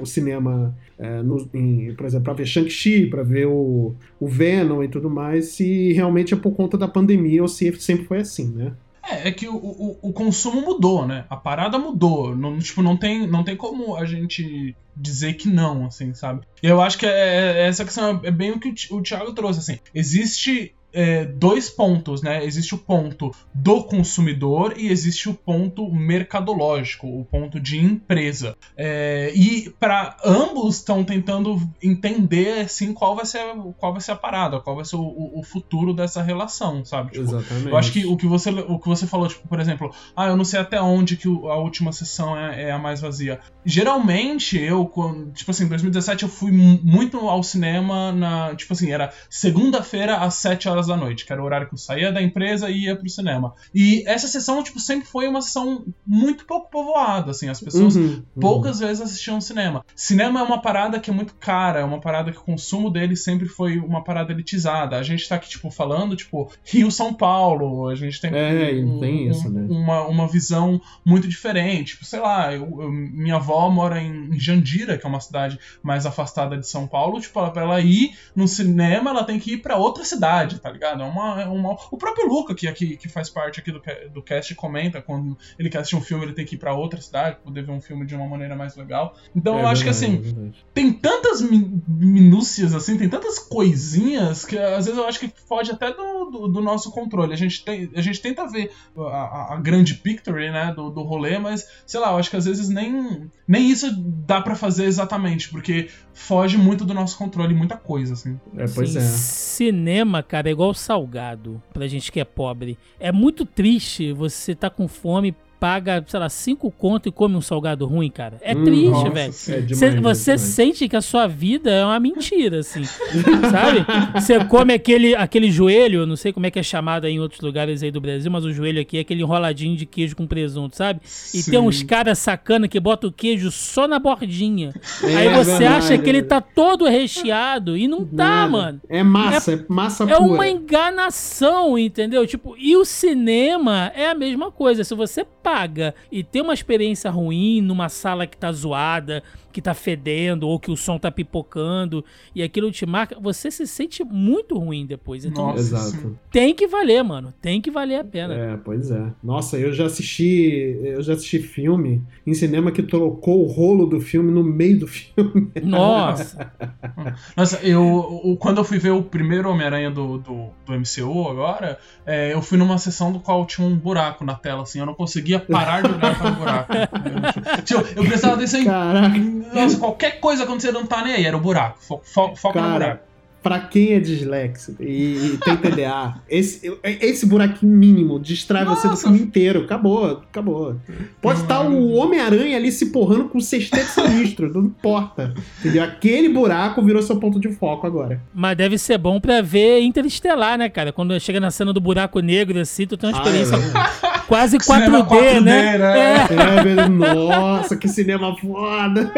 o 0.00 0.06
cinema, 0.06 0.74
é, 0.98 1.22
no- 1.22 1.48
em- 1.54 1.94
por 1.94 2.06
exemplo, 2.06 2.24
para 2.24 2.34
ver 2.34 2.46
Shang-Chi, 2.46 3.06
para 3.06 3.22
ver 3.22 3.46
o, 3.46 3.94
o 4.18 4.26
Venom 4.28 4.82
e 4.82 4.88
tudo 4.88 5.10
mais, 5.10 5.48
se 5.48 5.92
realmente 5.92 6.34
é 6.34 6.36
por 6.36 6.52
conta 6.54 6.78
da 6.78 6.88
pandemia 6.88 7.42
ou 7.42 7.48
se 7.48 7.70
sempre 7.80 8.06
foi 8.06 8.18
assim, 8.20 8.48
né? 8.52 8.72
É, 9.04 9.28
é 9.28 9.32
que 9.32 9.48
o, 9.48 9.56
o, 9.56 9.98
o 10.02 10.12
consumo 10.12 10.62
mudou, 10.62 11.06
né? 11.06 11.24
A 11.28 11.36
parada 11.36 11.78
mudou. 11.78 12.36
Não, 12.36 12.58
tipo, 12.58 12.82
não 12.82 12.96
tem, 12.96 13.26
não 13.26 13.42
tem 13.42 13.56
como 13.56 13.96
a 13.96 14.04
gente 14.04 14.76
dizer 14.96 15.34
que 15.34 15.48
não, 15.48 15.86
assim, 15.86 16.14
sabe? 16.14 16.46
E 16.62 16.66
eu 16.66 16.80
acho 16.80 16.98
que 16.98 17.06
é, 17.06 17.10
é- 17.10 17.66
essa 17.66 17.84
questão 17.84 18.20
é 18.22 18.30
bem 18.30 18.52
o 18.52 18.60
que 18.60 18.74
o, 18.90 19.02
Thiago 19.02 19.32
trouxe, 19.32 19.58
assim. 19.58 19.78
Existe 19.94 20.74
é, 20.92 21.24
dois 21.24 21.68
pontos, 21.70 22.22
né? 22.22 22.44
Existe 22.44 22.74
o 22.74 22.78
ponto 22.78 23.30
do 23.54 23.84
consumidor 23.84 24.74
e 24.76 24.88
existe 24.88 25.28
o 25.28 25.34
ponto 25.34 25.90
mercadológico, 25.92 27.06
o 27.06 27.24
ponto 27.24 27.58
de 27.60 27.78
empresa. 27.78 28.56
É, 28.76 29.32
e 29.34 29.70
para 29.78 30.16
ambos 30.24 30.76
estão 30.76 31.04
tentando 31.04 31.60
entender 31.82 32.60
assim 32.60 32.92
qual 32.92 33.14
vai 33.16 33.24
ser 33.26 33.42
qual 33.78 33.92
vai 33.92 34.00
ser 34.00 34.12
a 34.12 34.16
parada, 34.16 34.60
qual 34.60 34.76
vai 34.76 34.84
ser 34.84 34.96
o, 34.96 35.00
o- 35.38 35.42
futuro 35.42 35.92
dessa 35.92 36.22
relação, 36.22 36.84
sabe? 36.84 37.10
Tipo, 37.12 37.24
Exatamente. 37.24 37.68
eu 37.68 37.76
acho 37.76 37.92
que 37.92 38.06
o 38.06 38.16
que 38.16 38.26
você, 38.26 38.50
o 38.50 38.78
que 38.78 38.88
você 38.88 39.06
falou, 39.06 39.26
tipo, 39.28 39.46
por 39.48 39.58
exemplo, 39.60 39.92
ah, 40.16 40.26
eu 40.28 40.36
não 40.36 40.44
sei 40.44 40.60
até 40.60 40.80
onde 40.80 41.16
que 41.16 41.26
a 41.28 41.56
última 41.56 41.92
sessão 41.92 42.36
é, 42.38 42.64
é 42.68 42.70
a 42.72 42.78
mais 42.78 43.00
vazia. 43.00 43.40
Geralmente, 43.64 44.56
eu, 44.58 44.86
quando, 44.86 45.32
tipo 45.32 45.50
assim, 45.50 45.64
em 45.64 45.68
2017 45.68 46.22
eu 46.22 46.28
fui 46.28 46.52
mu- 46.52 46.80
muito 46.84 47.18
ao 47.28 47.42
cinema 47.42 48.12
na, 48.12 48.54
tipo 48.54 48.72
assim, 48.72 48.92
era 48.92 49.12
segunda-feira 49.28 50.16
às 50.18 50.34
7 50.34 50.68
horas 50.68 50.81
horas 50.82 50.86
da 50.88 50.96
noite, 50.96 51.24
que 51.24 51.32
era 51.32 51.40
o 51.42 51.44
horário 51.44 51.68
que 51.68 51.74
eu 51.74 51.78
saía 51.78 52.12
da 52.12 52.22
empresa 52.22 52.68
e 52.70 52.84
ia 52.84 52.96
pro 52.96 53.08
cinema. 53.08 53.54
E 53.74 54.02
essa 54.06 54.26
sessão, 54.28 54.62
tipo, 54.62 54.78
sempre 54.80 55.06
foi 55.06 55.28
uma 55.28 55.40
sessão 55.42 55.84
muito 56.06 56.44
pouco 56.44 56.70
povoada, 56.70 57.30
assim, 57.30 57.48
as 57.48 57.60
pessoas 57.60 57.96
Uhum, 57.96 58.02
uhum. 58.04 58.22
poucas 58.40 58.78
vezes 58.80 59.00
assistiam 59.00 59.40
cinema. 59.40 59.84
Cinema 59.94 60.40
é 60.40 60.42
uma 60.42 60.60
parada 60.60 60.98
que 61.00 61.10
é 61.10 61.12
muito 61.12 61.34
cara, 61.34 61.80
é 61.80 61.84
uma 61.84 62.00
parada 62.00 62.30
que 62.32 62.38
o 62.38 62.42
consumo 62.42 62.90
dele 62.90 63.16
sempre 63.16 63.46
foi 63.48 63.78
uma 63.78 64.02
parada 64.02 64.32
elitizada. 64.32 64.96
A 64.96 65.02
gente 65.02 65.28
tá 65.28 65.36
aqui, 65.36 65.48
tipo, 65.48 65.70
falando, 65.70 66.16
tipo, 66.16 66.50
Rio, 66.64 66.90
São 66.90 67.12
Paulo, 67.14 67.88
a 67.88 67.94
gente 67.94 68.20
tem, 68.20 68.30
É, 68.34 68.72
um- 68.84 68.98
tem 68.98 69.28
isso, 69.28 69.48
né? 69.50 69.66
uma, 69.68 70.02
uma 70.06 70.26
visão 70.28 70.80
muito 71.04 71.28
diferente. 71.28 71.92
Tipo, 71.92 72.04
sei 72.04 72.20
lá, 72.20 72.52
eu- 72.54 72.80
eu- 72.82 72.90
minha 72.92 73.36
avó 73.36 73.68
mora 73.70 74.00
em 74.00 74.38
Jandira, 74.38 74.96
que 74.98 75.06
é 75.06 75.08
uma 75.08 75.20
cidade 75.20 75.58
mais 75.82 76.06
afastada 76.06 76.56
de 76.56 76.66
São 76.68 76.86
Paulo, 76.86 77.20
tipo, 77.20 77.38
ela, 77.38 77.50
pra 77.50 77.62
ela 77.62 77.80
ir 77.80 78.16
no 78.34 78.48
cinema, 78.48 79.10
ela 79.10 79.24
tem 79.24 79.38
que 79.38 79.52
ir 79.54 79.58
pra 79.58 79.76
outra 79.76 80.04
cidade, 80.04 80.58
tá 80.60 80.71
ligado? 80.72 81.02
É 81.02 81.06
uma, 81.06 81.42
é 81.42 81.46
uma... 81.46 81.76
O 81.90 81.96
próprio 81.96 82.26
Luca, 82.26 82.54
que, 82.54 82.66
aqui, 82.68 82.96
que 82.96 83.08
faz 83.08 83.28
parte 83.30 83.60
aqui 83.60 83.70
do, 83.70 83.80
do 84.12 84.22
cast, 84.22 84.54
comenta 84.54 85.00
quando 85.02 85.36
ele 85.58 85.68
quer 85.68 85.78
assistir 85.78 85.96
um 85.96 86.00
filme, 86.00 86.24
ele 86.24 86.32
tem 86.34 86.44
que 86.44 86.54
ir 86.54 86.58
pra 86.58 86.74
outra 86.74 87.00
cidade, 87.00 87.36
pra 87.36 87.44
poder 87.44 87.64
ver 87.64 87.72
um 87.72 87.80
filme 87.80 88.06
de 88.06 88.14
uma 88.14 88.26
maneira 88.26 88.56
mais 88.56 88.76
legal. 88.76 89.14
Então 89.34 89.58
É 89.58 89.62
eu 89.62 89.66
acho 89.66 89.82
que 89.84 89.90
assim, 89.90 90.50
é 90.54 90.62
tem 90.74 90.92
tantas 90.92 91.40
mi- 91.40 91.82
minúcias, 91.86 92.74
assim, 92.74 92.96
tem 92.96 93.08
tantas 93.08 93.38
coisinhas 93.38 94.44
que 94.44 94.58
às 94.58 94.86
vezes 94.86 94.98
eu 94.98 95.06
acho 95.06 95.20
que 95.20 95.28
foge 95.48 95.70
até 95.72 95.92
do, 95.92 96.21
do, 96.32 96.48
do 96.48 96.60
nosso 96.62 96.90
controle. 96.90 97.32
A 97.32 97.36
gente, 97.36 97.64
tem, 97.64 97.90
a 97.94 98.00
gente 98.00 98.20
tenta 98.20 98.46
ver 98.48 98.72
a, 98.96 99.00
a- 99.02 99.54
a 99.54 99.56
grande 99.58 99.94
picture, 99.94 100.50
né, 100.50 100.72
do, 100.74 100.90
do 100.90 101.02
rolê, 101.02 101.38
mas, 101.38 101.66
sei 101.86 102.00
lá, 102.00 102.10
eu 102.12 102.16
acho 102.16 102.30
que 102.30 102.36
às 102.36 102.46
vezes 102.46 102.68
nem, 102.68 103.30
nem 103.46 103.70
isso 103.70 103.94
dá 104.26 104.40
pra 104.40 104.54
fazer 104.56 104.86
exatamente, 104.86 105.48
porque 105.50 105.88
foge 106.14 106.56
muito 106.58 106.84
do 106.84 106.94
nosso 106.94 107.16
controle, 107.18 107.54
muita 107.54 107.76
coisa, 107.76 108.14
assim. 108.14 108.40
É, 108.56 108.64
pois 108.74 108.90
Sim, 108.90 108.98
é. 108.98 109.00
Cinema, 109.02 110.22
cara, 110.22 110.48
é 110.48 110.52
igual 110.52 110.72
salgado 110.74 111.62
pra 111.72 111.86
gente 111.86 112.10
que 112.10 112.18
é 112.20 112.24
pobre. 112.24 112.78
É 112.98 113.12
muito 113.12 113.44
triste 113.44 114.12
você 114.12 114.54
tá 114.54 114.70
com 114.70 114.88
fome, 114.88 115.36
paga, 115.62 116.04
sei 116.08 116.18
lá, 116.18 116.28
cinco 116.28 116.72
conto 116.72 117.08
e 117.08 117.12
come 117.12 117.36
um 117.36 117.40
salgado 117.40 117.86
ruim, 117.86 118.10
cara. 118.10 118.36
É 118.42 118.52
Hum, 118.52 118.64
triste, 118.64 119.08
velho. 119.10 119.32
É 119.48 119.60
demais, 119.60 119.78
Cê- 119.78 119.86
é 119.86 120.00
você 120.00 120.36
sente 120.36 120.88
que 120.88 120.96
a 120.96 121.00
sua 121.00 121.28
vida 121.28 121.70
é 121.70 121.84
uma 121.84 122.00
mentira, 122.00 122.58
assim. 122.58 122.82
sabe? 123.48 123.86
Você 124.20 124.44
come 124.46 124.74
aquele, 124.74 125.14
aquele 125.14 125.52
joelho, 125.52 126.04
não 126.04 126.16
sei 126.16 126.32
como 126.32 126.46
é 126.46 126.50
que 126.50 126.58
é 126.58 126.64
chamado 126.64 127.04
aí 127.04 127.12
em 127.12 127.20
outros 127.20 127.40
lugares 127.42 127.80
aí 127.80 127.92
do 127.92 128.00
Brasil, 128.00 128.28
mas 128.28 128.44
o 128.44 128.52
joelho 128.52 128.80
aqui 128.80 128.98
é 128.98 129.02
aquele 129.02 129.22
enroladinho 129.22 129.76
de 129.76 129.86
queijo 129.86 130.16
com 130.16 130.26
presunto, 130.26 130.76
sabe? 130.76 130.98
E 131.32 131.42
tem 131.44 131.52
Sim. 131.54 131.58
uns 131.58 131.80
caras 131.84 132.18
sacana 132.18 132.66
que 132.66 132.80
botam 132.80 133.08
o 133.08 133.12
queijo 133.12 133.48
só 133.52 133.86
na 133.86 134.00
bordinha. 134.00 134.74
É 135.04 135.16
aí 135.16 135.28
você 135.44 135.58
verdade, 135.58 135.64
acha 135.76 135.98
que 135.98 136.08
ele 136.10 136.18
é. 136.18 136.22
tá 136.22 136.40
todo 136.40 136.86
recheado 136.86 137.76
e 137.76 137.86
não 137.86 138.04
tá, 138.04 138.24
Nada. 138.24 138.48
mano. 138.50 138.80
É 138.88 139.04
massa, 139.04 139.52
é, 139.52 139.64
massa 139.68 140.02
É 140.02 140.16
pura. 140.16 140.20
uma 140.22 140.48
enganação, 140.48 141.78
entendeu? 141.78 142.26
Tipo, 142.26 142.56
e 142.58 142.76
o 142.76 142.84
cinema 142.84 143.92
é 143.94 144.08
a 144.08 144.14
mesma 144.14 144.50
coisa. 144.50 144.82
Se 144.82 144.94
você 144.94 145.24
paga. 145.52 145.94
E 146.10 146.24
tem 146.24 146.40
uma 146.40 146.54
experiência 146.54 147.10
ruim 147.10 147.60
numa 147.60 147.90
sala 147.90 148.26
que 148.26 148.36
tá 148.36 148.50
zoada, 148.50 149.22
que 149.52 149.62
tá 149.62 149.74
fedendo, 149.74 150.48
ou 150.48 150.58
que 150.58 150.70
o 150.70 150.76
som 150.76 150.98
tá 150.98 151.10
pipocando, 151.10 152.04
e 152.34 152.42
aquilo 152.42 152.72
te 152.72 152.86
marca, 152.86 153.16
você 153.20 153.50
se 153.50 153.66
sente 153.66 154.02
muito 154.02 154.58
ruim 154.58 154.86
depois. 154.86 155.24
Então 155.24 155.48
Nossa. 155.48 155.60
Exato. 155.60 156.18
tem 156.30 156.54
que 156.54 156.66
valer, 156.66 157.04
mano. 157.04 157.32
Tem 157.40 157.60
que 157.60 157.70
valer 157.70 158.00
a 158.00 158.04
pena. 158.04 158.34
É, 158.34 158.56
pois 158.56 158.90
é. 158.90 159.12
Nossa, 159.22 159.58
eu 159.58 159.72
já 159.72 159.86
assisti, 159.86 160.78
eu 160.82 161.02
já 161.02 161.12
assisti 161.12 161.38
filme 161.38 162.02
em 162.26 162.34
cinema 162.34 162.72
que 162.72 162.82
trocou 162.82 163.44
o 163.44 163.46
rolo 163.46 163.86
do 163.86 164.00
filme 164.00 164.32
no 164.32 164.42
meio 164.42 164.80
do 164.80 164.86
filme. 164.88 165.52
Nossa. 165.62 166.52
Nossa, 167.36 167.60
eu, 167.62 168.36
quando 168.40 168.58
eu 168.58 168.64
fui 168.64 168.78
ver 168.78 168.90
o 168.90 169.02
primeiro 169.02 169.50
Homem-Aranha 169.50 169.90
do, 169.90 170.18
do, 170.18 170.48
do 170.64 170.72
MCU 170.72 171.28
agora, 171.28 171.78
é, 172.06 172.32
eu 172.32 172.40
fui 172.40 172.56
numa 172.58 172.78
sessão 172.78 173.12
do 173.12 173.20
qual 173.20 173.44
tinha 173.46 173.66
um 173.66 173.76
buraco 173.76 174.24
na 174.24 174.34
tela, 174.34 174.62
assim, 174.62 174.80
eu 174.80 174.86
não 174.86 174.94
conseguia 174.94 175.38
parar 175.38 175.82
de 175.82 175.92
olhar 175.92 176.18
para 176.18 176.30
o 176.30 176.34
buraco. 176.34 176.72
Eu, 176.74 177.62
tipo, 177.62 177.80
eu 177.96 178.04
prestava 178.04 178.34
atenção 178.34 178.60
em. 178.60 179.41
Nossa, 179.52 179.78
qualquer 179.78 180.20
coisa 180.20 180.44
acontecer 180.44 180.72
não 180.72 180.86
tá 180.86 181.02
nem 181.04 181.14
aí, 181.14 181.24
era 181.24 181.36
o 181.36 181.40
buraco. 181.40 181.78
Fo, 181.80 182.00
fo, 182.04 182.34
foca 182.36 182.60
no 182.60 182.66
Cara, 182.68 182.78
buraco. 182.78 183.00
pra 183.42 183.58
quem 183.58 183.92
é 183.94 184.00
disléxico 184.00 184.82
e, 184.82 185.34
e 185.34 185.38
tem 185.38 185.56
TDA, 185.56 186.14
esse, 186.30 186.72
esse 186.84 187.26
buraquinho 187.26 187.72
mínimo 187.72 188.20
distrai 188.20 188.64
você 188.64 188.86
do 188.86 188.90
Nossa. 188.90 189.02
filme 189.08 189.18
inteiro. 189.20 189.62
Acabou, 189.64 190.06
acabou. 190.30 190.76
Pode 191.20 191.40
estar 191.40 191.60
o 191.62 191.92
Homem-Aranha 191.94 192.56
ali 192.56 192.70
se 192.70 192.86
porrando 192.92 193.28
com 193.28 193.40
sexteto 193.40 193.88
sinistro, 193.88 194.52
não 194.52 194.62
importa. 194.66 195.34
Entendeu? 195.60 195.82
Aquele 195.82 196.28
buraco 196.28 196.80
virou 196.82 197.02
seu 197.02 197.16
ponto 197.18 197.40
de 197.40 197.48
foco 197.52 197.86
agora. 197.86 198.20
Mas 198.32 198.56
deve 198.56 198.78
ser 198.78 198.96
bom 198.98 199.20
pra 199.20 199.42
ver 199.42 199.80
Interestelar, 199.80 200.56
né, 200.56 200.68
cara? 200.68 200.92
Quando 200.92 201.18
chega 201.18 201.40
na 201.40 201.50
cena 201.50 201.72
do 201.72 201.80
buraco 201.80 202.20
negro, 202.20 202.60
assim, 202.60 202.86
tu 202.86 202.96
tem 202.96 203.10
uma 203.10 203.18
Ah, 203.18 203.22
experiência 203.22 203.56
é. 203.56 204.11
quase 204.32 204.56
4D, 204.56 204.62
Cinema 204.62 205.04
4D, 205.04 205.40
né? 205.40 205.78
né? 205.78 205.98
É. 205.98 206.82
É, 206.84 206.88
nossa, 206.88 207.76
que 207.76 207.86
cinema 207.86 208.34
foda! 208.36 209.12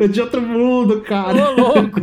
É 0.00 0.08
de 0.08 0.20
outro 0.20 0.40
mundo, 0.40 1.00
cara. 1.02 1.50
Ô, 1.50 1.54
louco. 1.54 2.00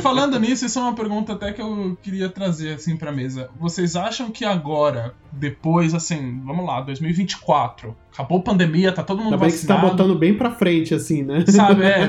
Falando 0.00 0.38
nisso, 0.38 0.64
isso 0.64 0.78
é 0.78 0.82
uma 0.82 0.94
pergunta 0.94 1.32
até 1.32 1.52
que 1.52 1.60
eu 1.60 1.98
queria 2.02 2.28
trazer 2.28 2.74
assim 2.74 2.96
pra 2.96 3.12
mesa. 3.12 3.50
Vocês 3.58 3.96
acham 3.96 4.30
que 4.30 4.44
agora, 4.44 5.12
depois, 5.32 5.92
assim, 5.92 6.40
vamos 6.44 6.64
lá, 6.64 6.80
2024, 6.80 7.96
acabou 8.12 8.38
a 8.38 8.42
pandemia, 8.42 8.92
tá 8.92 9.02
todo 9.02 9.18
mundo 9.18 9.34
Ainda 9.34 9.38
bem 9.38 9.50
que 9.50 9.56
você 9.58 9.66
tá 9.66 9.74
vacinado. 9.74 9.96
botando 9.96 10.18
bem 10.18 10.34
pra 10.34 10.50
frente, 10.52 10.94
assim, 10.94 11.22
né? 11.22 11.44
Sabe, 11.46 11.84
é. 11.84 12.08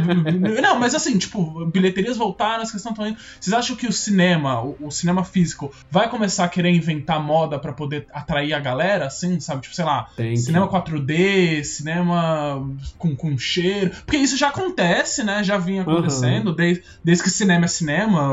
Não, 0.61 0.79
mas 0.79 0.93
assim, 0.95 1.17
tipo, 1.17 1.65
bilheterias 1.65 2.15
voltaram, 2.17 2.61
as 2.63 2.71
questões 2.71 2.91
estão 2.91 3.07
indo. 3.07 3.17
Vocês 3.39 3.53
acham 3.53 3.75
que 3.75 3.87
o 3.87 3.91
cinema, 3.91 4.61
o, 4.61 4.77
o 4.81 4.91
cinema 4.91 5.23
físico, 5.23 5.71
vai 5.89 6.09
começar 6.09 6.45
a 6.45 6.47
querer 6.47 6.69
inventar 6.69 7.21
moda 7.21 7.57
pra 7.57 7.73
poder 7.73 8.05
atrair 8.29 8.53
a 8.53 8.59
galera, 8.59 9.07
assim, 9.07 9.39
sabe? 9.39 9.61
Tipo, 9.63 9.75
sei 9.75 9.85
lá, 9.85 10.07
Tem 10.15 10.33
que. 10.33 10.37
cinema 10.37 10.67
4D, 10.67 11.63
cinema 11.63 12.69
com, 12.97 13.15
com 13.15 13.37
cheiro. 13.37 13.91
Porque 14.05 14.17
isso 14.17 14.37
já 14.37 14.49
acontece, 14.49 15.23
né? 15.23 15.43
Já 15.43 15.57
vinha 15.57 15.81
acontecendo, 15.81 16.53
desde, 16.53 16.83
desde 17.03 17.23
que 17.23 17.29
cinema 17.29 17.65
é 17.65 17.67
cinema, 17.67 18.31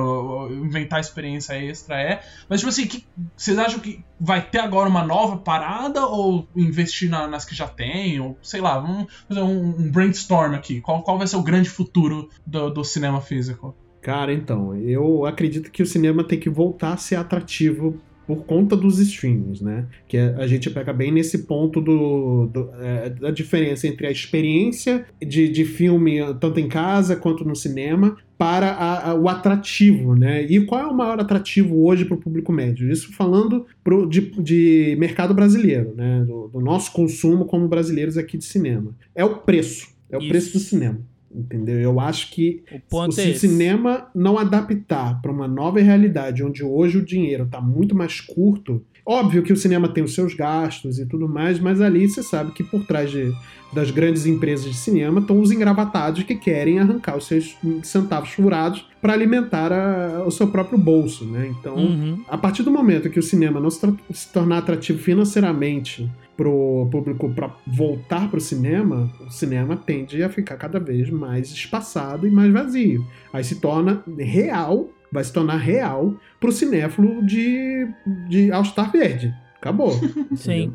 inventar 0.51 1.01
experiência 1.01 1.55
extra 1.55 2.01
é. 2.01 2.21
Mas, 2.49 2.61
tipo 2.61 2.69
assim, 2.69 2.87
que, 2.87 3.05
vocês 3.37 3.59
acham 3.59 3.81
que 3.81 4.05
vai 4.21 4.41
ter 4.43 4.59
agora 4.59 4.89
uma 4.89 5.05
nova 5.05 5.39
parada 5.39 6.07
ou 6.07 6.47
investir 6.55 7.09
na- 7.09 7.27
nas 7.27 7.45
que 7.45 7.55
já 7.55 7.67
tem? 7.67 8.21
Ou 8.21 8.37
sei 8.43 8.61
lá, 8.61 8.79
vamos 8.79 9.07
fazer 9.29 9.41
um, 9.43 9.69
um 9.79 9.91
brainstorm 9.91 10.55
aqui. 10.55 10.81
Qual, 10.81 11.03
qual 11.03 11.19
vai 11.19 11.27
ser 11.27 11.37
o 11.37 11.43
grande 11.43 11.71
futuro 11.71 12.29
do, 12.47 12.71
do 12.71 12.85
cinema 12.85 13.21
físico? 13.21 13.75
Cara, 14.03 14.33
então, 14.33 14.77
eu 14.77 15.27
acredito 15.27 15.71
que 15.71 15.83
o 15.83 15.87
cinema 15.87 16.23
tem 16.23 16.39
que 16.39 16.49
voltar 16.49 16.93
a 16.93 16.97
ser 16.97 17.17
atrativo 17.17 18.01
por 18.27 18.45
conta 18.45 18.77
dos 18.77 18.99
streamings, 18.99 19.61
né? 19.61 19.87
Que 20.09 20.17
a 20.19 20.37
a 20.39 20.47
gente 20.47 20.69
pega 20.71 20.93
bem 20.93 21.13
nesse 21.13 21.47
ponto 21.47 21.81
do, 21.81 22.47
do, 22.53 22.71
é, 22.81 23.11
da 23.11 23.31
diferença 23.31 23.87
entre 23.87 24.07
a 24.07 24.11
experiência 24.11 25.05
de, 25.21 25.49
de 25.49 25.65
filme, 25.65 26.19
tanto 26.41 26.59
em 26.61 26.69
casa 26.69 27.17
quanto 27.17 27.45
no 27.45 27.55
cinema, 27.55 28.17
para 28.39 28.69
a- 28.73 29.11
a- 29.11 29.15
o 29.15 29.29
atrativo, 29.29 30.15
né? 30.15 30.45
E 30.45 30.61
qual 30.67 30.81
é 30.83 30.87
o 30.87 30.95
maior 30.95 31.19
atrativo 31.19 31.85
hoje 31.85 32.05
para 32.05 32.17
o 32.17 32.21
público 32.21 32.53
médio? 32.53 32.91
Isso 32.91 33.13
falando 33.15 33.65
pro, 33.83 34.07
de, 34.07 34.21
de 34.43 34.97
mercado 34.99 35.33
brasileiro, 35.33 35.95
né? 35.97 36.23
Do, 36.27 36.49
do 36.49 36.61
nosso 36.61 36.93
consumo 36.93 37.45
como 37.47 37.67
brasileiros 37.69 38.19
aqui 38.19 38.37
de 38.37 38.45
cinema. 38.45 38.95
É 39.15 39.25
o 39.25 39.37
preço. 39.39 39.89
É 40.11 40.17
o 40.17 40.21
Isso. 40.21 40.29
preço 40.29 40.53
do 40.53 40.59
cinema. 40.59 41.01
Entendeu? 41.37 41.79
Eu 41.79 42.01
acho 42.01 42.31
que 42.31 42.63
se 43.11 43.23
é 43.23 43.31
o 43.31 43.39
cinema 43.39 44.09
não 44.15 44.39
adaptar 44.39 45.21
para 45.21 45.31
uma 45.31 45.47
nova 45.47 45.79
realidade, 45.81 46.43
onde 46.43 46.65
hoje 46.65 46.97
o 46.97 47.05
dinheiro 47.05 47.45
está 47.45 47.61
muito 47.61 47.95
mais 47.95 48.23
curto, 48.23 48.83
óbvio 49.07 49.43
que 49.43 49.53
o 49.53 49.57
cinema 49.57 49.89
tem 49.89 50.03
os 50.03 50.15
seus 50.15 50.35
gastos 50.35 50.99
e 50.99 51.07
tudo 51.07 51.29
mais, 51.29 51.61
mas 51.61 51.81
ali 51.81 52.09
você 52.09 52.23
sabe 52.23 52.51
que 52.51 52.65
por 52.65 52.85
trás 52.85 53.11
de- 53.11 53.33
das 53.73 53.91
grandes 53.91 54.27
empresas 54.27 54.65
de 54.67 54.75
cinema 54.77 55.21
estão 55.21 55.41
os 55.41 55.51
engravatados 55.51 56.23
que 56.25 56.35
querem 56.35 56.79
arrancar 56.79 57.17
os 57.17 57.27
seus 57.27 57.57
centavos 57.83 58.31
furados 58.31 58.87
para 59.01 59.13
alimentar 59.13 59.73
a- 59.73 60.25
o 60.27 60.31
seu 60.31 60.47
próprio 60.49 60.79
bolso, 60.79 61.25
né? 61.25 61.53
Então, 61.59 61.77
Uhum. 61.77 62.23
a 62.29 62.37
partir 62.39 62.63
do 62.63 62.71
momento 62.71 63.11
que 63.11 63.19
o 63.19 63.23
cinema 63.23 63.61
não 63.61 63.71
se, 63.71 63.81
se 64.13 64.33
tornar 64.33 64.59
atrativo 64.59 64.99
financeiramente 65.01 66.09
pro 66.37 66.87
público 66.93 67.31
para 67.35 67.51
voltar 67.67 68.31
pro 68.31 68.41
cinema, 68.41 69.11
o 69.27 69.31
cinema 69.31 69.77
tende 69.77 70.23
a 70.23 70.29
ficar 70.29 70.57
cada 70.57 70.79
vez 70.79 71.09
mais 71.11 71.51
espaçado 71.51 72.27
e 72.27 72.31
mais 72.31 72.53
vazio. 72.53 73.05
Aí 73.33 73.43
se 73.43 73.57
torna 73.61 74.03
real, 74.19 74.89
vai 75.17 75.25
se 75.25 75.33
tornar 75.33 75.57
real 75.57 76.15
pro 76.39 76.53
cinéfilo 76.53 77.25
de, 77.25 77.89
de 78.29 78.53
All-Star 78.53 78.93
Verde. 78.93 79.35
Acabou. 79.57 79.93
Sim. 80.37 80.53
entendeu? 80.53 80.73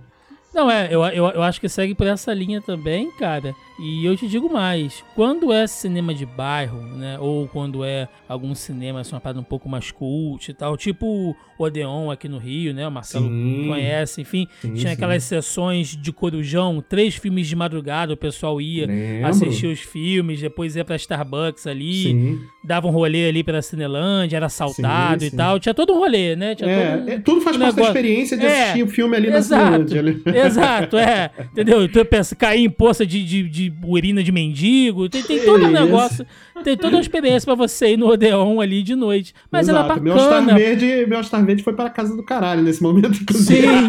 Não, 0.51 0.69
é, 0.69 0.87
eu, 0.91 1.03
eu, 1.05 1.27
eu 1.27 1.43
acho 1.43 1.61
que 1.61 1.69
segue 1.69 1.93
por 1.93 2.07
essa 2.07 2.33
linha 2.33 2.59
também, 2.59 3.09
cara. 3.17 3.53
E 3.83 4.05
eu 4.05 4.15
te 4.15 4.27
digo 4.27 4.51
mais, 4.51 5.03
quando 5.15 5.51
é 5.51 5.65
cinema 5.65 6.13
de 6.13 6.23
bairro, 6.25 6.81
né, 6.95 7.17
ou 7.19 7.47
quando 7.47 7.83
é 7.83 8.07
algum 8.29 8.53
cinema, 8.53 8.99
assim, 8.99 9.15
uma 9.15 9.19
parada 9.21 9.39
um 9.39 9.43
pouco 9.43 9.67
mais 9.67 9.89
cult 9.89 10.49
e 10.51 10.53
tal, 10.53 10.77
tipo 10.77 11.35
o 11.57 11.63
Odeon 11.63 12.09
aqui 12.11 12.27
no 12.29 12.37
Rio, 12.37 12.73
né, 12.73 12.87
o 12.87 12.91
Marcelo 12.91 13.27
Sim. 13.27 13.65
conhece, 13.67 14.21
enfim, 14.21 14.47
Sim, 14.61 14.73
tinha 14.73 14.87
sim. 14.89 14.93
aquelas 14.93 15.23
sessões 15.23 15.95
de 15.95 16.11
corujão, 16.11 16.83
três 16.87 17.15
filmes 17.15 17.47
de 17.47 17.55
madrugada, 17.55 18.13
o 18.13 18.17
pessoal 18.17 18.59
ia 18.61 18.85
Lembro. 18.87 19.27
assistir 19.27 19.67
os 19.67 19.79
filmes, 19.79 20.39
depois 20.41 20.75
ia 20.75 20.85
pra 20.85 20.95
Starbucks 20.95 21.65
ali, 21.67 22.39
dava 22.63 22.87
um 22.87 22.91
rolê 22.91 23.29
ali 23.29 23.43
pela 23.43 23.61
Cinelândia, 23.63 24.37
era 24.37 24.45
assaltado 24.47 25.23
e 25.25 25.31
tal, 25.31 25.59
tinha 25.59 25.73
todo 25.73 25.93
um 25.93 25.97
rolê, 25.97 26.35
né, 26.35 26.53
tinha 26.55 26.69
todo 26.69 26.79
É, 26.83 26.95
um- 27.03 27.09
é, 27.09 27.19
tudo 27.19 27.41
faz 27.41 27.55
um 27.55 27.59
parte 27.59 27.75
da 27.75 27.81
negócio- 27.81 27.97
experiência 27.99 28.37
de 28.37 28.45
É, 28.45 28.61
assistir 28.63 28.83
o 28.83 28.87
filme 28.87 29.15
ali 29.15 29.29
na 29.29 29.37
Exato, 29.37 29.87
Cinelândia, 29.89 30.01
né? 30.03 30.45
exato, 30.45 30.97
é. 30.97 31.31
Entendeu? 31.51 31.83
Então 31.83 32.05
pensa, 32.05 32.35
cair 32.35 32.63
em 32.63 32.69
poça 32.69 33.05
de, 33.05 33.23
de, 33.23 33.49
de 33.49 33.70
urina 33.83 34.23
de 34.23 34.31
mendigo. 34.31 35.09
Tem, 35.09 35.21
tem 35.23 35.43
todo 35.43 35.65
um 35.65 35.71
negócio, 35.71 36.25
tem 36.63 36.77
toda 36.77 36.95
uma 36.95 37.01
experiência 37.01 37.45
pra 37.45 37.55
você 37.55 37.93
ir 37.93 37.97
no 37.97 38.07
Odeon 38.07 38.59
ali 38.61 38.83
de 38.83 38.95
noite. 38.95 39.33
Mas 39.51 39.67
Exato. 39.67 40.01
Meu 40.01 40.17
Star 40.17 40.29
bacana. 40.41 40.57
Verde, 40.57 41.05
meu 41.07 41.23
Star 41.23 41.45
Verde 41.45 41.63
foi 41.63 41.73
para 41.73 41.89
casa 41.89 42.15
do 42.15 42.23
caralho 42.23 42.61
nesse 42.61 42.81
momento, 42.81 43.21
inclusive. 43.21 43.67
Sim. 43.67 43.87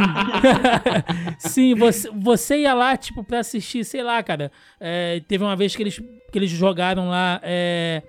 Sim, 1.38 1.74
você, 1.74 2.10
você 2.14 2.58
ia 2.58 2.74
lá, 2.74 2.96
tipo, 2.96 3.22
pra 3.24 3.40
assistir, 3.40 3.84
sei 3.84 4.02
lá, 4.02 4.22
cara. 4.22 4.50
é, 4.80 5.20
teve 5.26 5.44
uma 5.44 5.56
vez 5.56 5.74
que 5.76 5.82
eles, 5.82 5.96
que 5.96 6.38
eles 6.38 6.50
jogaram 6.50 7.08
lá. 7.08 7.40
é, 7.42 8.02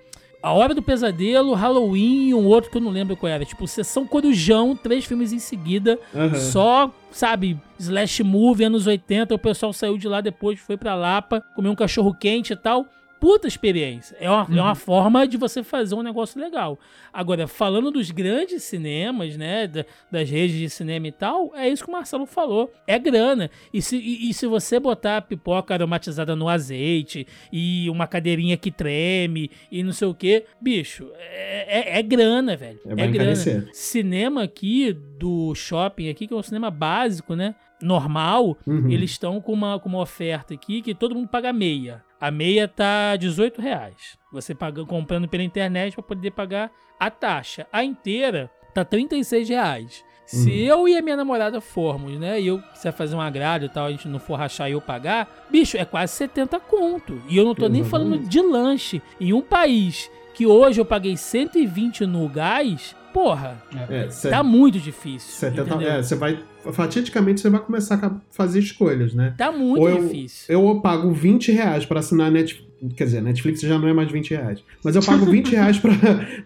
a 0.44 0.52
Hora 0.52 0.74
do 0.74 0.82
Pesadelo, 0.82 1.54
Halloween 1.54 2.28
e 2.28 2.34
um 2.34 2.44
outro 2.44 2.70
que 2.70 2.76
eu 2.76 2.82
não 2.82 2.90
lembro 2.90 3.16
qual 3.16 3.32
era. 3.32 3.46
Tipo, 3.46 3.66
Sessão 3.66 4.06
Corujão, 4.06 4.76
três 4.76 5.06
filmes 5.06 5.32
em 5.32 5.38
seguida. 5.38 5.98
Aham. 6.14 6.34
Só, 6.34 6.94
sabe, 7.10 7.58
slash 7.78 8.22
movie, 8.22 8.64
anos 8.64 8.86
80. 8.86 9.34
O 9.34 9.38
pessoal 9.38 9.72
saiu 9.72 9.96
de 9.96 10.06
lá 10.06 10.20
depois, 10.20 10.60
foi 10.60 10.76
pra 10.76 10.94
Lapa, 10.94 11.42
comeu 11.56 11.72
um 11.72 11.74
cachorro 11.74 12.12
quente 12.12 12.52
e 12.52 12.56
tal. 12.56 12.84
Puta 13.24 13.48
experiência. 13.48 14.14
É 14.20 14.28
uma, 14.30 14.46
é 14.50 14.60
uma 14.60 14.74
forma 14.74 15.26
de 15.26 15.38
você 15.38 15.62
fazer 15.62 15.94
um 15.94 16.02
negócio 16.02 16.38
legal. 16.38 16.78
Agora, 17.10 17.46
falando 17.48 17.90
dos 17.90 18.10
grandes 18.10 18.62
cinemas, 18.64 19.34
né? 19.34 19.66
da- 19.66 19.86
das 20.10 20.28
redes 20.28 20.58
de 20.58 20.68
cinema 20.68 21.06
e 21.08 21.12
tal, 21.12 21.50
é 21.56 21.66
isso 21.66 21.82
que 21.82 21.88
o 21.88 21.92
Marcelo 21.92 22.26
falou. 22.26 22.70
É 22.86 22.98
grana. 22.98 23.50
E 23.72 23.80
se, 23.80 23.96
e, 23.96 24.28
e 24.28 24.34
se 24.34 24.46
você 24.46 24.78
botar 24.78 25.16
a 25.16 25.22
pipoca 25.22 25.72
aromatizada 25.72 26.36
no 26.36 26.50
azeite 26.50 27.26
e 27.50 27.88
uma 27.88 28.06
cadeirinha 28.06 28.58
que 28.58 28.70
treme 28.70 29.50
e 29.72 29.82
não 29.82 29.92
sei 29.92 30.06
o 30.08 30.14
que, 30.14 30.44
bicho, 30.60 31.10
é, 31.14 31.94
é- 31.94 31.98
é 31.98 32.02
grana, 32.02 32.54
velho. 32.58 32.78
É, 32.84 32.92
É 32.92 32.94
grana. 32.94 33.10
encarecer. 33.10 33.70
Cinema 33.72 34.42
aqui 34.42 34.92
do 34.92 35.54
shopping 35.54 36.10
aqui, 36.10 36.26
que 36.26 36.34
é 36.34 36.36
um 36.36 36.42
cinema 36.42 36.70
básico, 36.70 37.34
né? 37.34 37.54
Normal, 37.80 38.56
Uhum. 38.66 38.90
eles 38.90 39.12
estão 39.12 39.40
com 39.40 39.52
uma, 39.52 39.78
com 39.80 39.88
uma 39.88 40.00
oferta 40.00 40.52
aqui 40.52 40.82
que 40.82 40.94
todo 40.94 41.14
mundo 41.14 41.28
paga 41.28 41.52
meia. 41.52 42.02
A 42.24 42.30
meia 42.30 42.66
tá 42.66 43.16
18 43.16 43.60
reais. 43.60 44.16
Você 44.32 44.54
paga, 44.54 44.82
comprando 44.86 45.28
pela 45.28 45.42
internet 45.42 45.92
para 45.92 46.02
poder 46.02 46.30
pagar 46.30 46.70
a 46.98 47.10
taxa. 47.10 47.66
A 47.70 47.84
inteira 47.84 48.50
tá 48.72 48.82
36 48.82 49.46
reais. 49.50 50.02
Se 50.24 50.48
Uhum. 50.48 50.56
eu 50.56 50.88
e 50.88 50.96
a 50.96 51.02
minha 51.02 51.18
namorada 51.18 51.60
formos, 51.60 52.18
né, 52.18 52.40
e 52.40 52.46
eu 52.46 52.62
quiser 52.72 52.92
fazer 52.92 53.14
um 53.14 53.20
agrado 53.20 53.66
e 53.66 53.68
tal, 53.68 53.84
a 53.84 53.90
gente 53.90 54.08
não 54.08 54.18
for 54.18 54.36
rachar 54.38 54.70
e 54.70 54.72
eu 54.72 54.80
pagar, 54.80 55.46
bicho, 55.50 55.76
é 55.76 55.84
quase 55.84 56.14
70 56.14 56.58
conto. 56.60 57.20
E 57.28 57.36
eu 57.36 57.44
não 57.44 57.54
tô 57.54 57.68
nem 57.68 57.84
falando 57.84 58.18
de 58.18 58.40
lanche. 58.40 59.02
Em 59.20 59.34
um 59.34 59.42
país 59.42 60.10
que 60.32 60.46
hoje 60.46 60.80
eu 60.80 60.84
paguei 60.86 61.18
120 61.18 62.06
no 62.06 62.26
gás, 62.26 62.96
porra, 63.14 63.62
É, 63.88 64.10
cê- 64.10 64.28
tá 64.28 64.42
muito 64.42 64.78
difícil. 64.78 65.30
70, 65.32 65.62
entendeu? 65.70 65.88
é, 65.90 66.02
você 66.02 66.14
vai. 66.14 66.38
Fatidicamente 66.72 67.40
você 67.40 67.48
vai 67.48 67.60
começar 67.60 67.94
a 68.04 68.10
fazer 68.30 68.58
escolhas, 68.58 69.14
né? 69.14 69.34
Tá 69.38 69.52
muito 69.52 69.80
Ou 69.82 69.88
eu- 69.88 70.02
difícil. 70.02 70.46
Eu 70.52 70.80
pago 70.80 71.10
20 71.12 71.52
reais 71.52 71.86
pra 71.86 72.00
assinar 72.00 72.26
a 72.26 72.30
Netflix. 72.30 72.64
Quer 72.96 73.04
dizer, 73.04 73.22
Netflix 73.22 73.60
já 73.62 73.78
não 73.78 73.88
é 73.88 73.92
mais 73.94 74.10
20 74.10 74.30
reais. 74.34 74.62
Mas 74.84 74.94
eu 74.96 75.02
pago 75.02 75.24
20 75.24 75.50
reais 75.56 75.78
pra, 75.78 75.92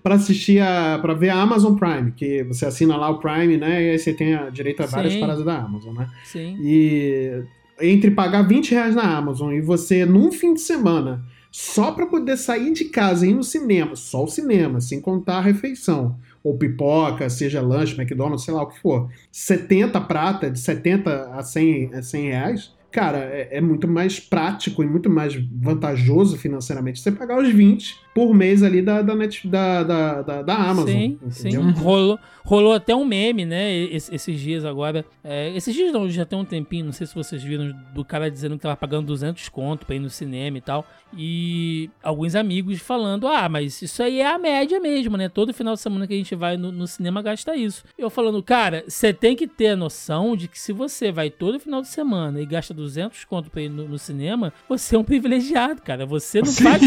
pra 0.02 0.14
assistir 0.14 0.60
a. 0.60 0.98
pra 1.00 1.14
ver 1.14 1.30
a 1.30 1.40
Amazon 1.40 1.74
Prime, 1.74 2.12
que 2.12 2.44
você 2.44 2.66
assina 2.66 2.96
lá 2.96 3.08
o 3.10 3.18
Prime, 3.18 3.56
né? 3.56 3.82
E 3.84 3.90
aí 3.90 3.98
você 3.98 4.12
tem 4.12 4.34
a 4.34 4.48
direito 4.50 4.80
a 4.82 4.86
várias 4.86 5.14
Sim. 5.14 5.20
paradas 5.20 5.44
da 5.44 5.56
Amazon, 5.58 5.94
né? 5.96 6.08
Sim. 6.24 6.56
E 6.60 7.42
entre 7.80 8.10
pagar 8.12 8.42
20 8.42 8.72
reais 8.72 8.94
na 8.94 9.16
Amazon 9.16 9.52
e 9.52 9.60
você, 9.60 10.04
num 10.04 10.30
fim 10.30 10.54
de 10.54 10.60
semana, 10.60 11.24
só 11.50 11.92
pra 11.92 12.06
poder 12.06 12.36
sair 12.36 12.72
de 12.72 12.84
casa 12.86 13.26
e 13.26 13.30
ir 13.30 13.34
no 13.34 13.42
cinema, 13.44 13.96
só 13.96 14.22
o 14.24 14.28
cinema, 14.28 14.80
sem 14.80 15.00
contar 15.00 15.38
a 15.38 15.40
refeição, 15.40 16.16
ou 16.48 16.56
pipoca, 16.56 17.28
seja 17.28 17.60
lanche, 17.60 18.00
McDonald's, 18.00 18.44
sei 18.44 18.54
lá 18.54 18.62
o 18.62 18.66
que 18.66 18.78
for, 18.80 19.10
70 19.30 20.00
prata, 20.02 20.50
de 20.50 20.58
70 20.58 21.34
a 21.34 21.42
100, 21.42 21.94
a 21.94 22.02
100 22.02 22.28
reais, 22.28 22.74
cara, 22.90 23.18
é, 23.18 23.58
é 23.58 23.60
muito 23.60 23.86
mais 23.86 24.18
prático 24.20 24.82
e 24.82 24.86
muito 24.86 25.08
mais 25.10 25.34
vantajoso 25.34 26.36
financeiramente 26.36 27.00
você 27.00 27.12
pagar 27.12 27.38
os 27.40 27.48
20 27.52 27.96
por 28.14 28.34
mês 28.34 28.62
ali 28.64 28.82
da, 28.82 29.00
da, 29.02 29.14
Net, 29.14 29.46
da, 29.46 29.82
da, 29.84 30.22
da, 30.22 30.42
da 30.42 30.54
Amazon. 30.54 30.86
Sim, 30.88 31.18
sim. 31.30 31.48
entendeu? 31.50 31.70
Rolou, 31.72 32.18
rolou 32.44 32.72
até 32.72 32.94
um 32.94 33.04
meme, 33.04 33.44
né? 33.44 33.72
es- 33.76 34.10
Esses 34.12 34.40
dias 34.40 34.64
agora. 34.64 35.04
É, 35.22 35.54
esses 35.56 35.72
dias 35.74 35.92
não, 35.92 36.08
já 36.08 36.24
tem 36.24 36.36
um 36.38 36.44
tempinho, 36.44 36.86
não 36.86 36.92
sei 36.92 37.06
se 37.06 37.14
vocês 37.14 37.42
viram, 37.42 37.72
do 37.94 38.04
cara 38.04 38.28
dizendo 38.30 38.56
que 38.56 38.62
tava 38.62 38.76
pagando 38.76 39.06
200 39.06 39.48
conto 39.50 39.86
pra 39.86 39.94
ir 39.94 40.00
no 40.00 40.10
cinema 40.10 40.58
e 40.58 40.60
tal. 40.60 40.84
E 41.16 41.88
alguns 42.02 42.34
amigos 42.34 42.80
falando: 42.80 43.28
ah, 43.28 43.48
mas 43.48 43.80
isso 43.82 44.02
aí 44.02 44.20
é 44.20 44.26
a 44.26 44.38
média 44.38 44.80
mesmo, 44.80 45.16
né? 45.16 45.28
Todo 45.28 45.54
final 45.54 45.74
de 45.74 45.80
semana 45.80 46.06
que 46.06 46.14
a 46.14 46.16
gente 46.16 46.34
vai 46.34 46.56
no, 46.56 46.72
no 46.72 46.86
cinema 46.88 47.22
gasta 47.22 47.54
isso. 47.56 47.84
Eu 47.96 48.10
falando, 48.10 48.42
cara, 48.42 48.82
você 48.88 49.12
tem 49.12 49.36
que 49.36 49.46
ter 49.46 49.68
a 49.68 49.76
noção 49.76 50.36
de 50.36 50.48
que 50.48 50.58
se 50.58 50.72
você 50.72 51.12
vai 51.12 51.30
todo 51.30 51.60
final 51.60 51.80
de 51.82 51.88
semana 51.88 52.40
e 52.40 52.46
gasta 52.46 52.74
200 52.74 52.87
conto 53.26 53.50
pra 53.50 53.62
ir 53.62 53.68
no, 53.68 53.88
no 53.88 53.98
cinema, 53.98 54.52
você 54.68 54.96
é 54.96 54.98
um 54.98 55.04
privilegiado, 55.04 55.82
cara. 55.82 56.06
Você 56.06 56.40
não 56.40 56.52
faz. 56.52 56.82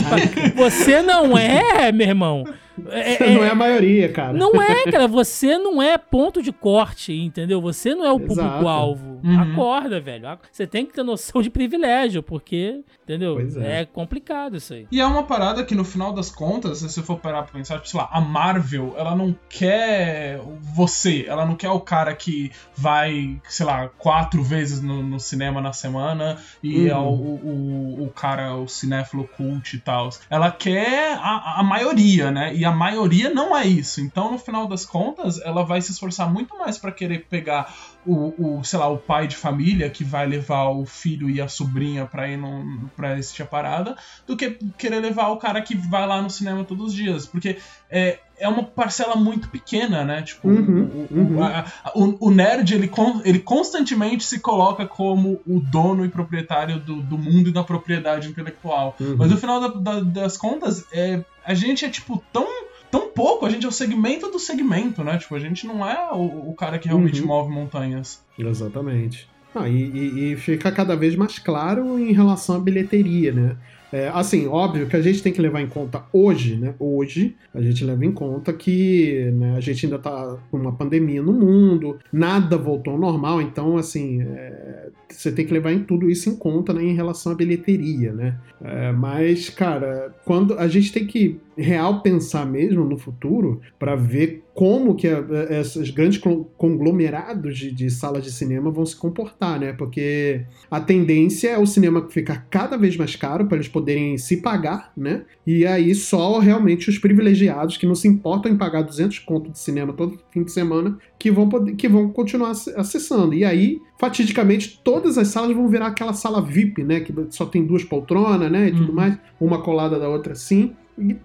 Você 0.55 1.01
não 1.01 1.37
é, 1.37 1.91
meu 1.91 2.07
irmão. 2.07 2.43
É- 2.89 3.17
Você 3.17 3.27
não 3.35 3.43
é 3.43 3.49
a 3.49 3.55
maioria, 3.55 4.09
cara. 4.11 4.33
não 4.33 4.61
é, 4.61 4.83
cara, 4.91 5.07
você 5.07 5.57
não 5.57 5.81
é 5.81 5.97
ponto 5.97 6.41
de 6.41 6.51
corte, 6.51 7.13
entendeu? 7.13 7.61
Você 7.61 7.93
não 7.95 8.05
é 8.05 8.11
o 8.11 8.19
público-alvo. 8.19 9.19
Uhum. 9.23 9.39
Acorda, 9.39 9.99
velho. 9.99 10.27
Você 10.51 10.65
tem 10.65 10.85
que 10.85 10.93
ter 10.93 11.03
noção 11.03 11.41
de 11.41 11.49
privilégio, 11.49 12.23
porque, 12.23 12.81
entendeu? 13.03 13.35
Pois 13.35 13.55
é. 13.57 13.81
é 13.81 13.85
complicado 13.85 14.57
isso 14.57 14.73
aí. 14.73 14.87
E 14.91 14.99
é 14.99 15.05
uma 15.05 15.23
parada 15.23 15.63
que 15.63 15.75
no 15.75 15.83
final 15.83 16.11
das 16.13 16.31
contas, 16.31 16.79
se 16.79 16.89
você 16.89 17.01
for 17.03 17.19
parar 17.19 17.43
pra 17.43 17.53
pensar, 17.53 17.75
tipo, 17.75 17.87
sei 17.89 17.99
lá, 17.99 18.09
a 18.11 18.19
Marvel, 18.21 18.95
ela 18.97 19.15
não 19.15 19.35
quer 19.49 20.39
você, 20.75 21.25
ela 21.27 21.45
não 21.45 21.55
quer 21.55 21.69
o 21.69 21.79
cara 21.79 22.13
que 22.15 22.51
vai, 22.75 23.39
sei 23.47 23.65
lá, 23.65 23.89
quatro 23.97 24.41
vezes 24.43 24.81
no, 24.81 25.03
no 25.03 25.19
cinema 25.19 25.61
na 25.61 25.73
semana 25.73 26.37
e 26.63 26.81
Uhum. 26.81 26.87
é 26.87 26.97
o, 26.97 27.09
o, 27.09 28.03
o 28.05 28.09
cara, 28.09 28.55
o 28.55 28.67
cinéfilo 28.67 29.27
cult 29.27 29.75
e 29.75 29.79
tal. 29.79 30.09
Ela 30.29 30.49
quer 30.51 31.13
a, 31.19 31.59
a 31.59 31.63
maioria, 31.63 32.31
né? 32.31 32.53
E 32.55 32.65
a 32.65 32.70
maioria 32.71 33.29
não 33.33 33.55
é 33.55 33.65
isso. 33.67 34.01
Então, 34.01 34.31
no 34.31 34.37
final 34.37 34.67
das 34.67 34.85
contas, 34.85 35.39
ela 35.41 35.63
vai 35.63 35.81
se 35.81 35.91
esforçar 35.91 36.31
muito 36.31 36.57
mais 36.57 36.77
pra 36.77 36.91
querer 36.91 37.27
pegar 37.29 37.73
o, 38.05 38.57
o, 38.59 38.63
sei 38.63 38.79
lá, 38.79 38.87
o 38.87 38.97
pai 38.97 39.27
de 39.27 39.35
família 39.35 39.89
que 39.89 40.03
vai 40.03 40.25
levar 40.25 40.69
o 40.69 40.85
filho 40.85 41.29
e 41.29 41.39
a 41.39 41.47
sobrinha 41.47 42.05
pra 42.05 42.27
ir 42.27 42.37
num, 42.37 42.89
pra 42.95 43.13
assistir 43.13 43.43
a 43.43 43.45
parada, 43.45 43.95
do 44.25 44.35
que 44.35 44.57
querer 44.77 44.99
levar 44.99 45.27
o 45.29 45.37
cara 45.37 45.61
que 45.61 45.75
vai 45.75 46.07
lá 46.07 46.21
no 46.21 46.29
cinema 46.29 46.63
todos 46.63 46.87
os 46.87 46.93
dias. 46.93 47.27
Porque 47.27 47.57
é, 47.89 48.19
é 48.39 48.47
uma 48.47 48.63
parcela 48.63 49.15
muito 49.15 49.49
pequena, 49.49 50.03
né? 50.03 50.23
Tipo, 50.23 50.47
Uhum, 50.49 51.07
o, 51.11 51.15
uhum. 51.15 51.43
a- 51.43 51.65
a- 51.83 51.91
o- 51.95 52.17
o 52.27 52.31
nerd, 52.31 52.73
ele, 52.73 52.89
ele 53.23 53.39
constantemente 53.39 54.23
se 54.23 54.39
coloca 54.39 54.87
como 54.87 55.39
o 55.45 55.59
dono 55.59 56.03
e 56.03 56.09
proprietário 56.09 56.79
do, 56.79 57.01
do 57.03 57.17
mundo 57.19 57.49
e 57.49 57.53
da 57.53 57.63
propriedade 57.63 58.27
intelectual. 58.27 58.95
Uhum. 58.99 59.15
Mas 59.17 59.29
no 59.29 59.37
final 59.37 59.59
da- 59.61 59.67
da- 59.93 59.99
das 60.01 60.37
contas, 60.37 60.85
é, 60.91 61.23
a 61.45 61.53
gente 61.53 61.85
é, 61.85 61.89
tipo, 61.89 62.23
tão 62.31 62.47
tão 62.91 63.07
pouco, 63.07 63.45
a 63.45 63.49
gente 63.49 63.65
é 63.65 63.69
o 63.69 63.71
segmento 63.71 64.29
do 64.29 64.37
segmento, 64.37 65.01
né? 65.01 65.17
Tipo, 65.17 65.35
a 65.35 65.39
gente 65.39 65.65
não 65.65 65.89
é 65.89 66.11
o, 66.11 66.49
o 66.49 66.53
cara 66.53 66.77
que 66.77 66.89
realmente 66.89 67.21
Uhum. 67.21 67.27
move 67.27 67.49
montanhas. 67.49 68.21
Exatamente. 68.37 69.29
Ah, 69.55 69.67
e, 69.69 69.75
e- 69.81 70.31
e 70.33 70.35
fica 70.35 70.69
cada 70.71 70.93
vez 70.95 71.15
mais 71.15 71.39
claro 71.39 71.97
em 71.97 72.11
relação 72.11 72.55
à 72.57 72.59
bilheteria, 72.59 73.31
né? 73.31 73.55
É, 73.91 74.07
assim, 74.09 74.47
óbvio 74.47 74.87
que 74.87 74.95
a 74.95 75.01
gente 75.01 75.21
tem 75.21 75.33
que 75.33 75.41
levar 75.41 75.61
em 75.61 75.67
conta 75.67 76.03
hoje, 76.13 76.55
né? 76.55 76.73
Hoje, 76.79 77.35
a 77.53 77.61
gente 77.61 77.83
leva 77.83 78.05
em 78.05 78.11
conta 78.11 78.53
que 78.53 79.29
né, 79.33 79.55
a 79.57 79.59
gente 79.59 79.85
ainda 79.85 79.99
tá 79.99 80.37
com 80.49 80.57
uma 80.57 80.71
pandemia 80.71 81.21
no 81.21 81.33
mundo, 81.33 81.99
nada 82.11 82.57
voltou 82.57 82.93
ao 82.93 82.99
normal, 82.99 83.41
então, 83.41 83.77
assim, 83.77 84.21
é, 84.21 84.89
você 85.09 85.31
tem 85.31 85.45
que 85.45 85.53
levar 85.53 85.73
em 85.73 85.83
tudo 85.83 86.09
isso 86.09 86.29
em 86.29 86.35
conta 86.35 86.73
né, 86.73 86.83
em 86.83 86.95
relação 86.95 87.33
à 87.33 87.35
bilheteria, 87.35 88.13
né? 88.13 88.37
É, 88.63 88.91
mas, 88.91 89.49
cara, 89.49 90.15
quando 90.25 90.57
a 90.57 90.67
gente 90.67 90.93
tem 90.93 91.05
que 91.05 91.39
real 91.61 92.01
pensar 92.01 92.45
mesmo 92.45 92.83
no 92.83 92.97
futuro 92.97 93.61
para 93.77 93.95
ver 93.95 94.43
como 94.53 94.95
que 94.95 95.07
a, 95.07 95.23
esses 95.59 95.89
grandes 95.91 96.21
conglomerados 96.57 97.57
de, 97.57 97.71
de, 97.71 97.89
salas 97.89 98.23
de 98.23 98.31
cinema 98.31 98.69
vão 98.69 98.85
se 98.85 98.95
comportar, 98.95 99.59
né? 99.59 99.73
Porque 99.73 100.45
a 100.69 100.79
tendência 100.79 101.49
é 101.49 101.57
o 101.57 101.65
cinema 101.65 102.07
ficar 102.09 102.47
cada 102.49 102.77
vez 102.77 102.97
mais 102.97 103.15
caro 103.15 103.45
para 103.45 103.57
eles 103.57 103.69
poderem 103.69 104.17
se 104.17 104.37
pagar, 104.37 104.91
né? 104.95 105.23
E 105.47 105.65
aí 105.65 105.95
só 105.95 106.39
realmente 106.39 106.89
os 106.89 106.97
privilegiados 106.97 107.77
que 107.77 107.85
não 107.85 107.95
se 107.95 108.07
importam 108.07 108.51
em 108.51 108.57
pagar 108.57 108.81
200 108.81 109.19
conto 109.19 109.51
de 109.51 109.59
cinema 109.59 109.93
todo 109.93 110.19
fim 110.31 110.43
de 110.43 110.51
semana 110.51 110.97
que 111.17 111.31
vão, 111.31 111.47
poder, 111.47 111.75
que 111.75 111.87
vão 111.87 112.09
continuar 112.09 112.51
acessando. 112.51 113.33
E 113.33 113.45
aí, 113.45 113.79
fatidicamente, 113.99 114.81
todas 114.83 115.17
as 115.17 115.29
salas 115.29 115.55
vão 115.55 115.69
virar 115.69 115.87
aquela 115.87 116.13
sala 116.13 116.41
VIP, 116.41 116.83
né? 116.83 116.99
Que 116.99 117.13
só 117.29 117.45
tem 117.45 117.65
duas 117.65 117.83
poltronas, 117.83 118.51
né? 118.51 118.67
E 118.67 118.71
tudo 118.71 118.89
uhum. 118.89 118.95
mais, 118.95 119.17
uma 119.39 119.61
colada 119.61 119.97
da 119.97 120.09
outra 120.09 120.33
assim 120.33 120.75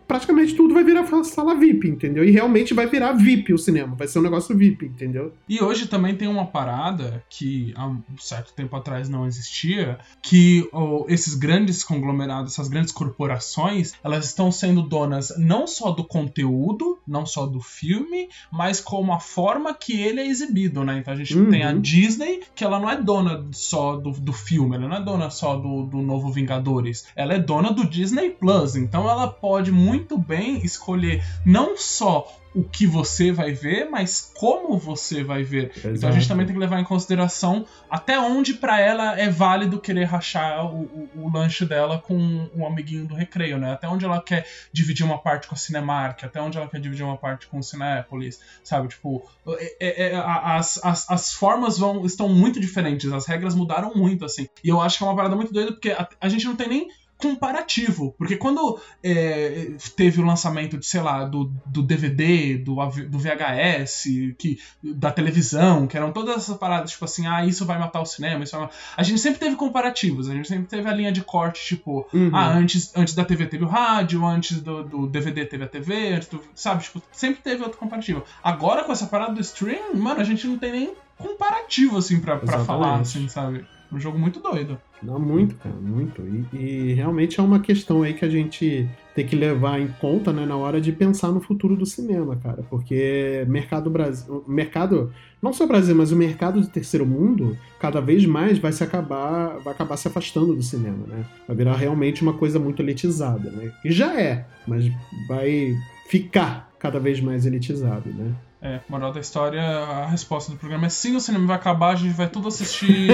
praticamente 0.07 0.55
tudo 0.55 0.75
vai 0.75 0.85
virar 0.85 1.07
sala 1.25 1.55
VIP, 1.55 1.89
entendeu? 1.89 2.25
E 2.25 2.31
realmente 2.31 2.75
vai 2.75 2.87
virar 2.87 3.13
VIP 3.13 3.53
o 3.53 3.59
cinema, 3.59 3.95
vai 3.95 4.07
ser 4.07 4.19
um 4.19 4.23
negócio 4.23 4.57
VIP, 4.57 4.87
entendeu? 4.87 5.33
E 5.49 5.63
hoje 5.63 5.87
também 5.87 6.15
tem 6.15 6.29
uma 6.29 6.47
parada 6.47 7.25
que 7.29 7.73
há 7.77 7.87
um 7.87 8.03
certo 8.19 8.53
tempo 8.53 8.75
atrás 8.77 9.09
não 9.09 9.27
existia, 9.27 9.99
que 10.23 10.69
oh, 10.73 11.05
esses 11.09 11.35
grandes 11.35 11.83
conglomerados, 11.85 12.53
essas 12.53 12.69
grandes 12.69 12.93
corporações, 12.93 13.95
elas 14.03 14.27
estão 14.27 14.51
sendo 14.51 14.83
donas 14.83 15.33
não 15.39 15.67
só 15.67 15.91
do 15.91 16.05
conteúdo, 16.05 16.99
não 17.07 17.27
só 17.27 17.47
do 17.47 17.61
filme, 17.61 18.29
mas 18.51 18.81
como 18.81 19.13
a 19.13 19.21
forma 19.21 19.75
que 19.75 20.01
ele 20.01 20.21
é 20.21 20.27
exibido, 20.27 20.85
né? 20.85 20.99
Então 20.99 21.13
a 21.13 21.17
gente 21.17 21.37
uhum. 21.37 21.51
tem 21.51 21.63
a 21.63 21.73
Disney, 21.73 22.43
que 22.55 22.65
ela 22.65 22.79
não 22.79 22.91
é 22.91 23.01
dona 23.01 23.47
só 23.53 23.97
do, 23.97 24.11
do 24.13 24.33
filme, 24.33 24.77
ela 24.77 24.89
não 24.89 24.97
é 24.97 25.03
dona 25.03 25.31
só 25.31 25.57
do, 25.57 25.85
do 25.85 25.99
novo 25.99 26.31
Vingadores, 26.31 27.07
ela 27.15 27.35
é 27.35 27.39
dona 27.39 27.73
do 27.73 27.89
Disney 27.89 28.31
Plus, 28.31 28.77
então 28.77 29.09
ela 29.09 29.29
pode 29.29 29.66
pode 29.67 29.73
muito 29.73 30.17
bem 30.17 30.65
escolher 30.65 31.25
não 31.45 31.77
só 31.77 32.33
o 32.55 32.65
que 32.65 32.87
você 32.87 33.31
vai 33.31 33.53
ver, 33.53 33.87
mas 33.91 34.33
como 34.35 34.79
você 34.79 35.23
vai 35.23 35.43
ver. 35.43 35.73
Exato. 35.77 35.95
Então 35.95 36.09
a 36.09 36.13
gente 36.13 36.27
também 36.27 36.47
tem 36.47 36.55
que 36.55 36.61
levar 36.61 36.81
em 36.81 36.85
consideração 36.85 37.67
até 37.91 38.19
onde 38.19 38.55
para 38.55 38.81
ela 38.81 39.19
é 39.19 39.29
válido 39.29 39.79
querer 39.79 40.05
rachar 40.05 40.65
o, 40.65 40.85
o, 40.85 41.11
o, 41.17 41.31
lanche 41.31 41.67
dela 41.67 41.99
com 41.99 42.17
um 42.57 42.67
amiguinho 42.67 43.07
do 43.07 43.15
recreio, 43.15 43.59
né? 43.59 43.75
Até 43.75 43.87
onde 43.87 44.07
ela 44.07 44.23
quer 44.23 44.47
dividir 44.73 45.05
uma 45.05 45.19
parte 45.19 45.49
com 45.49 45.55
a 45.55 45.59
Cinemark, 45.59 46.25
até 46.25 46.41
onde 46.41 46.57
ela 46.57 46.67
quer 46.67 46.81
dividir 46.81 47.05
uma 47.05 47.19
parte 47.19 47.47
com 47.47 47.59
o 47.59 47.63
Cinépolis, 47.63 48.41
sabe? 48.65 48.89
Tipo, 48.89 49.29
é, 49.47 49.77
é, 49.79 50.13
é, 50.13 50.17
as, 50.17 50.83
as, 50.83 51.11
as 51.11 51.33
formas 51.35 51.77
vão, 51.77 52.07
estão 52.07 52.27
muito 52.27 52.59
diferentes, 52.59 53.13
as 53.13 53.27
regras 53.27 53.55
mudaram 53.55 53.93
muito, 53.95 54.25
assim. 54.25 54.49
E 54.65 54.71
eu 54.71 54.81
acho 54.81 54.97
que 54.97 55.05
é 55.05 55.07
uma 55.07 55.17
parada 55.17 55.37
muito 55.37 55.53
doida, 55.53 55.73
porque 55.73 55.91
a, 55.91 56.09
a 56.19 56.29
gente 56.31 56.47
não 56.47 56.57
tem 56.57 56.69
nem 56.69 56.89
comparativo. 57.19 58.15
Porque 58.19 58.37
quando 58.37 58.79
é, 59.03 59.73
teve 59.97 60.21
o 60.21 60.25
lançamento 60.25 60.77
de, 60.79 60.87
sei 60.87 61.01
lá, 61.01 61.25
do, 61.25 61.53
do 61.67 61.83
DVD, 61.83 62.59
do, 62.59 62.75
do 63.09 63.19
VHS, 63.19 64.05
que, 64.39 64.59
da 64.83 65.11
televisão, 65.11 65.87
que 65.87 65.97
eram 65.97 66.13
todas 66.13 66.37
essas 66.37 66.57
paradas, 66.57 66.91
tipo 66.91 67.05
assim, 67.05 67.27
ah, 67.27 67.45
isso 67.45 67.65
vai 67.65 67.79
matar 67.79 68.01
o 68.01 68.07
cinema, 68.07 68.45
isso 68.45 68.57
vai... 68.59 68.69
A 68.97 69.03
gente 69.03 69.21
sempre 69.21 69.41
teve 69.41 69.57
comparativos, 69.57 70.29
a 70.29 70.35
gente 70.35 70.49
sempre 70.49 70.67
teve 70.67 70.89
a 70.89 70.93
linha 70.93 71.13
de 71.13 71.23
corte, 71.23 71.65
tipo, 71.65 72.07
uhum. 72.13 72.31
ah, 72.33 72.49
antes, 72.49 72.93
antes 72.97 73.15
da 73.15 73.25
TV 73.25 73.47
teve 73.47 73.65
o 73.65 73.69
rádio, 73.69 74.25
antes 74.25 74.61
do, 74.61 74.83
do 74.83 75.07
DVD 75.07 75.45
teve 75.45 75.65
a 75.65 75.69
TV, 75.69 76.15
antes 76.15 76.29
do, 76.29 76.41
sabe, 76.55 76.83
tipo, 76.83 77.03
sempre 77.13 77.41
teve 77.43 77.63
outro 77.63 77.79
comparativo. 77.79 78.23
Agora, 78.43 78.85
com 78.85 78.93
essa 78.93 79.07
parada 79.07 79.33
do 79.33 79.41
stream, 79.41 79.95
mano, 79.95 80.21
a 80.21 80.25
gente 80.25 80.47
não 80.47 80.59
tem 80.59 80.73
nem 80.73 80.95
comparativo, 81.17 81.97
assim, 81.97 82.21
pra, 82.21 82.37
pra 82.37 82.65
falar, 82.65 83.01
assim, 83.01 83.29
sabe? 83.29 83.67
Um 83.91 83.99
jogo 83.99 84.19
muito 84.19 84.41
doido. 84.41 84.81
Não, 85.03 85.19
muito, 85.19 85.55
cara, 85.57 85.75
muito. 85.77 86.23
E, 86.23 86.57
e, 86.57 86.95
realmente 86.95 87.39
é 87.39 87.43
uma 87.43 87.61
questão 87.61 88.03
aí 88.03 88.15
que 88.15 88.25
a 88.25 88.29
gente 88.29 88.89
tem 89.15 89.27
que 89.27 89.37
levar 89.37 89.81
em 89.81 89.89
conta, 90.01 90.33
né, 90.33 90.45
na 90.47 90.57
hora 90.57 90.81
de 90.81 90.93
pensar 90.93 91.29
no 91.29 91.41
futuro 91.41 91.77
do 91.77 91.87
cinema, 91.87 92.37
cara. 92.37 92.63
Porque 92.69 93.45
mercado 93.49 93.91
Brasil, 93.91 94.45
mercado, 94.47 95.13
não 95.41 95.53
só 95.53 95.67
Brasil, 95.67 95.95
mas 95.95 96.13
o 96.13 96.17
mercado 96.17 96.61
do 96.61 96.67
terceiro 96.67 97.07
mundo, 97.07 97.57
cada 97.79 98.01
vez 98.01 98.25
mais 98.27 98.59
vai 98.59 98.73
se 98.73 98.83
acabar, 98.83 99.59
vai 99.59 99.75
acabar 99.75 99.97
se 99.97 100.09
afastando 100.09 100.55
do 100.55 100.63
cinema, 100.63 101.07
né? 101.07 101.25
Vai 101.47 101.57
virar 101.57 101.77
realmente 101.77 102.23
uma 102.23 102.33
coisa 102.33 102.59
muito 102.59 102.83
elitizada, 102.83 103.51
né? 103.51 103.73
E 103.85 103.93
já 103.93 104.19
é, 104.21 104.47
mas 104.67 104.91
vai 105.29 105.75
ficar 106.09 106.71
cada 106.79 106.99
vez 106.99 107.21
mais 107.21 107.47
elitizado, 107.47 108.09
né? 108.11 108.35
É, 108.67 108.81
moral 108.89 109.13
da 109.13 109.21
história, 109.21 109.63
a 109.63 110.07
resposta 110.07 110.51
do 110.51 110.59
programa 110.59 110.87
é 110.87 110.89
sim, 110.89 111.15
o 111.15 111.21
cinema 111.21 111.47
vai 111.47 111.55
acabar, 111.55 111.93
a 111.93 111.95
gente 111.95 112.15
vai 112.15 112.29
tudo 112.29 112.49
assistir 112.49 113.09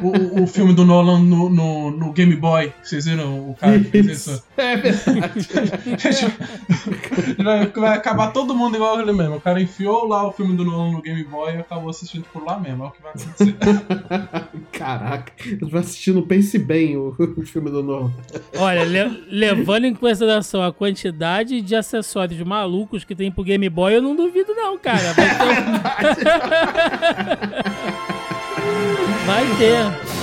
o, 0.00 0.44
o 0.44 0.46
filme 0.46 0.72
do 0.72 0.84
Nolan 0.84 1.18
no, 1.18 1.48
no, 1.48 1.90
no, 1.90 2.12
Game 2.12 2.36
Boy. 2.36 2.72
Vocês 2.80 3.06
viram 3.06 3.50
o 3.50 3.56
cara 3.56 3.80
que 3.80 3.90
fez 3.90 4.06
isso? 4.06 4.44
É 4.62 4.76
verdade. 4.76 5.48
vai, 7.42 7.66
vai, 7.66 7.96
acabar 7.96 8.32
todo 8.32 8.54
mundo 8.54 8.76
igual 8.76 9.00
ele 9.00 9.12
mesmo. 9.12 9.36
O 9.36 9.40
cara 9.40 9.60
enfiou 9.60 10.06
lá 10.06 10.28
o 10.28 10.30
filme 10.30 10.56
do 10.56 10.64
Nolan 10.64 10.92
no 10.92 11.02
Game 11.02 11.24
Boy 11.24 11.54
e 11.54 11.58
acabou 11.58 11.90
assistindo 11.90 12.24
por 12.32 12.44
lá 12.44 12.60
mesmo. 12.60 12.84
É 12.84 12.86
o 12.86 12.90
que 12.90 13.02
vai 13.02 13.12
acontecer. 13.12 13.56
Caraca, 14.70 15.32
eu 15.60 15.68
vai 15.68 15.80
assistindo 15.80 16.22
Pense 16.22 16.58
Bem 16.58 16.96
o, 16.96 17.16
o 17.36 17.42
filme 17.42 17.70
do 17.70 17.82
Nolan. 17.82 18.12
Olha, 18.56 18.84
le, 18.84 19.24
levando 19.28 19.86
em 19.86 19.94
consideração 19.94 20.62
a 20.62 20.72
quantidade 20.72 21.60
de 21.60 21.74
acessórios 21.74 22.40
malucos 22.42 23.04
que 23.04 23.16
tem 23.16 23.32
pro 23.32 23.42
Game 23.42 23.68
Boy, 23.68 23.96
eu 23.96 24.02
não 24.02 24.14
duvido 24.14 24.54
não, 24.54 24.78
cara 24.78 24.91
cara. 24.98 25.14
Vai 25.14 26.14
ter. 26.14 26.24
Vai 29.26 29.46
ter. 29.56 30.21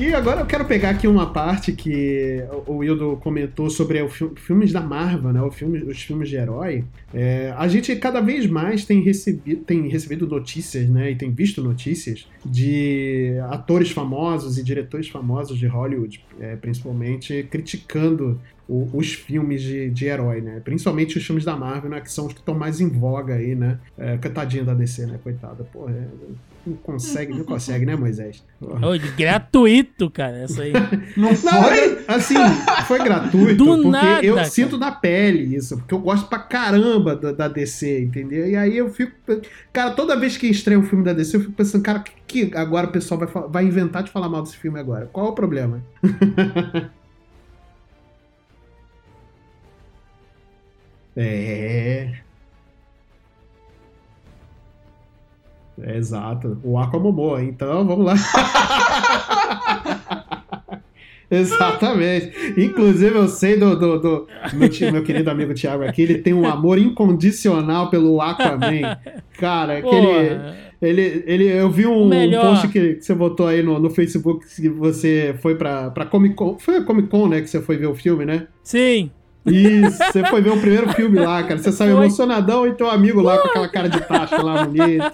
E 0.00 0.14
agora 0.14 0.40
eu 0.40 0.46
quero 0.46 0.64
pegar 0.64 0.88
aqui 0.88 1.06
uma 1.06 1.30
parte 1.30 1.72
que 1.72 2.42
o 2.66 2.76
Wildo 2.76 3.18
comentou 3.22 3.68
sobre 3.68 4.02
os 4.02 4.14
filmes 4.38 4.72
da 4.72 4.80
Marvel, 4.80 5.30
né? 5.30 5.50
Filme, 5.50 5.78
os 5.82 6.00
filmes 6.00 6.30
de 6.30 6.36
herói. 6.36 6.86
É, 7.12 7.54
a 7.54 7.68
gente 7.68 7.94
cada 7.96 8.18
vez 8.22 8.46
mais 8.46 8.86
tem 8.86 9.02
recebido, 9.02 9.62
tem 9.62 9.86
recebido 9.88 10.26
notícias, 10.26 10.88
né? 10.88 11.10
E 11.10 11.16
tem 11.16 11.30
visto 11.30 11.62
notícias 11.62 12.26
de 12.42 13.34
atores 13.50 13.90
famosos 13.90 14.56
e 14.56 14.64
diretores 14.64 15.06
famosos 15.06 15.58
de 15.58 15.66
Hollywood, 15.66 16.24
é, 16.40 16.56
principalmente, 16.56 17.46
criticando 17.50 18.40
o, 18.70 18.88
os 18.92 19.12
filmes 19.12 19.60
de, 19.62 19.90
de 19.90 20.06
herói, 20.06 20.40
né? 20.40 20.60
Principalmente 20.62 21.18
os 21.18 21.26
filmes 21.26 21.44
da 21.44 21.56
Marvel, 21.56 21.90
né? 21.90 22.00
Que 22.00 22.10
são 22.10 22.26
os 22.26 22.32
que 22.32 22.38
estão 22.38 22.54
mais 22.54 22.80
em 22.80 22.88
voga 22.88 23.34
aí, 23.34 23.56
né? 23.56 23.80
É, 23.98 24.16
tadinha 24.16 24.62
da 24.62 24.72
DC, 24.72 25.06
né? 25.06 25.18
Coitada. 25.20 25.64
Porra, 25.64 25.90
é, 25.90 26.06
não 26.64 26.76
consegue, 26.76 27.36
não 27.36 27.44
consegue, 27.44 27.84
né, 27.84 27.96
Moisés? 27.96 28.44
Oh, 28.60 29.16
gratuito, 29.16 30.08
cara, 30.10 30.38
essa 30.38 30.62
aí. 30.62 30.72
Não 31.16 31.34
foi? 31.34 31.50
Não, 31.50 32.14
assim, 32.14 32.34
foi 32.86 33.02
gratuito. 33.02 33.56
Do 33.56 33.64
porque 33.64 33.88
nada, 33.88 34.24
eu 34.24 34.34
cara. 34.34 34.46
sinto 34.46 34.76
na 34.76 34.92
pele 34.92 35.56
isso, 35.56 35.78
porque 35.78 35.94
eu 35.94 35.98
gosto 35.98 36.28
pra 36.28 36.38
caramba 36.38 37.16
da, 37.16 37.32
da, 37.32 37.48
DC, 37.48 38.02
entendeu? 38.02 38.46
E 38.46 38.54
aí 38.54 38.76
eu 38.76 38.90
fico. 38.90 39.12
Cara, 39.72 39.92
toda 39.92 40.14
vez 40.16 40.36
que 40.36 40.46
estreia 40.48 40.78
um 40.78 40.82
filme 40.82 41.02
da 41.02 41.14
DC, 41.14 41.36
eu 41.36 41.40
fico 41.40 41.52
pensando, 41.52 41.82
cara, 41.82 42.00
que, 42.00 42.12
que 42.46 42.56
agora 42.56 42.86
o 42.86 42.92
pessoal 42.92 43.18
vai, 43.18 43.48
vai 43.48 43.64
inventar 43.64 44.02
de 44.02 44.10
falar 44.10 44.28
mal 44.28 44.42
desse 44.42 44.58
filme 44.58 44.78
agora? 44.78 45.06
Qual 45.06 45.26
é 45.26 45.30
o 45.30 45.34
problema? 45.34 45.82
é. 51.22 52.20
É, 55.82 55.96
exato. 55.96 56.58
O 56.62 56.78
Aquamomoa, 56.78 57.42
então 57.42 57.86
vamos 57.86 58.04
lá. 58.04 58.14
Exatamente. 61.30 62.32
Inclusive, 62.60 63.14
eu 63.14 63.28
sei 63.28 63.56
do, 63.56 63.78
do, 63.78 64.00
do 64.00 64.26
meu, 64.54 64.92
meu, 64.92 65.04
querido 65.04 65.30
amigo 65.30 65.54
Thiago 65.54 65.84
aqui, 65.84 66.02
ele 66.02 66.18
tem 66.18 66.34
um 66.34 66.44
amor 66.44 66.76
incondicional 66.76 67.88
pelo 67.88 68.20
Aquaman. 68.20 68.98
Cara, 69.38 69.80
que 69.80 69.94
ele, 69.94 70.40
ele, 70.82 71.22
ele, 71.26 71.44
eu 71.44 71.70
vi 71.70 71.86
um, 71.86 72.12
um 72.12 72.40
post 72.40 72.66
que, 72.68 72.94
que, 72.94 73.04
você 73.04 73.14
botou 73.14 73.46
aí 73.46 73.62
no, 73.62 73.78
no 73.78 73.90
Facebook 73.90 74.44
que 74.56 74.68
você 74.68 75.36
foi 75.40 75.54
pra, 75.54 75.90
pra 75.90 76.04
Comic 76.04 76.34
Con. 76.34 76.58
Foi 76.58 76.78
a 76.78 76.82
Comic 76.82 77.08
Con, 77.08 77.28
né? 77.28 77.40
Que 77.40 77.46
você 77.46 77.60
foi 77.60 77.76
ver 77.76 77.86
o 77.86 77.94
filme, 77.94 78.24
né? 78.24 78.48
Sim. 78.64 79.12
Isso, 79.46 79.96
você 79.96 80.22
foi 80.26 80.42
ver 80.42 80.50
o 80.50 80.60
primeiro 80.60 80.92
filme 80.92 81.18
lá, 81.18 81.42
cara. 81.42 81.58
Você 81.58 81.72
saiu 81.72 81.96
emocionadão 81.96 82.66
e 82.66 82.74
teu 82.74 82.90
amigo 82.90 83.22
lá 83.22 83.38
com 83.38 83.48
aquela 83.48 83.68
cara 83.68 83.88
de 83.88 84.00
tacho 84.00 84.42
lá 84.42 84.66
bonito. 84.66 85.12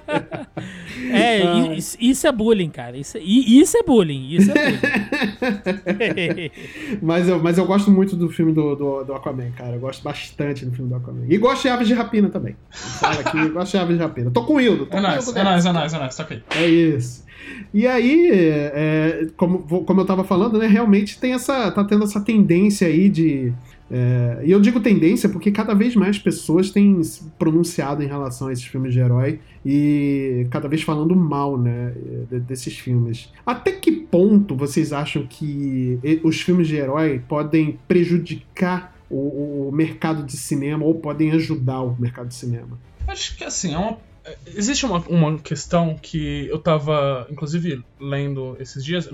É, 1.11 1.45
isso, 1.77 1.97
isso, 2.01 2.27
é 2.27 2.33
bullying, 2.33 2.71
cara. 2.71 2.97
Isso, 2.97 3.19
isso 3.19 3.77
é 3.77 3.83
bullying. 3.85 4.35
Isso 4.35 4.51
é 4.51 4.55
bullying. 4.55 6.51
mas, 7.01 7.29
eu, 7.29 7.41
mas 7.41 7.57
eu 7.57 7.67
gosto 7.67 7.91
muito 7.91 8.17
do 8.17 8.29
filme 8.29 8.53
do, 8.53 8.75
do, 8.75 9.05
do, 9.05 9.15
Aquaman, 9.15 9.53
cara. 9.53 9.75
Eu 9.75 9.81
gosto 9.81 10.03
bastante 10.03 10.65
do 10.65 10.73
filme 10.73 10.91
do 10.91 10.97
Aquaman. 10.97 11.27
E 11.29 11.39
gosto 11.39 11.63
de 11.63 11.69
Aves 11.69 11.87
de 11.87 11.95
Rapina 11.95 12.29
também. 12.29 12.57
Fala 12.71 13.21
aqui, 13.21 13.49
gosto 13.49 13.73
de 13.73 13.79
Aves 13.79 13.97
de 13.97 14.03
Rapina. 14.03 14.31
Tô 14.33 14.43
com 14.43 14.55
o 14.55 14.61
Hildo. 14.61 14.89
É 14.91 15.01
nóis, 15.01 15.37
é 15.37 15.45
nóis, 15.45 15.67
é 15.67 15.73
nóis, 15.73 15.95
é 15.95 15.99
nóis, 15.99 16.19
ok. 16.19 16.43
É 16.51 16.67
isso. 16.67 17.25
E 17.73 17.87
aí, 17.87 18.31
é, 18.33 19.29
como, 19.37 19.61
como 19.85 20.01
eu 20.01 20.05
tava 20.05 20.25
falando, 20.25 20.59
né, 20.59 20.67
realmente 20.67 21.21
tem 21.21 21.33
essa, 21.33 21.71
tá 21.71 21.85
tendo 21.85 22.05
essa 22.05 22.21
tendência 22.21 22.89
aí 22.89 23.09
de 23.09 23.53
É, 23.91 24.43
e 24.45 24.51
eu 24.51 24.61
digo 24.61 24.81
tendência 24.81 25.29
porque 25.29 25.53
cada 25.53 25.73
vez 25.75 25.95
mais 25.95 26.19
pessoas 26.19 26.71
têm 26.71 27.01
se 27.05 27.23
pronunciado 27.39 28.03
em 28.03 28.07
relação 28.07 28.49
a 28.49 28.53
esses 28.53 28.65
filmes 28.65 28.93
de 28.93 28.99
herói 28.99 29.39
e 29.65 30.47
cada 30.51 30.67
vez 30.69 30.83
falando 30.83 31.15
mal, 31.15 31.57
né, 31.57 31.93
de- 32.31 32.41
desses 32.41 32.77
filmes. 32.77 33.33
Até 33.45 33.71
que 33.73 33.93
ponto 33.93 34.57
vocês 34.57 34.93
acham 34.93 35.27
que 35.27 35.99
os 36.25 36.41
filmes 36.41 36.67
de 36.69 36.77
herói 36.77 37.21
podem 37.29 37.79
prejudicar 37.87 38.97
o, 39.09 39.69
o 39.69 39.73
mercado 39.73 40.25
de 40.25 40.37
cinema 40.37 40.85
ou 40.85 40.95
podem 40.97 41.31
ajudar 41.33 41.83
o 41.83 41.97
mercado 42.01 42.29
de 42.29 42.35
cinema? 42.35 42.79
Acho 43.07 43.37
que 43.37 43.45
assim, 43.45 43.73
é 43.75 43.79
uma. 43.79 43.99
é, 44.25 44.37
Existe 44.55 44.85
uma, 44.85 44.99
uma 45.09 45.39
questão 45.39 45.97
que 46.01 46.49
eu 46.49 46.59
tava, 46.59 47.27
inclusive, 47.31 47.83
lendo 48.01 48.57
esses 48.59 48.85
dias. 48.85 49.09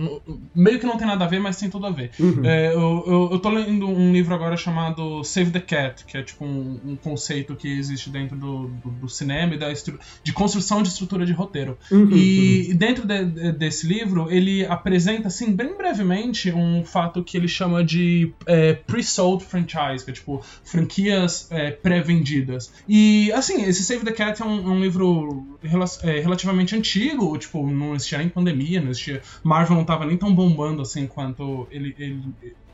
Meio 0.54 0.78
que 0.78 0.86
não 0.86 0.96
tem 0.96 1.06
nada 1.06 1.24
a 1.24 1.28
ver, 1.28 1.38
mas 1.40 1.56
tem 1.58 1.68
tudo 1.68 1.86
a 1.86 1.90
ver. 1.90 2.10
Uhum. 2.18 2.44
É, 2.44 2.68
eu, 2.74 3.04
eu, 3.06 3.28
eu 3.32 3.38
tô 3.38 3.50
lendo 3.50 3.86
um 3.88 4.12
livro 4.12 4.34
agora 4.34 4.56
chamado 4.56 5.22
Save 5.24 5.50
the 5.50 5.60
Cat, 5.60 6.04
que 6.04 6.16
é 6.16 6.22
tipo 6.22 6.44
um, 6.44 6.80
um 6.84 6.96
conceito 6.96 7.54
que 7.56 7.68
existe 7.68 8.10
dentro 8.10 8.36
do, 8.36 8.68
do, 8.68 8.90
do 8.90 9.08
cinema 9.08 9.54
e 9.54 9.58
da 9.58 9.72
de 10.22 10.32
construção 10.32 10.82
de 10.82 10.88
estrutura 10.88 11.24
de 11.26 11.32
roteiro. 11.32 11.78
Uhum, 11.90 12.10
E 12.12 12.74
dentro 12.74 13.06
de- 13.06 13.24
de- 13.24 13.52
desse 13.52 13.86
livro, 13.86 14.30
ele 14.30 14.64
apresenta, 14.66 15.28
assim, 15.28 15.52
bem 15.52 15.76
brevemente, 15.76 16.50
um 16.52 16.84
fato 16.84 17.22
que 17.24 17.36
ele 17.36 17.48
chama 17.48 17.82
de 17.84 18.32
é, 18.46 18.74
pre-sold 18.74 19.44
franchise, 19.44 20.04
que 20.04 20.10
é 20.10 20.14
tipo 20.14 20.42
franquias 20.64 21.46
é, 21.50 21.70
pré-vendidas. 21.70 22.72
E, 22.88 23.30
assim, 23.32 23.62
esse 23.64 23.82
Save 23.84 24.04
the 24.04 24.12
Cat 24.12 24.42
é 24.42 24.44
um, 24.44 24.58
é 24.68 24.70
um 24.70 24.80
livro 24.80 25.46
rela- 25.62 25.84
é, 26.02 26.20
relativamente 26.20 26.74
antigo, 26.76 27.36
tipo, 27.38 27.66
não 27.66 27.94
existia 27.94 28.18
nem 28.18 28.28
pandemia, 28.28 28.71
Marvel 29.42 29.76
não 29.76 29.84
tava 29.84 30.06
nem 30.06 30.16
tão 30.16 30.34
bombando 30.34 30.82
assim 30.82 31.06
quanto 31.06 31.66
ele. 31.70 31.94
ele 31.98 32.22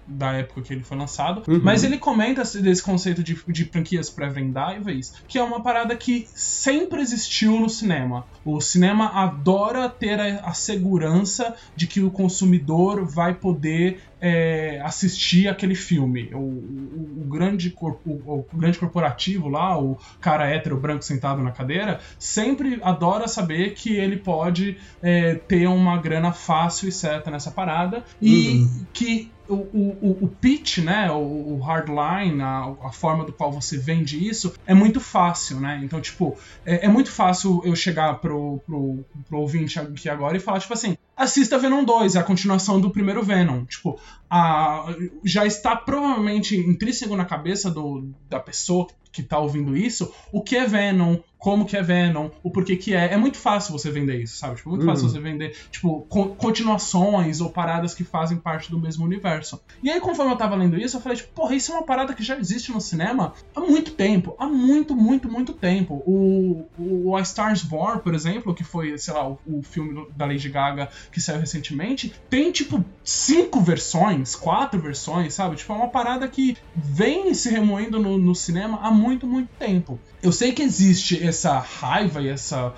da 0.08 0.32
época 0.32 0.62
que 0.62 0.72
ele 0.72 0.82
foi 0.82 0.96
lançado, 0.96 1.42
Uhum. 1.46 1.60
mas 1.62 1.84
ele 1.84 1.98
comenta 1.98 2.42
esse- 2.42 2.62
desse 2.62 2.82
conceito 2.82 3.22
de, 3.22 3.38
de 3.46 3.64
franquias 3.66 4.08
pré-vendáveis, 4.08 5.12
que 5.28 5.38
é 5.38 5.42
uma 5.42 5.62
parada 5.62 5.94
que 5.96 6.26
sempre 6.34 7.00
existiu 7.02 7.60
no 7.60 7.68
cinema. 7.68 8.24
O 8.44 8.60
cinema 8.60 9.06
adora 9.08 9.88
ter 9.88 10.18
a, 10.18 10.40
a 10.48 10.52
segurança 10.54 11.54
de 11.76 11.86
que 11.86 12.00
o 12.00 12.10
consumidor 12.10 13.04
vai 13.04 13.34
poder 13.34 14.00
é, 14.20 14.80
assistir 14.82 15.46
aquele 15.46 15.76
filme. 15.76 16.30
O, 16.34 16.38
o- 16.38 17.22
o 17.24 17.28
grande 17.28 17.70
cor- 17.70 18.00
o- 18.04 18.44
o 18.52 18.56
grande 18.56 18.76
corporativo 18.78 19.48
lá, 19.48 19.78
o 19.80 19.96
cara 20.20 20.48
hétero 20.48 20.76
branco 20.76 21.04
sentado 21.04 21.40
na 21.42 21.52
cadeira, 21.52 22.00
sempre 22.18 22.80
adora 22.82 23.28
saber 23.28 23.74
que 23.74 23.94
ele 23.94 24.16
pode 24.16 24.76
é, 25.02 25.34
ter 25.36 25.68
uma 25.68 25.96
grana 25.98 26.32
fácil 26.32 26.88
e 26.88 26.92
certa 26.92 27.30
nessa 27.30 27.50
parada 27.52 28.02
e 28.20 28.66
que 28.92 29.30
o, 29.48 29.54
o, 30.00 30.24
o- 30.24 30.28
pitch, 30.28 30.78
né, 30.78 31.10
o, 31.10 31.54
o 31.54 31.58
hardline, 31.60 32.40
a, 32.42 32.74
a 32.84 32.92
forma 32.92 33.24
do 33.24 33.32
qual 33.32 33.50
você 33.52 33.76
vende 33.78 34.26
isso, 34.28 34.54
é 34.66 34.74
muito 34.74 35.00
fácil, 35.00 35.58
né? 35.60 35.80
Então, 35.82 36.00
tipo, 36.00 36.36
é, 36.64 36.86
é 36.86 36.88
muito 36.88 37.10
fácil 37.10 37.60
eu 37.64 37.74
chegar 37.74 38.14
pro, 38.20 38.60
pro, 38.66 39.04
pro 39.28 39.38
ouvinte 39.40 39.78
aqui 39.78 40.08
agora 40.08 40.36
e 40.36 40.40
falar, 40.40 40.60
tipo 40.60 40.72
assim, 40.74 40.96
assista 41.16 41.58
Venom 41.58 41.84
2, 41.84 42.14
é 42.16 42.18
a 42.20 42.22
continuação 42.24 42.80
do 42.80 42.90
primeiro 42.90 43.22
Venom. 43.22 43.64
Tipo, 43.64 43.98
a, 44.30 44.94
já 45.24 45.44
está 45.46 45.74
provavelmente 45.76 46.56
intrínseco 46.56 47.16
na 47.16 47.24
cabeça 47.24 47.70
do, 47.70 48.08
da 48.28 48.38
pessoa 48.38 48.86
que 49.10 49.22
tá 49.22 49.38
ouvindo 49.38 49.76
isso, 49.76 50.12
o 50.30 50.42
que 50.42 50.54
é 50.54 50.66
Venom, 50.66 51.16
como 51.38 51.64
que 51.64 51.76
é 51.76 51.82
Venom, 51.82 52.28
o 52.42 52.50
porquê 52.50 52.76
que 52.76 52.94
é. 52.94 53.14
É 53.14 53.16
muito 53.16 53.38
fácil 53.38 53.72
você 53.72 53.90
vender 53.90 54.20
isso, 54.22 54.36
sabe? 54.36 54.56
Tipo, 54.56 54.68
é 54.68 54.72
muito 54.72 54.82
Uhum. 54.82 54.90
fácil 54.90 55.08
você 55.08 55.18
vender, 55.18 55.56
tipo, 55.70 56.02
co- 56.02 56.36
continuações 56.36 57.40
ou 57.40 57.50
paradas 57.50 57.94
que 57.94 58.04
fazem 58.04 58.36
parte 58.38 58.70
do 58.70 58.78
mesmo 58.78 59.04
universo. 59.04 59.60
E 59.82 59.87
aí, 59.90 60.00
conforme 60.00 60.32
eu 60.32 60.36
tava 60.36 60.56
lendo 60.56 60.76
isso, 60.76 60.96
eu 60.96 61.00
falei, 61.00 61.16
tipo, 61.16 61.32
porra, 61.32 61.54
isso 61.54 61.72
é 61.72 61.74
uma 61.74 61.84
parada 61.84 62.14
que 62.14 62.22
já 62.22 62.36
existe 62.38 62.72
no 62.72 62.80
cinema 62.80 63.32
há 63.54 63.60
muito 63.60 63.92
tempo. 63.92 64.34
Há 64.38 64.46
muito, 64.46 64.94
muito, 64.94 65.30
muito 65.30 65.52
tempo. 65.52 66.02
O, 66.06 66.66
o 66.78 67.16
A 67.16 67.20
Stars 67.20 67.62
Born, 67.62 68.00
por 68.02 68.14
exemplo, 68.14 68.54
que 68.54 68.64
foi, 68.64 68.96
sei 68.98 69.14
lá, 69.14 69.28
o, 69.28 69.38
o 69.46 69.62
filme 69.62 70.06
da 70.16 70.26
Lady 70.26 70.48
Gaga 70.48 70.88
que 71.12 71.20
saiu 71.20 71.40
recentemente, 71.40 72.14
tem, 72.28 72.50
tipo, 72.50 72.84
cinco 73.04 73.60
versões, 73.60 74.34
quatro 74.34 74.80
versões, 74.80 75.34
sabe? 75.34 75.56
Tipo, 75.56 75.72
é 75.72 75.76
uma 75.76 75.88
parada 75.88 76.26
que 76.28 76.56
vem 76.74 77.32
se 77.34 77.50
remoendo 77.50 77.98
no, 77.98 78.18
no 78.18 78.34
cinema 78.34 78.78
há 78.82 78.90
muito, 78.90 79.26
muito 79.26 79.48
tempo. 79.58 79.98
Eu 80.22 80.32
sei 80.32 80.52
que 80.52 80.62
existe 80.62 81.24
essa 81.24 81.58
raiva 81.58 82.20
e 82.20 82.28
essa 82.28 82.74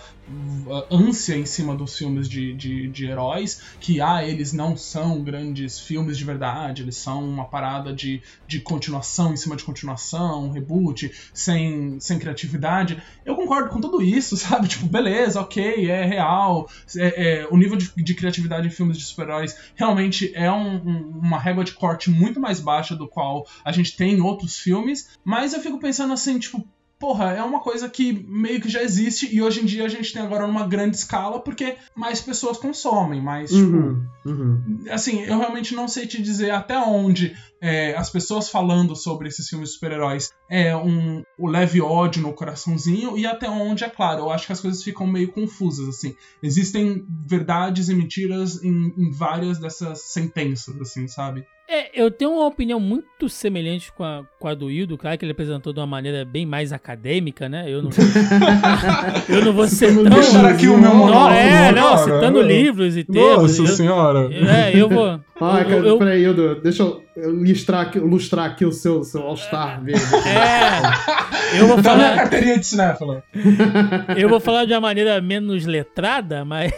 ânsia 0.91 1.37
em 1.37 1.45
cima 1.47 1.75
dos 1.75 1.97
filmes 1.97 2.29
de, 2.29 2.55
de, 2.55 2.89
de 2.89 3.07
heróis, 3.07 3.61
que 3.81 4.01
ah, 4.01 4.25
eles 4.25 4.53
não 4.53 4.77
são 4.77 5.23
grandes 5.23 5.79
filmes 5.81 6.17
de 6.19 6.25
verdade, 6.25 6.83
eles 6.83 6.97
são 6.97 7.25
uma 7.25 7.45
parada 7.45 7.93
de, 7.93 8.23
de 8.47 8.61
continuação 8.61 9.33
em 9.33 9.37
cima 9.37 9.57
de 9.57 9.65
continuação, 9.65 10.47
um 10.47 10.51
reboot, 10.51 11.11
sem, 11.35 11.99
sem 12.01 12.19
criatividade. 12.19 13.03
Eu 13.25 13.35
concordo 13.37 13.71
com 13.71 13.81
tudo 13.81 14.03
isso, 14.03 14.37
sabe? 14.39 14.69
Tipo, 14.69 14.87
beleza, 14.87 15.41
ok, 15.41 15.91
é 15.91 16.05
real. 16.05 16.69
É- 16.97 17.41
é, 17.41 17.49
o 17.51 17.57
nível 17.57 17.77
de, 17.77 17.93
de 17.97 18.15
criatividade 18.15 18.67
em 18.67 18.71
filmes 18.71 18.99
de 18.99 19.05
super-heróis 19.05 19.57
realmente 19.75 20.33
é 20.35 20.51
um- 20.51 20.77
um- 20.77 21.19
uma 21.23 21.39
régua 21.39 21.65
de 21.65 21.73
corte 21.73 22.11
muito 22.11 22.41
mais 22.41 22.61
baixa 22.61 22.95
do 22.95 23.09
qual 23.09 23.47
a 23.65 23.73
gente 23.73 23.97
tem 23.97 24.15
em 24.15 24.21
outros 24.21 24.59
filmes, 24.59 25.11
mas 25.25 25.53
eu 25.53 25.61
fico 25.61 25.79
pensando 25.79 26.13
assim, 26.13 26.39
tipo, 26.39 26.67
porra, 27.01 27.33
é 27.33 27.43
uma 27.43 27.61
coisa 27.61 27.89
que 27.89 28.13
meio 28.29 28.61
que 28.61 28.69
já 28.69 28.83
existe 28.83 29.35
e 29.35 29.41
hoje 29.41 29.63
em 29.63 29.65
dia 29.65 29.87
a 29.87 29.89
gente 29.89 30.13
tem 30.13 30.21
agora 30.21 30.47
numa 30.47 30.67
grande 30.67 30.97
escala 30.97 31.41
porque 31.41 31.77
mais 31.97 32.21
pessoas 32.21 32.59
consomem, 32.59 33.21
mais, 33.21 33.51
tipo, 33.51 33.71
Uhum, 33.71 34.07
uhum. 34.27 34.85
assim, 34.91 35.23
eu 35.23 35.39
realmente 35.39 35.75
não 35.75 35.89
sei 35.89 36.07
te 36.07 36.21
dizer 36.23 36.51
até 36.51 36.79
onde 36.79 37.35
é, 37.61 37.95
as 37.97 38.11
pessoas 38.11 38.49
falando 38.49 38.97
sobre 38.97 39.29
esses 39.29 39.49
filmes 39.49 39.69
de 39.69 39.75
super-heróis 39.75 40.33
é 40.49 40.75
um 40.77 41.23
o 41.39 41.47
leve 41.47 41.81
ódio 41.81 42.23
no 42.23 42.33
coraçãozinho 42.33 43.17
e 43.17 43.27
até 43.27 43.49
onde, 43.49 43.85
é 43.85 43.89
claro, 43.89 44.23
eu 44.23 44.31
acho 44.31 44.47
que 44.47 44.53
as 44.53 44.61
coisas 44.61 44.83
ficam 44.83 45.07
meio 45.07 45.31
confusas, 45.33 45.89
assim. 45.89 46.15
Existem 46.43 47.05
verdades 47.27 47.89
e 47.89 47.95
mentiras 47.95 48.63
em, 48.63 48.93
em 48.97 49.11
várias 49.11 49.59
dessas 49.59 50.01
sentenças, 50.03 50.81
assim, 50.81 51.07
sabe? 51.07 51.45
É, 51.73 51.89
eu 51.95 52.11
tenho 52.11 52.33
uma 52.33 52.47
opinião 52.47 52.81
muito 52.81 53.29
semelhante 53.29 53.93
com 53.93 54.03
a, 54.03 54.25
com 54.41 54.49
a 54.49 54.55
do 54.55 54.69
Hildo, 54.69 54.99
claro 54.99 55.17
que 55.17 55.25
ele 55.25 55.31
apresentou 55.31 55.73
de 55.73 55.79
uma 55.79 55.87
maneira 55.87 56.25
bem 56.25 56.45
mais 56.45 56.73
acadêmica, 56.73 57.49
né? 57.49 57.65
Eu 57.69 57.81
não, 57.81 57.91
eu 59.29 59.45
não 59.45 59.53
vou 59.53 59.69
ser 59.69 59.95
tão... 59.95 60.03
Deixar 60.03 60.47
aqui 60.47 60.67
o 60.67 60.77
meu 60.77 60.91
Não, 60.91 60.97
monólogo, 60.97 61.33
é, 61.33 61.71
não, 61.71 61.97
citando 61.97 62.43
livros 62.43 62.97
e 62.97 63.05
termos. 63.05 63.57
Nossa 63.57 63.71
eu- 63.73 63.77
senhora! 63.77 64.29
É, 64.35 64.77
eu 64.77 64.89
vou... 64.89 65.21
Ah, 65.41 65.61
eu- 65.61 65.65
cara, 65.69 65.87
eu- 65.89 65.99
peraí, 65.99 66.23
Hildo, 66.23 66.61
deixa 66.61 66.83
eu 66.83 67.03
lustrar 67.17 67.81
aqui, 67.87 67.99
lustrar 67.99 68.47
aqui 68.47 68.65
o 68.65 68.73
seu, 68.73 69.03
seu 69.05 69.23
All-Star 69.23 69.83
verde. 69.83 70.03
É, 70.27 71.61
eu 71.61 71.67
vou 71.67 71.83
falar... 71.83 72.15
carteirinha 72.17 72.59
de 72.59 72.67
cinéfilo. 72.67 73.23
Eu 74.17 74.29
vou 74.29 74.39
falar 74.41 74.65
de 74.67 74.73
uma 74.73 74.81
maneira 74.81 75.21
menos 75.21 75.65
letrada, 75.65 76.45
mas. 76.45 76.73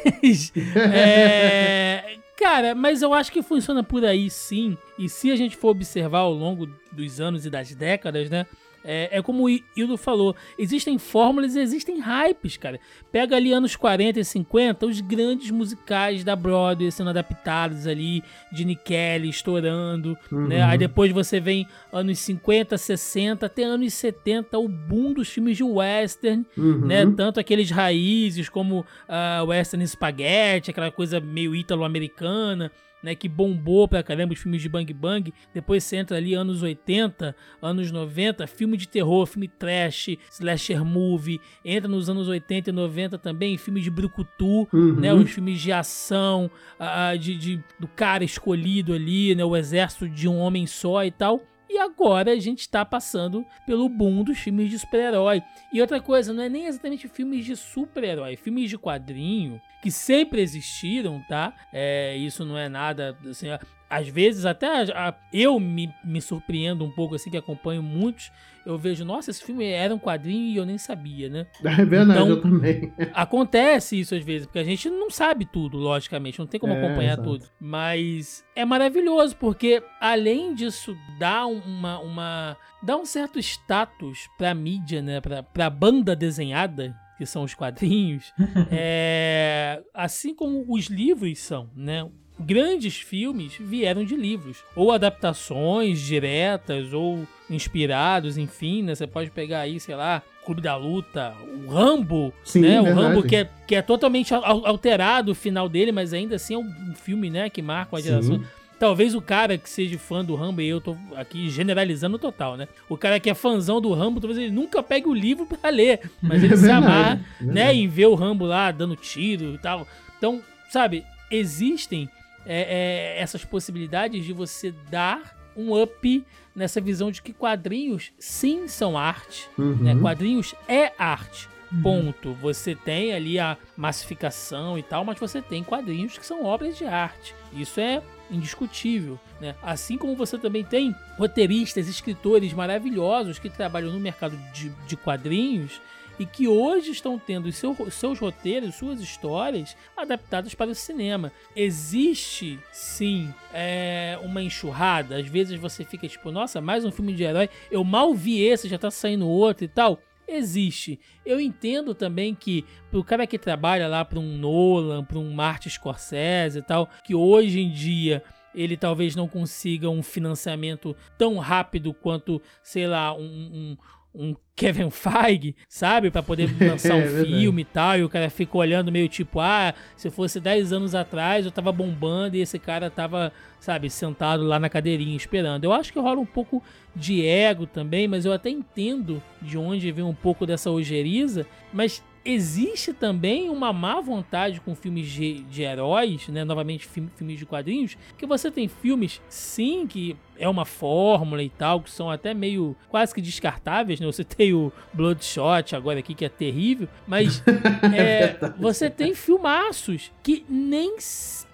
é, 0.77 2.05
cara, 2.39 2.75
mas 2.75 3.03
eu 3.03 3.13
acho 3.13 3.31
que 3.33 3.43
funciona 3.43 3.83
por 3.83 4.05
aí 4.05 4.29
sim. 4.31 4.77
E 4.99 5.09
se 5.09 5.31
a 5.31 5.37
gente 5.37 5.57
for 5.57 5.69
observar 5.71 6.21
ao 6.21 6.33
longo 6.33 6.69
dos 6.93 7.21
anos 7.21 7.45
e 7.47 7.51
das 7.51 7.75
décadas, 7.75 8.31
né? 8.31 8.47
É, 8.85 9.19
é 9.19 9.23
como 9.23 9.45
o 9.45 9.49
Hildo 9.77 9.97
falou, 9.97 10.35
existem 10.59 10.99
fórmulas 10.99 11.55
e 11.55 11.61
existem 11.61 12.01
hypes, 12.01 12.57
cara. 12.57 12.81
Pega 13.11 13.37
ali 13.37 13.53
anos 13.53 13.77
40 13.77 14.21
e 14.21 14.25
50, 14.25 14.87
os 14.87 15.01
grandes 15.01 15.51
musicais 15.51 16.25
da 16.25 16.35
Broadway 16.35 16.91
sendo 16.91 17.11
adaptados 17.11 17.87
ali, 17.87 18.23
de 18.51 18.73
Kelly 18.75 19.29
estourando, 19.29 20.17
né? 20.31 20.63
Aí 20.63 20.79
depois 20.79 21.13
você 21.13 21.39
vem 21.41 21.67
anos 21.93 22.19
50, 22.21 22.77
60, 22.79 23.47
até 23.47 23.65
anos 23.65 23.93
70, 23.95 24.59
o 24.59 24.69
boom 24.69 25.13
dos 25.13 25.29
filmes 25.29 25.57
de 25.57 25.63
western, 25.65 26.45
Uhum. 26.57 26.87
né? 26.87 27.05
Tanto 27.17 27.39
aqueles 27.41 27.71
raízes 27.71 28.49
como 28.49 28.85
ah, 29.09 29.43
Western 29.47 29.87
Spaghetti, 29.87 30.71
aquela 30.71 30.91
coisa 30.91 31.21
meio 31.21 31.55
ítalo-americana, 31.55 32.71
né? 33.03 33.15
Que 33.15 33.29
bombou 33.29 33.89
pra 33.89 34.03
caramba 34.03 34.33
os 34.35 34.41
filmes 34.41 34.63
de 34.63 34.69
Bang 34.69 34.93
Bang. 34.93 35.33
Depois 35.53 35.83
você 35.85 35.97
entra 35.97 36.17
ali 36.17 36.35
anos 36.35 36.63
80, 36.63 37.35
anos 37.61 37.91
90, 37.91 38.47
filme 38.47 38.77
de 38.77 38.87
terror, 38.89 39.27
filme 39.27 39.49
trash, 39.49 40.17
slasher 40.31 40.85
movie. 40.85 41.41
Entra 41.65 41.89
nos 41.89 42.09
anos 42.09 42.29
80 42.29 42.71
e 42.71 42.73
90 42.73 43.19
também, 43.19 43.57
filme 43.59 43.81
de 43.81 43.91
brucutu, 43.91 44.69
Uhum. 44.73 44.95
né? 45.01 45.13
Os 45.13 45.31
filmes 45.31 45.61
de 45.61 45.73
ação, 45.73 46.51
ah, 46.79 47.17
de, 47.17 47.37
de- 47.37 47.65
do 47.79 47.89
cara 47.89 48.25
escolhido 48.25 48.93
ali, 48.93 49.35
né? 49.35 49.45
O 49.45 49.57
exército 49.57 50.09
de 50.09 50.29
um 50.29 50.39
homem 50.39 50.67
só 50.67 51.05
e 51.05 51.11
tal. 51.11 51.41
E 51.69 51.79
agora 51.79 52.33
a 52.33 52.39
gente 52.39 52.69
tá 52.69 52.85
passando 52.85 53.47
pelo 53.67 53.89
boom 53.89 54.23
dos 54.23 54.37
filmes 54.39 54.69
de 54.69 54.79
super-herói. 54.79 55.41
E 55.73 55.81
outra 55.81 56.03
coisa, 56.03 56.31
não 56.31 56.43
é 56.43 56.49
nem 56.49 56.67
exatamente 56.67 57.09
filmes 57.09 57.47
de 57.47 57.57
super-herói, 57.57 58.37
filmes 58.37 58.69
de 58.69 58.77
quadrinho, 58.77 59.59
que 59.83 59.91
sempre 59.91 60.41
existiram, 60.41 61.21
tá? 61.29 61.53
É, 61.73 62.17
isso 62.17 62.45
não 62.45 62.57
é 62.57 62.69
nada 62.69 63.17
assim. 63.29 63.49
Às 63.91 64.09
vezes 64.09 64.47
até 64.47 64.67
a- 64.67 65.09
a- 65.11 65.15
eu 65.35 65.61
me, 65.61 65.93
me 66.03 66.19
surpreendo 66.23 66.83
um 66.83 66.91
pouco 66.91 67.15
assim 67.15 67.31
que 67.31 67.37
acompanho 67.37 67.83
muitos. 67.83 68.33
Eu 68.65 68.79
vejo, 68.79 69.05
nossa, 69.05 69.31
esse 69.31 69.45
filme 69.45 69.67
era 69.67 69.93
um 69.95 69.99
quadrinho 69.99 70.47
e 70.55 70.57
eu 70.57 70.65
nem 70.65 70.79
sabia, 70.79 71.29
né? 71.29 71.47
É 71.83 71.85
verdade, 71.85 72.13
Então- 72.21 72.29
eu 72.29 72.41
também. 72.41 72.91
Acontece 73.13 73.99
isso 74.01 74.15
às 74.15 74.25
vezes, 74.25 74.47
porque 74.47 74.61
a 74.61 74.65
gente 74.65 74.89
não 74.89 75.11
sabe 75.11 75.45
tudo, 75.45 75.77
logicamente, 75.77 76.39
não 76.39 76.47
tem 76.47 76.59
como 76.61 76.73
É, 76.73 76.79
acompanhar 76.83 77.15
exato. 77.15 77.23
tudo. 77.29 77.47
Mas 77.61 78.45
é 78.57 78.65
maravilhoso, 78.65 79.37
porque 79.37 79.83
além 80.01 80.55
disso, 80.55 80.97
dá 81.19 81.47
um- 81.47 81.59
uma. 81.61 81.99
uma 81.99 82.57
dá 82.83 82.97
um 82.97 83.05
certo 83.05 83.39
status 83.39 84.27
pra 84.39 84.55
mídia, 84.55 85.03
né? 85.03 85.21
Pra, 85.21 85.43
pra 85.43 85.69
banda 85.69 86.17
desenhada, 86.17 86.97
que 87.19 87.27
são 87.27 87.43
os 87.45 87.55
quadrinhos. 87.55 88.33
é, 88.71 89.83
assim 89.95 90.35
como 90.35 90.65
os 90.69 90.87
livros 90.87 91.39
são, 91.39 91.69
né? 91.77 92.09
Grandes 92.41 92.97
filmes 92.97 93.55
vieram 93.61 94.05
de 94.05 94.17
livros, 94.17 94.65
ou 94.75 94.91
adaptações 94.91 96.01
diretas, 96.01 96.93
ou 96.93 97.27
inspirados, 97.49 98.37
enfim, 98.39 98.83
né? 98.83 98.95
Você 98.95 99.07
pode 99.07 99.31
pegar 99.31 99.61
aí, 99.61 99.79
sei 99.79 99.95
lá, 99.95 100.23
Clube 100.45 100.61
da 100.61 100.75
Luta, 100.75 101.35
o 101.67 101.71
Rambo, 101.71 102.33
Sim, 102.43 102.61
né? 102.63 102.81
O 102.81 102.85
verdade. 102.85 103.07
Rambo 103.07 103.23
que 103.23 103.37
é, 103.37 103.49
que 103.67 103.75
é 103.77 103.83
totalmente 103.83 104.35
al- 104.35 104.67
alterado 104.67 105.33
o 105.33 105.35
final 105.35 105.69
dele, 105.69 105.93
mas 105.93 106.13
ainda 106.13 106.35
assim 106.37 106.55
é 106.55 106.59
um 106.59 106.95
filme, 106.95 107.31
né, 107.31 107.49
que 107.49 107.63
marca 107.63 107.95
uma 107.95 108.03
geração. 108.03 108.43
Talvez 108.83 109.15
o 109.15 109.23
cara 109.23 109.57
que 109.57 109.71
seja 109.71 109.97
fã 109.97 110.25
do 110.25 110.35
Rambo, 110.35 110.61
e 110.61 110.67
eu 110.69 110.81
tô 110.81 110.97
aqui 111.15 111.49
generalizando 111.49 112.19
total, 112.19 112.57
né? 112.57 112.67
O 112.89 112.97
cara 112.97 113.21
que 113.21 113.31
é 113.31 113.35
fãzão 113.35 113.81
do 113.81 113.93
Rambo, 113.93 114.21
talvez 114.21 114.37
ele 114.37 114.51
nunca 114.51 114.83
pegue 114.83 115.07
o 115.07 115.15
livro 115.15 115.47
pra 115.47 115.71
ler, 115.71 116.11
mas 116.21 116.43
ele 116.43 116.55
É 116.55 116.57
se 116.57 116.69
amarra, 116.69 117.25
é 117.41 117.45
né, 117.45 117.73
em 117.73 117.87
ver 117.87 118.07
o 118.07 118.17
Rambo 118.17 118.45
lá 118.45 118.73
dando 118.73 118.97
tiro 118.97 119.55
e 119.55 119.59
tal. 119.59 119.87
Então, 120.19 120.43
sabe, 120.69 121.05
existem 121.31 122.09
é, 122.45 123.15
é, 123.19 123.23
essas 123.23 123.45
possibilidades 123.45 124.25
de 124.25 124.33
você 124.33 124.75
dar 124.91 125.37
um 125.57 125.81
up 125.81 126.25
nessa 126.53 126.81
visão 126.81 127.13
de 127.13 127.23
que 127.23 127.33
quadrinhos 127.33 128.11
sim 128.19 128.67
são 128.67 128.99
arte, 128.99 129.49
Uhum. 129.57 129.77
né? 129.77 129.95
Quadrinhos 129.95 130.57
é 130.67 130.91
arte. 130.99 131.49
Ponto. 131.85 132.35
Você 132.35 132.75
tem 132.75 133.15
ali 133.15 133.39
a 133.39 133.57
massificação 133.77 134.77
e 134.77 134.83
tal, 134.83 135.05
mas 135.05 135.21
você 135.21 135.41
tem 135.41 135.63
quadrinhos 135.63 136.19
que 136.19 136.27
são 136.27 136.45
obras 136.45 136.77
de 136.77 136.85
arte. 136.85 137.33
Isso 137.53 137.79
é 137.81 138.03
indiscutível, 138.33 139.19
né? 139.41 139.55
Assim 139.63 139.97
como 139.99 140.17
você 140.17 140.39
também 140.39 140.65
tem 140.65 140.95
roteiristas, 141.19 141.89
escritores 141.89 142.53
maravilhosos 142.53 143.39
que 143.39 143.49
trabalham 143.51 143.93
no 143.93 144.01
mercado 144.01 144.37
de, 144.53 144.71
de 144.87 144.97
quadrinhos 144.97 145.81
e 146.19 146.27
que 146.27 146.47
hoje 146.47 146.91
estão 146.91 147.19
tendo 147.19 147.51
seu- 147.53 147.75
seus 147.91 148.19
roteiros, 148.19 148.75
suas 148.75 149.01
histórias 149.01 149.77
adaptadas 149.97 150.55
para 150.55 150.71
o 150.71 150.75
cinema. 150.75 151.33
Existe, 151.57 152.59
sim, 152.71 153.33
é, 153.53 154.19
uma 154.23 154.43
enxurrada. 154.43 155.17
Às 155.17 155.27
vezes 155.27 155.59
você 155.59 155.85
fica 155.85 156.07
tipo, 156.07 156.31
nossa, 156.31 156.61
mais 156.61 156.85
um 156.85 156.93
filme 156.93 157.15
de 157.15 157.23
herói. 157.23 157.49
Eu 157.71 157.83
mal 157.83 158.15
vi 158.15 158.43
esse, 158.43 158.69
já 158.69 158.79
tá 158.79 158.91
saindo 158.91 159.27
outro 159.27 159.65
e 159.65 159.69
tal. 159.69 159.99
Existe. 160.27 160.99
Eu 161.27 161.41
entendo 161.41 161.95
também 161.95 162.35
que 162.35 162.65
pro 162.91 163.05
cara 163.05 163.27
que 163.27 163.39
trabalha 163.39 163.89
lá 163.89 164.05
para 164.05 164.19
um 164.19 164.37
Nolan, 164.37 165.05
para 165.05 165.19
um 165.19 165.33
Martin 165.33 165.69
Scorsese 165.69 166.61
e 166.61 166.63
tal, 166.63 166.89
que 167.05 167.15
hoje 167.15 167.61
em 167.61 167.71
dia 167.71 168.23
ele 168.55 168.77
talvez 168.77 169.17
não 169.17 169.27
consiga 169.27 169.89
um 169.89 170.03
financiamento 170.03 170.95
tão 171.17 171.39
rápido 171.39 171.93
quanto, 171.95 172.41
sei 172.63 172.87
lá, 172.87 173.15
um, 173.15 173.23
um, 173.23 173.77
um 174.15 174.35
Kevin 174.55 174.91
Feige, 174.91 175.57
sabe? 175.69 176.11
Pra 176.11 176.23
poder 176.23 176.49
lançar 176.61 176.95
um 176.95 177.01
É 177.01 177.25
filme 177.25 177.63
e 177.63 177.65
tal. 177.65 177.99
E 177.99 178.05
o 178.05 178.09
cara 178.09 178.29
fica 178.31 178.57
olhando 178.57 178.93
meio 178.93 179.09
tipo, 179.09 179.41
ah, 179.41 179.75
se 179.97 180.11
fosse 180.11 180.39
10 180.39 180.73
anos 180.73 180.95
atrás 180.95 181.45
eu 181.45 181.53
tava 181.53 181.73
bombando 181.73 182.37
e 182.37 182.41
esse 182.41 182.59
cara 182.59 182.91
tava, 182.91 183.33
sabe, 183.59 183.89
sentado 183.89 184.43
lá 184.45 184.59
na 184.59 184.69
cadeirinha 184.69 185.17
esperando. 185.17 185.65
Eu 185.65 185.73
acho 185.73 185.93
que 185.93 185.99
rola 185.99 186.21
um 186.21 186.27
pouco 186.27 186.63
de 186.95 187.27
ego 187.27 187.67
também, 187.67 188.07
mas 188.07 188.25
eu 188.25 188.33
até 188.33 188.51
entendo 188.51 189.23
de 189.41 189.57
onde 189.57 189.91
vem 189.91 190.05
um 190.05 190.15
pouco 190.15 190.47
dessa 190.47 190.71
ojeriza, 190.71 191.47
mas 191.73 192.03
existe 192.25 192.93
também 192.93 193.49
uma 193.51 193.73
má 193.73 194.01
vontade 194.01 194.61
com 194.61 194.75
filmes 194.75 195.09
de, 195.11 195.43
de 195.45 195.63
heróis, 195.63 196.29
né? 196.29 196.45
Novamente, 196.45 196.87
filme- 196.87 197.11
filmes 197.17 197.39
de 197.39 197.47
quadrinhos, 197.47 197.97
que 198.17 198.27
você 198.27 198.51
tem 198.51 198.69
filmes, 198.69 199.21
sim, 199.29 199.87
que 199.87 200.17
é 200.39 200.49
uma 200.49 200.65
fórmula 200.65 201.43
e 201.43 201.49
tal, 201.49 201.81
que 201.81 201.91
são 201.91 202.11
até 202.11 202.33
meio 202.35 202.75
quase 202.89 203.15
que 203.15 203.21
descartáveis, 203.21 204.01
né? 204.01 204.07
Você 204.07 204.23
tem 204.25 204.53
o 204.55 204.73
Bloodshot 204.93 205.75
agora 205.75 205.99
aqui, 205.99 206.15
que 206.15 206.25
é 206.25 206.29
terrível, 206.29 206.89
mas 207.07 207.43
é, 207.97 208.37
você 208.59 208.89
tem 208.91 209.15
filmaços 209.15 210.11
que 210.23 210.45
nem 210.49 210.97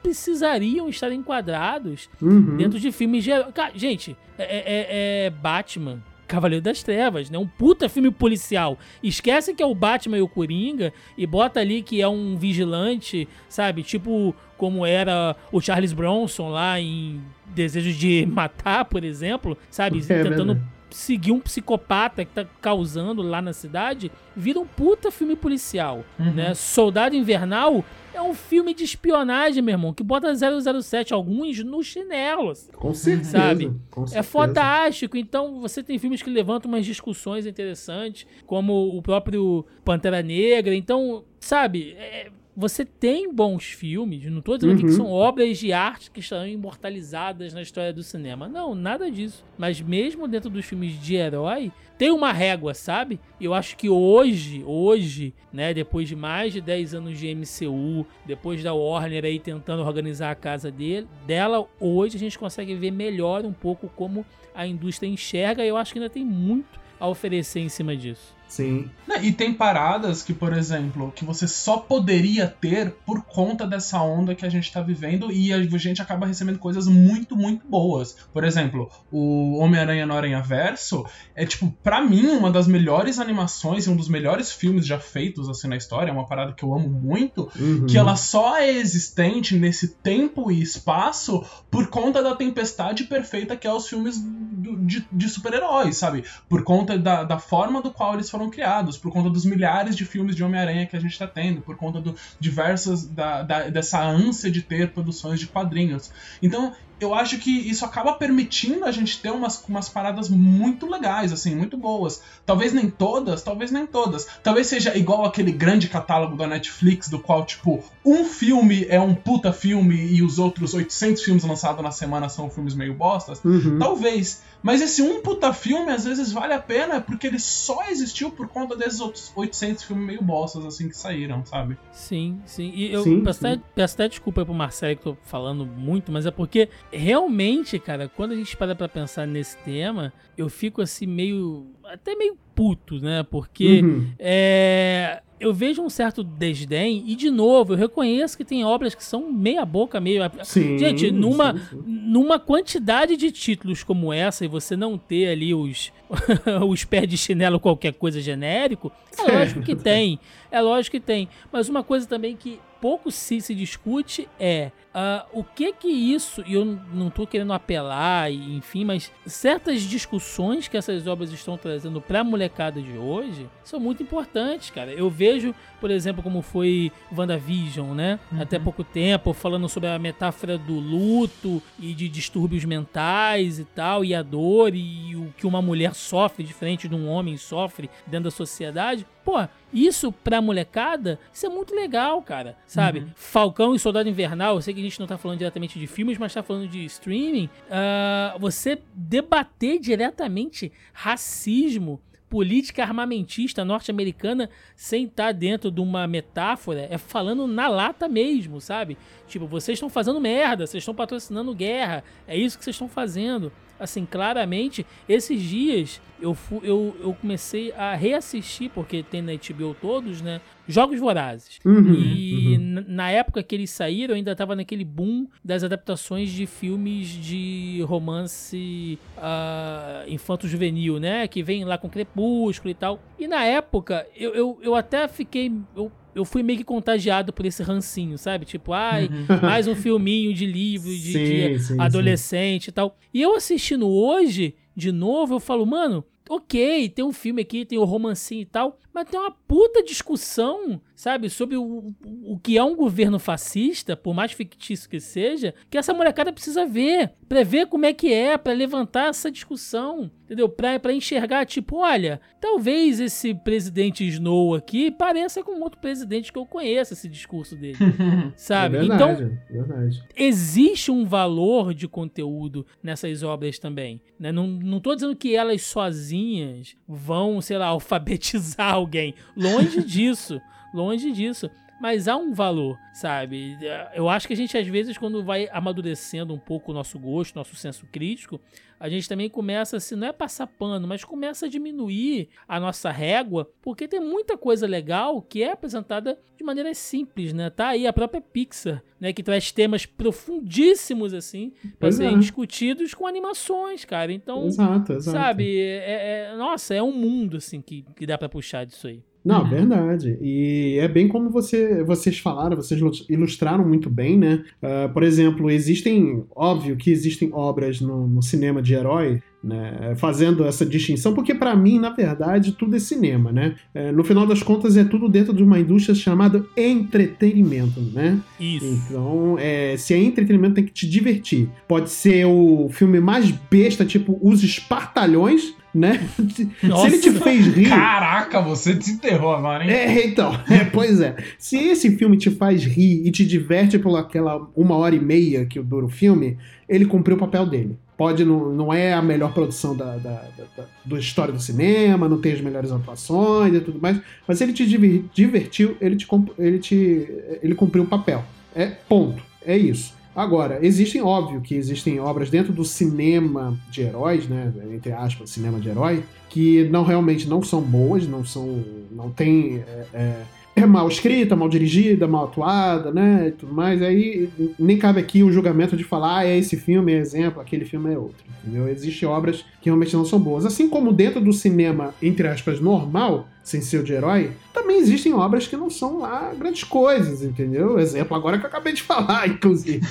precisariam 0.03 0.89
estar 0.89 1.13
enquadrados 1.13 2.09
Uhum. 2.21 2.57
dentro 2.57 2.79
de 2.79 2.91
filmes 2.93 3.25
de 3.25 3.31
herói. 3.31 3.53
Cara, 3.53 3.73
gente, 3.75 4.17
é, 4.39 4.45
é- 4.45 5.27
é 5.27 5.31
Batman. 5.31 6.03
Cavaleiro 6.29 6.63
das 6.63 6.83
Trevas, 6.83 7.31
né? 7.31 7.39
Um 7.39 7.47
puta 7.47 7.89
filme 7.89 8.11
policial. 8.11 8.79
Esquece 9.03 9.55
que 9.55 9.63
é 9.63 9.67
o 9.67 9.75
Batman 9.75 10.19
e 10.19 10.23
o 10.23 10.29
Coringa 10.29 10.93
e 11.17 11.27
bota 11.27 11.59
ali 11.59 11.83
que 11.83 12.01
é 12.01 12.07
um 12.07 12.37
vigilante, 12.37 13.27
sabe? 13.49 13.83
Tipo 13.83 14.35
como 14.57 14.85
era 14.85 15.35
o 15.51 15.61
Charles 15.61 15.93
Bronson 15.93 16.51
lá 16.51 16.81
em 16.81 17.21
Desejos 17.47 17.95
de 17.95 18.27
Matar, 18.27 18.85
por 18.85 19.03
exemplo, 19.05 19.57
sabe? 19.71 19.99
É 20.09 20.23
Tentando 20.23 20.55
verdade. 20.55 20.78
Seguir 20.91 21.33
um 21.33 21.41
psicopata 21.41 22.25
que 22.25 22.33
tá 22.33 22.47
causando 22.61 23.23
lá 23.23 23.41
na 23.43 23.53
cidade, 23.53 24.11
vira 24.37 24.59
um 24.59 24.67
puta 24.67 25.11
filme 25.11 25.37
policial, 25.37 26.05
né? 26.19 26.55
Soldado 26.55 27.15
Invernal 27.15 27.85
é 28.15 28.23
um 28.23 28.35
filme 28.35 28.75
de 28.75 28.85
espionagem, 28.85 29.63
meu 29.63 29.75
irmão, 29.75 29.93
que 29.95 30.03
bota 30.03 30.33
007 30.35 31.13
alguns 31.15 31.63
no 31.63 31.83
chinelo. 31.83 32.51
assim. 32.51 32.73
Com 32.73 32.93
certeza. 32.95 33.31
Sabe? 33.31 33.73
com 33.91 34.05
É 34.05 34.07
certeza. 34.07 34.23
fantástico. 34.25 35.17
Então 35.17 35.61
você 35.61 35.83
tem 35.83 35.99
filmes 35.99 36.23
que 36.23 36.31
levantam 36.31 36.71
umas 36.71 36.85
discussões 36.85 37.47
interessantes, 37.47 38.27
como 38.47 38.97
o 38.97 39.03
próprio 39.03 39.65
Pantera 39.85 40.23
Negra. 40.23 40.75
Então, 40.75 41.25
sabe, 41.41 41.93
é, 41.99 42.31
você 42.61 42.85
tem 42.85 43.33
bons 43.33 43.67
filmes. 43.67 44.25
Não 44.25 44.41
tô 44.43 44.57
dizendo 44.57 44.73
aqui 44.73 44.83
que 44.83 44.89
Uhum. 44.89 44.97
são 44.97 45.07
obras 45.13 45.59
de 45.59 45.73
arte 45.73 46.11
que 46.11 46.19
estão 46.19 46.45
imortalizadas 46.45 47.55
na 47.55 47.63
história 47.63 47.93
do 47.93 48.03
cinema. 48.03 48.49
Não, 48.49 48.75
nada 48.75 49.09
disso. 49.09 49.45
Mas 49.57 49.81
mesmo 49.81 50.27
dentro 50.27 50.51
dos 50.51 50.65
filmes 50.67 51.01
de 51.01 51.15
herói, 51.15 51.71
tem 51.97 52.11
uma 52.11 52.33
régua, 52.33 52.75
sabe? 52.75 53.21
E 53.39 53.45
eu 53.45 53.55
acho 53.55 53.77
que 53.77 53.89
hoje, 53.89 54.65
hoje, 54.67 55.33
né, 55.53 55.73
depois 55.73 56.09
de 56.09 56.17
mais 56.17 56.53
de 56.53 56.61
10 56.61 56.95
anos 56.95 57.17
de 57.17 57.29
MCU, 57.29 58.05
depois 58.27 58.61
da 58.63 58.75
Warner 58.75 59.25
aí 59.25 59.39
tentando 59.39 59.83
organizar 59.85 60.31
a 60.33 60.35
casa 60.35 60.69
dele, 60.71 61.07
dela, 61.27 61.65
hoje 61.79 62.17
a 62.17 62.21
gente 62.21 62.37
consegue 62.39 62.75
ver 62.75 62.91
melhor 62.91 63.45
um 63.45 63.53
pouco 63.53 63.89
como 63.95 64.27
a 64.53 64.67
indústria 64.67 65.09
enxerga 65.09 65.65
e 65.65 65.69
eu 65.69 65.77
acho 65.77 65.93
que 65.93 66.01
ainda 66.01 66.11
tem 66.11 66.25
muito 66.25 66.81
a 66.99 67.07
oferecer 67.07 67.61
em 67.61 67.69
cima 67.69 67.97
disso. 67.97 68.37
Sim. 68.49 68.91
Né, 69.07 69.17
E 69.23 69.33
tem 69.33 69.53
paradas 69.53 70.23
que, 70.23 70.33
por 70.33 70.53
exemplo, 70.57 71.13
que 71.15 71.25
você 71.25 71.47
só 71.47 71.77
poderia 71.77 72.47
ter 72.47 72.93
por 73.07 73.23
conta 73.23 73.67
dessa 73.67 74.01
onda 74.01 74.35
que 74.35 74.45
a 74.45 74.49
gente 74.49 74.73
tá 74.73 74.81
vivendo 74.81 75.31
e 75.31 75.53
a 75.53 75.61
gente 75.79 76.01
acaba 76.01 76.27
recebendo 76.27 76.59
coisas 76.59 76.87
muito, 76.87 77.37
muito 77.37 77.67
boas. 77.69 78.17
Por 78.33 78.45
exemplo, 78.45 78.91
o 79.13 79.59
Homem-Aranha 79.59 80.07
no 80.07 80.15
Aranha 80.15 80.41
Verso 80.41 81.05
é, 81.35 81.45
tipo, 81.45 81.71
pra 81.83 82.01
mim, 82.01 82.27
uma 82.29 82.51
das 82.51 82.67
melhores 82.67 83.19
animações 83.19 83.87
e 83.87 83.91
um 83.91 83.97
dos 83.97 84.09
melhores 84.09 84.51
filmes 84.51 84.87
já 84.87 84.99
feitos 84.99 85.49
assim 85.49 85.69
na 85.69 85.77
história. 85.77 86.11
É 86.11 86.13
uma 86.13 86.27
parada 86.27 86.53
que 86.53 86.65
eu 86.65 86.75
amo 86.75 86.89
muito. 86.89 87.51
Uhum. 87.59 87.87
Que 87.87 87.99
ela 87.99 88.17
só 88.17 88.57
é 88.59 88.71
existente 88.71 89.57
nesse 89.57 89.89
tempo 89.97 90.51
e 90.51 90.63
espaço 90.63 91.45
por 91.71 91.89
conta 91.89 92.23
da 92.23 92.35
tempestade 92.35 93.05
perfeita 93.05 93.57
que 93.57 93.67
é 93.67 93.73
os 93.73 93.87
filmes 93.89 94.19
do- 94.19 94.77
de, 94.87 95.07
de 95.13 95.29
super-heróis, 95.29 95.97
sabe? 95.97 96.25
Por 96.49 96.63
conta 96.63 96.99
da, 96.99 97.25
da 97.25 97.39
forma 97.39 97.83
do 97.83 97.91
qual 97.91 98.15
eles 98.15 98.29
foram 98.31 98.38
criados, 98.49 98.97
por 98.99 99.11
conta 99.13 99.29
dos 99.31 99.45
milhares 99.45 99.97
de 99.97 100.05
filmes 100.05 100.37
de 100.37 100.45
Homem-Aranha 100.45 100.87
que 100.87 100.97
a 100.97 101.01
gente 101.01 101.19
tá 101.19 101.27
tendo, 101.27 101.63
por 101.63 101.77
conta 101.77 102.01
do 102.01 102.15
diversas 102.39 103.09
da, 103.09 103.43
da- 103.43 103.69
dessa 103.71 104.01
ânsia 104.03 104.51
de 104.51 104.63
ter 104.63 104.93
produções 104.93 105.41
de 105.41 105.49
quadrinhos. 105.49 106.11
Então, 106.43 106.73
eu 107.01 107.15
acho 107.15 107.39
que 107.39 107.51
isso 107.51 107.85
acaba 107.85 108.13
permitindo 108.15 108.85
a 108.85 108.91
gente 108.91 109.21
ter 109.21 109.31
umas, 109.31 109.63
umas 109.69 109.89
paradas 109.89 110.29
muito 110.29 110.89
legais, 110.89 111.33
assim, 111.33 111.55
muito 111.55 111.77
boas. 111.77 112.23
Talvez 112.45 112.73
nem 112.73 112.91
todas, 112.91 113.43
talvez 113.43 113.71
nem 113.71 113.87
todas. 113.87 114.27
Talvez 114.43 114.67
seja 114.67 114.97
igual 114.97 115.25
aquele 115.25 115.53
grande 115.53 115.89
catálogo 115.89 116.37
da 116.37 116.47
Netflix, 116.47 117.09
do 117.09 117.19
qual, 117.19 117.45
tipo, 117.45 117.83
um 118.05 118.25
filme 118.25 118.87
é 118.89 119.01
um 119.01 119.15
puta 119.15 119.53
filme 119.53 119.95
e 119.95 120.23
os 120.23 120.39
outros 120.39 120.75
800 120.75 121.23
filmes 121.23 121.45
lançados 121.45 121.83
na 121.83 121.91
semana 121.91 122.29
são 122.29 122.51
filmes 122.51 122.75
meio 122.75 122.95
bostas. 122.95 123.43
Uhum. 123.45 123.79
Talvez. 123.79 124.43
Mas 124.63 124.81
esse 124.81 125.03
um 125.03 125.23
puta 125.23 125.53
filme, 125.53 125.91
às 125.93 126.05
vezes, 126.05 126.33
vale 126.33 126.53
a 126.53 126.59
pena 126.59 127.01
porque 127.01 127.29
ele 127.29 127.39
só 127.39 127.89
existiu 127.89 128.31
por 128.31 128.49
conta 128.49 128.77
desses 128.77 129.01
outros 129.01 129.31
800 129.37 129.85
filmes 129.85 130.07
meio 130.07 130.23
bostas, 130.23 130.65
assim, 130.65 130.89
que 130.89 130.97
saíram, 130.97 131.45
sabe? 131.47 131.79
Sim, 131.93 132.41
sim. 132.45 132.73
E 132.75 132.93
eu 132.93 133.05
Sim, 133.05 133.23
peço, 133.23 133.41
sim. 133.41 133.47
Até, 133.47 133.63
peço 133.75 133.95
até 133.95 134.09
desculpa 134.09 134.41
aí 134.41 134.45
pro 134.45 134.55
Marcelo 134.55 134.97
que 134.97 135.03
tô 135.03 135.17
falando 135.23 135.65
muito, 135.65 136.11
mas 136.11 136.27
é 136.27 136.31
porque 136.31 136.69
realmente, 136.93 137.79
cara, 137.79 138.09
quando 138.09 138.33
a 138.33 138.37
gente 138.37 138.57
para 138.57 138.75
pra 138.75 138.89
pensar 138.89 139.27
nesse 139.27 139.57
tema, 139.59 140.13
eu 140.37 140.49
fico 140.49 140.81
assim 140.83 141.07
meio. 141.07 141.67
até 141.85 142.15
meio 142.15 142.37
puto, 142.55 142.99
né? 143.01 143.23
Porque 143.23 143.81
Uhum. 143.83 144.11
é, 144.19 145.23
eu 145.41 145.55
vejo 145.55 145.81
um 145.83 145.89
certo 145.89 146.23
desdém, 146.25 147.05
e 147.07 147.15
de 147.15 147.31
novo, 147.31 147.73
eu 147.73 147.77
reconheço 147.77 148.37
que 148.37 148.45
tem 148.45 148.65
obras 148.65 148.95
que 148.95 149.05
são 149.05 149.31
meia 149.31 149.65
boca, 149.65 150.01
meio. 150.01 150.23
Sim, 150.43 150.77
Gente, 150.79 151.11
numa, 151.11 151.53
sim, 151.57 151.65
sim. 151.71 151.83
numa 151.87 152.39
quantidade 152.39 153.17
de 153.17 153.31
títulos 153.31 153.83
como 153.85 154.13
essa, 154.13 154.45
e 154.45 154.49
você 154.49 154.77
não 154.77 154.99
ter 154.99 155.29
ali 155.29 155.55
os, 155.55 155.93
os 156.69 156.85
pés 156.85 157.09
de 157.09 157.17
chinelo, 157.17 157.61
qualquer 157.61 157.93
coisa 157.93 158.21
genérico, 158.21 158.91
é 159.17 159.23
lógico 159.33 159.63
que 159.63 159.77
tem. 159.77 160.19
É 160.51 160.61
lógico 160.61 160.97
que 160.97 161.01
tem. 161.01 161.29
Mas 161.53 161.69
uma 161.69 161.83
coisa 161.85 162.07
também 162.07 162.35
que 162.37 162.59
pouco 162.81 163.11
se, 163.11 163.41
se 163.41 163.55
discute 163.55 164.29
é 164.39 164.71
ah, 165.01 165.27
o 165.33 165.45
que 165.45 165.73
que 165.73 165.87
isso, 165.87 166.43
e 166.45 166.55
eu 166.55 166.65
não 166.93 167.09
tô 167.09 167.25
querendo 167.25 167.53
apelar, 167.53 168.33
e, 168.33 168.57
enfim, 168.57 168.85
mas 168.85 169.13
certas 169.25 169.83
discussões 169.83 170.67
que 170.67 170.77
essas 170.77 171.07
obras 171.07 171.31
estão 171.31 171.57
trazendo 171.57 172.01
pra 172.01 172.25
molecada 172.25 172.83
de 172.83 172.99
hoje 172.99 173.49
são 173.63 173.79
muito 173.79 174.03
importantes, 174.03 174.71
cara. 174.71 174.91
Eu 174.91 175.09
vejo, 175.09 175.55
por 175.81 175.89
exemplo, 175.93 176.21
como 176.21 176.43
foi 176.43 176.91
WandaVision, 177.17 177.95
né? 177.95 178.19
Até 178.41 178.59
pouco 178.59 178.83
tempo, 178.83 179.33
falando 179.33 179.69
sobre 179.69 179.89
a 179.89 180.01
metáfora 180.01 180.59
do 180.59 180.75
luto 180.75 181.63
e 181.79 181.95
de 181.95 182.09
distúrbios 182.09 182.65
mentais 182.65 183.61
e 183.61 183.65
tal, 183.65 184.05
e 184.05 184.13
a 184.13 184.23
dor 184.23 184.75
e 184.75 185.15
o 185.15 185.33
que 185.37 185.47
uma 185.47 185.63
mulher 185.63 185.95
sofre 185.95 186.43
diferente 186.43 186.89
de 186.89 186.95
um 186.97 187.09
homem 187.09 187.37
sofre 187.37 187.89
dentro 188.05 188.25
da 188.25 188.31
sociedade. 188.33 189.07
Pô, 189.25 189.47
isso 189.73 190.11
pra 190.11 190.41
molecada, 190.41 191.21
isso 191.31 191.45
é 191.45 191.49
muito 191.51 191.75
legal, 191.75 192.23
cara. 192.23 192.57
Sabe? 192.67 193.07
Falcão 193.15 193.75
e 193.75 193.79
Soldado 193.79 194.09
Invernal, 194.09 194.57
eu 194.57 194.63
sei 194.63 194.73
que 194.73 194.81
a 194.81 194.83
gente 194.89 195.01
não 195.01 195.07
tá 195.07 195.19
falando 195.19 195.39
diretamente 195.39 195.79
de 195.79 195.87
filmes, 195.87 196.19
mas 196.19 196.35
tá 196.35 196.43
falando 196.43 196.69
de 196.69 196.85
streaming. 196.85 197.49
ah, 197.71 198.37
você 198.39 198.79
debater 198.95 199.79
diretamente 199.79 200.73
racismo, 200.93 202.01
política 202.29 202.83
armamentista 202.83 203.65
norte-americana 203.65 204.51
sem 204.77 205.05
estar 205.05 205.33
dentro 205.33 205.71
de 205.71 205.81
uma 205.81 206.07
metáfora, 206.07 206.87
é 206.91 206.99
falando 206.99 207.47
na 207.47 207.69
lata 207.69 208.07
mesmo, 208.09 208.61
sabe? 208.61 208.99
Tipo, 209.27 209.47
vocês 209.47 209.77
estão 209.77 209.89
fazendo 209.89 210.21
merda, 210.21 210.67
vocês 210.67 210.83
estão 210.83 210.95
patrocinando 210.95 211.55
guerra, 211.55 212.05
é 212.27 212.37
isso 212.37 212.59
que 212.59 212.65
vocês 212.65 212.75
estão 212.75 212.89
fazendo. 212.89 213.51
Assim, 213.79 214.05
claramente, 214.05 214.85
esses 215.09 215.41
dias 215.43 216.01
eu, 216.21 216.35
fu- 216.35 216.61
eu, 216.65 216.97
eu 217.01 217.15
comecei 217.15 217.73
a 217.73 217.95
reassistir, 217.95 218.71
porque 218.75 219.03
tem 219.03 219.23
na 219.23 219.33
HBO 219.33 219.75
todos, 219.81 220.21
né? 220.21 220.41
Jogos 220.67 220.99
Vorazes. 220.99 221.61
Uhum, 221.65 221.95
e 221.95 222.57
uhum. 222.57 222.85
na 222.89 223.11
época 223.11 223.43
que 223.43 223.55
eles 223.55 223.71
saíram, 223.71 224.15
ainda 224.15 224.35
tava 224.37 224.55
naquele 224.57 224.85
boom 224.85 225.27
das 225.45 225.63
adaptações 225.65 226.31
de 226.31 226.45
filmes 226.47 227.09
de 227.09 227.83
romance 227.87 228.99
ah, 229.17 230.05
infanto-juvenil, 230.09 230.99
né? 230.99 231.27
Que 231.29 231.43
vem 231.43 231.65
lá 231.65 231.79
com 231.79 231.89
Crepúsculo 231.89 232.71
e 232.71 232.75
tal. 232.75 233.01
E 233.19 233.27
na 233.27 233.45
época, 233.45 234.07
eu, 234.17 234.35
eu, 234.35 234.59
eu 234.63 234.75
até 234.75 235.07
fiquei. 235.09 235.53
Eu, 235.77 235.91
eu 236.19 236.25
fui 236.25 236.43
meio 236.43 236.59
que 236.59 236.65
contagiado 236.65 237.33
por 237.33 237.47
esse 237.47 237.63
rancinho, 237.63 238.19
sabe? 238.19 238.45
Tipo, 238.45 238.73
ai, 238.73 239.09
mais 239.41 239.67
um 239.69 239.75
filminho 239.75 240.35
de 240.35 240.45
livro 240.47 240.91
de, 240.91 241.13
Sim, 241.13 241.25
de 241.25 241.59
sim, 241.61 241.75
sim. 241.75 241.81
adolescente 241.81 242.69
e 242.69 242.73
tal. 242.73 242.97
E 243.15 243.23
eu 243.23 243.35
assistindo 243.37 243.89
hoje, 243.89 244.55
de 244.75 244.91
novo, 244.91 245.35
eu 245.35 245.41
falo, 245.41 245.65
mano, 245.65 246.05
ok, 246.29 246.89
tem 246.89 247.05
um 247.05 247.13
filme 247.13 247.43
aqui, 247.43 247.65
tem 247.65 247.79
o 247.79 247.85
romancinho 247.85 248.43
e 248.43 248.47
tal, 248.47 248.79
mas 248.93 249.09
tem 249.09 249.19
uma 249.19 249.31
puta 249.31 249.83
discussão, 249.83 250.81
sabe, 250.99 251.31
sobre 251.31 251.57
o, 251.57 251.95
o 252.25 252.41
que 252.41 252.59
é 252.59 252.65
um 252.65 252.75
governo 252.75 253.21
fascista, 253.21 253.97
por 253.97 254.13
mais 254.13 254.33
fictício 254.33 254.91
que 254.91 254.99
seja, 254.99 255.55
que 255.71 255.79
essa 255.79 255.95
molecada 255.95 256.33
precisa 256.33 256.67
ver, 256.67 257.13
pra 257.29 257.45
ver 257.45 257.69
como 257.69 257.87
é 257.87 257.93
que 257.93 258.13
é, 258.13 258.37
pra 258.37 258.53
levantar 258.53 259.11
essa 259.11 259.31
discussão, 259.31 260.11
entendeu? 260.25 260.49
Pra, 260.49 260.77
pra 260.81 260.93
enxergar, 260.93 261.47
tipo, 261.47 261.77
olha, 261.77 262.21
talvez 262.41 262.99
esse 262.99 263.33
presidente 263.33 264.05
Snow 264.09 264.57
aqui 264.57 264.91
pareça 264.91 265.41
com 265.41 265.61
outro 265.63 265.81
presidente 265.81 266.33
que 266.33 266.39
eu 266.39 266.45
conheço, 266.45 266.95
esse 266.95 267.09
discurso 267.09 267.55
dele, 267.55 267.79
sabe? 268.35 268.79
É 268.79 268.83
então, 268.83 269.15
verdade, 269.15 269.41
é 269.51 269.53
verdade. 269.53 270.05
existe 270.17 270.91
um 270.91 271.05
valor 271.05 271.75
de 271.75 271.87
conteúdo 271.87 272.67
nessas 272.83 273.23
obras 273.23 273.57
também. 273.57 274.03
Né? 274.19 274.33
Não, 274.33 274.49
não 274.49 274.81
tô 274.81 274.97
dizendo 274.97 275.15
que 275.15 275.37
elas 275.37 275.63
sozinhas 275.63 276.77
vão, 276.89 277.41
sei 277.41 277.57
lá, 277.57 277.67
alfabetizar 277.67 278.75
alguém. 278.75 279.15
Longe 279.37 279.81
disso. 279.85 280.41
Longe 280.73 281.13
disso. 281.13 281.51
Mas 281.81 282.09
há 282.09 282.17
um 282.17 282.33
valor, 282.33 282.77
sabe? 282.93 283.57
Eu 283.95 284.09
acho 284.09 284.27
que 284.27 284.33
a 284.33 284.37
gente, 284.37 284.59
às 284.59 284.67
vezes, 284.67 284.99
quando 284.99 285.23
vai 285.23 285.49
amadurecendo 285.53 286.35
um 286.35 286.39
pouco 286.39 286.73
o 286.73 286.75
nosso 286.75 286.99
gosto, 286.99 287.37
nosso 287.37 287.55
senso 287.55 287.87
crítico, 287.87 288.41
a 288.81 288.89
gente 288.89 289.09
também 289.09 289.31
começa, 289.31 289.77
assim, 289.77 289.95
não 289.95 290.09
é 290.09 290.13
passar 290.13 290.49
pano, 290.49 290.89
mas 290.89 291.05
começa 291.05 291.47
a 291.47 291.49
diminuir 291.49 292.29
a 292.49 292.59
nossa 292.59 292.91
régua, 292.91 293.49
porque 293.63 293.87
tem 293.87 294.01
muita 294.01 294.37
coisa 294.37 294.67
legal 294.67 295.23
que 295.23 295.43
é 295.43 295.53
apresentada 295.53 296.19
de 296.37 296.43
maneira 296.43 296.75
simples, 296.75 297.33
né? 297.33 297.49
Tá 297.49 297.69
aí 297.69 297.87
a 297.87 297.93
própria 297.93 298.21
Pixar, 298.21 298.83
né? 299.01 299.13
Que 299.13 299.23
traz 299.23 299.53
temas 299.53 299.87
profundíssimos, 299.87 301.15
assim, 301.15 301.53
para 301.79 301.93
serem 301.93 302.17
é. 302.17 302.19
discutidos 302.19 302.93
com 302.93 303.07
animações, 303.07 303.85
cara. 303.85 304.13
Então, 304.13 304.47
Exato, 304.47 304.93
exato. 304.95 305.17
sabe, 305.17 305.61
é, 305.61 306.31
é- 306.33 306.37
nossa, 306.37 306.75
é 306.75 306.83
um 306.83 306.93
mundo, 306.93 307.37
assim, 307.37 307.61
que, 307.61 307.85
que 307.97 308.05
dá 308.07 308.19
pra 308.19 308.29
puxar 308.29 308.65
disso 308.65 308.89
aí. 308.89 309.03
Não, 309.25 309.49
verdade. 309.49 310.19
E 310.21 310.79
é 310.81 310.89
bem 310.89 311.09
como 311.09 311.31
você, 311.31 311.83
vocês 311.85 312.19
falaram, 312.19 312.57
vocês 312.57 312.81
ilustraram 313.09 313.67
muito 313.67 313.91
bem, 313.91 314.17
né? 314.17 314.45
Ah, 314.63 314.89
por 314.93 315.03
exemplo, 315.03 315.51
existem, 315.51 316.25
óbvio 316.35 316.77
que 316.77 316.91
existem 316.91 317.31
obras 317.33 317.81
no, 317.81 318.07
no 318.07 318.23
cinema 318.23 318.63
de 318.63 318.75
herói, 318.75 319.21
né? 319.43 319.95
Fazendo 319.97 320.45
essa 320.45 320.65
distinção, 320.65 321.15
porque 321.15 321.35
pra 321.35 321.55
mim, 321.55 321.79
na 321.79 321.91
verdade, 321.91 322.53
tudo 322.53 322.77
é 322.77 322.79
cinema, 322.79 323.31
né? 323.31 323.55
É, 323.75 323.93
no 323.93 324.03
final 324.03 324.27
das 324.27 324.43
contas, 324.43 324.77
é 324.77 324.85
tudo 324.85 325.09
dentro 325.09 325.33
de 325.33 325.43
uma 325.43 325.59
indústria 325.59 325.95
chamada 325.95 326.45
entretenimento, 326.57 327.81
né? 327.81 328.19
Isso. 328.41 328.65
Então, 328.65 329.37
é, 329.39 329.77
se 329.77 329.95
é 329.95 329.99
entretenimento, 329.99 330.55
tem 330.55 330.65
que 330.65 330.73
te 330.73 330.89
divertir. 330.89 331.49
Pode 331.67 331.91
ser 331.91 332.25
o 332.27 332.69
filme 332.71 333.01
mais 333.01 333.31
besta, 333.31 333.85
tipo 333.85 334.19
Os 334.23 334.43
Espartalhões, 334.43 335.55
né? 335.75 336.01
Se 336.35 336.49
Nossa. 336.63 336.87
ele 336.87 336.99
te 336.99 337.11
fez 337.13 337.47
rir. 337.47 337.69
Caraca, 337.69 338.41
você 338.41 338.73
desenterrou 338.75 339.35
agora, 339.35 339.65
hein? 339.65 339.71
É, 339.71 340.07
então, 340.07 340.33
é, 340.51 340.65
pois 340.65 341.01
é. 341.01 341.17
Se 341.39 341.57
esse 341.57 341.97
filme 341.97 342.17
te 342.17 342.31
faz 342.31 342.65
rir 342.65 343.07
e 343.07 343.11
te 343.11 343.25
diverte 343.27 343.79
por 343.79 343.97
aquela 343.97 344.49
uma 344.57 344.77
hora 344.77 344.95
e 344.95 345.01
meia 345.01 345.45
que 345.47 345.61
dura 345.61 345.87
o 345.87 345.89
filme, 345.91 346.37
ele 346.69 346.85
cumpriu 346.85 347.17
o 347.17 347.21
papel 347.21 347.45
dele. 347.47 347.77
Pode, 347.97 348.25
não, 348.25 348.53
não 348.55 348.73
é 348.73 348.93
a 348.93 349.03
melhor 349.03 349.35
produção 349.35 349.77
da, 349.77 349.97
da, 349.97 350.11
da, 350.37 350.45
da- 350.57 350.69
da 350.85 350.99
história 351.01 351.33
do 351.35 351.41
cinema, 351.41 352.09
não 352.09 352.21
tem 352.21 352.33
as 352.33 352.41
melhores 352.41 352.71
atuações 352.71 353.53
e 353.53 353.61
tudo 353.61 353.81
mais, 353.83 354.01
mas 354.27 354.41
ele 354.41 354.53
te 354.53 354.65
diver- 354.67 355.03
divertiu, 355.13 355.77
ele 355.81 355.97
te, 355.97 356.07
ele 356.39 356.59
te 356.61 357.09
ele 357.43 357.55
cumpriu 357.57 357.83
o 357.83 357.87
papel. 357.89 358.25
É 358.55 358.67
ponto. 358.89 359.21
É 359.45 359.57
isso. 359.57 359.98
Agora, 360.19 360.59
existem, 360.67 361.01
óbvio 361.01 361.41
que 361.41 361.55
existem 361.55 362.01
obras 362.01 362.29
dentro 362.29 362.53
do 362.53 362.65
cinema 362.65 363.57
de 363.71 363.83
heróis, 363.83 364.29
né? 364.29 364.53
Entre 364.75 364.91
aspas, 364.91 365.31
cinema 365.31 365.61
de 365.61 365.69
herói, 365.69 366.03
que 366.29 366.65
não 366.71 366.83
realmente 366.83 367.29
não 367.29 367.41
são 367.41 367.61
boas, 367.61 368.05
não 368.05 368.25
são. 368.25 368.65
não 368.91 369.11
tem. 369.11 369.59
É, 369.59 369.87
é, 369.95 370.23
é 370.59 370.67
mal 370.67 370.89
escrita, 370.89 371.37
mal 371.37 371.49
dirigida, 371.49 372.07
mal 372.07 372.25
atuada, 372.25 372.91
né? 372.91 373.29
E 373.29 373.33
tudo 373.33 373.53
mais. 373.53 373.83
Aí 373.83 374.29
nem 374.59 374.77
cabe 374.77 375.01
aqui 375.01 375.23
o 375.23 375.33
julgamento 375.33 375.77
de 375.77 375.85
falar, 375.85 376.19
ah, 376.19 376.27
é 376.27 376.37
esse 376.37 376.57
filme 376.57 376.93
é 376.93 376.99
exemplo, 376.99 377.41
aquele 377.41 377.65
filme 377.65 377.93
é 377.93 377.99
outro. 377.99 378.25
Entendeu? 378.43 378.69
Existem 378.69 379.09
obras 379.09 379.45
que 379.61 379.69
realmente 379.69 379.95
não 379.95 380.05
são 380.05 380.19
boas. 380.19 380.47
Assim 380.47 380.69
como 380.69 380.93
dentro 380.93 381.21
do 381.21 381.33
cinema, 381.33 381.95
entre 382.01 382.29
aspas, 382.29 382.61
normal, 382.61 383.29
sem 383.43 383.61
ser 383.63 383.79
o 383.79 383.83
de 383.83 383.95
herói, 383.95 384.33
também 384.53 384.79
existem 384.79 385.15
obras 385.15 385.47
que 385.47 385.57
não 385.57 385.71
são 385.71 386.01
lá 386.01 386.33
grandes 386.39 386.65
coisas, 386.65 387.23
entendeu? 387.23 387.79
Exemplo 387.79 388.15
agora 388.17 388.39
que 388.39 388.45
eu 388.45 388.49
acabei 388.49 388.73
de 388.75 388.83
falar, 388.83 389.29
inclusive. 389.29 389.81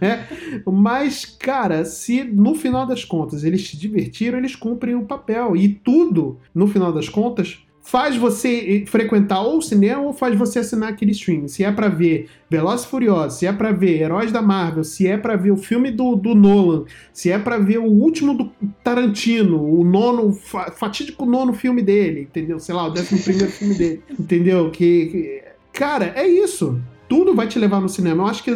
É, 0.00 0.24
Mas, 0.70 1.24
cara, 1.24 1.84
se 1.84 2.22
no 2.22 2.54
final 2.54 2.86
das 2.86 3.04
contas 3.04 3.44
eles 3.44 3.66
se 3.66 3.76
divertiram, 3.76 4.38
eles 4.38 4.54
cumprem 4.54 4.94
o 4.94 5.04
papel. 5.04 5.56
E 5.56 5.68
tudo, 5.68 6.38
no 6.54 6.66
final 6.66 6.92
das 6.92 7.08
contas, 7.08 7.65
faz 7.88 8.16
você 8.16 8.84
frequentar 8.88 9.40
ou 9.42 9.58
o 9.58 9.62
cinema 9.62 10.02
ou 10.02 10.12
faz 10.12 10.36
você 10.36 10.58
assinar 10.58 10.88
aquele 10.90 11.12
stream. 11.12 11.46
Se 11.46 11.62
é 11.64 11.70
pra 11.70 11.88
ver 11.88 12.28
Velozes 12.50 12.84
e 12.84 12.88
Furiosos, 12.88 13.38
se 13.38 13.46
é 13.46 13.52
pra 13.52 13.70
ver 13.72 14.02
Heróis 14.02 14.32
da 14.32 14.42
Marvel, 14.42 14.82
se 14.84 15.06
é 15.06 15.16
pra 15.16 15.36
ver 15.36 15.52
o 15.52 15.56
filme 15.56 15.90
do, 15.90 16.16
do 16.16 16.34
Nolan, 16.34 16.84
se 17.12 17.30
é 17.30 17.38
pra 17.38 17.58
ver 17.58 17.78
o 17.78 17.84
último 17.86 18.34
do 18.36 18.50
Tarantino, 18.82 19.62
o 19.62 19.84
nono, 19.84 20.32
fa- 20.32 20.70
fatídico 20.72 21.24
nono 21.24 21.52
filme 21.52 21.80
dele, 21.82 22.22
entendeu? 22.22 22.58
Sei 22.58 22.74
lá, 22.74 22.86
o 22.86 22.90
décimo 22.90 23.22
primeiro 23.22 23.50
filme 23.52 23.74
dele, 23.74 24.02
entendeu? 24.18 24.70
Que, 24.70 25.06
que- 25.06 25.42
Cara, 25.72 26.12
é 26.16 26.26
isso. 26.26 26.80
Tudo 27.08 27.34
vai 27.34 27.46
te 27.46 27.58
levar 27.58 27.80
no 27.80 27.88
cinema. 27.88 28.24
Eu 28.24 28.26
acho 28.26 28.42
que, 28.42 28.50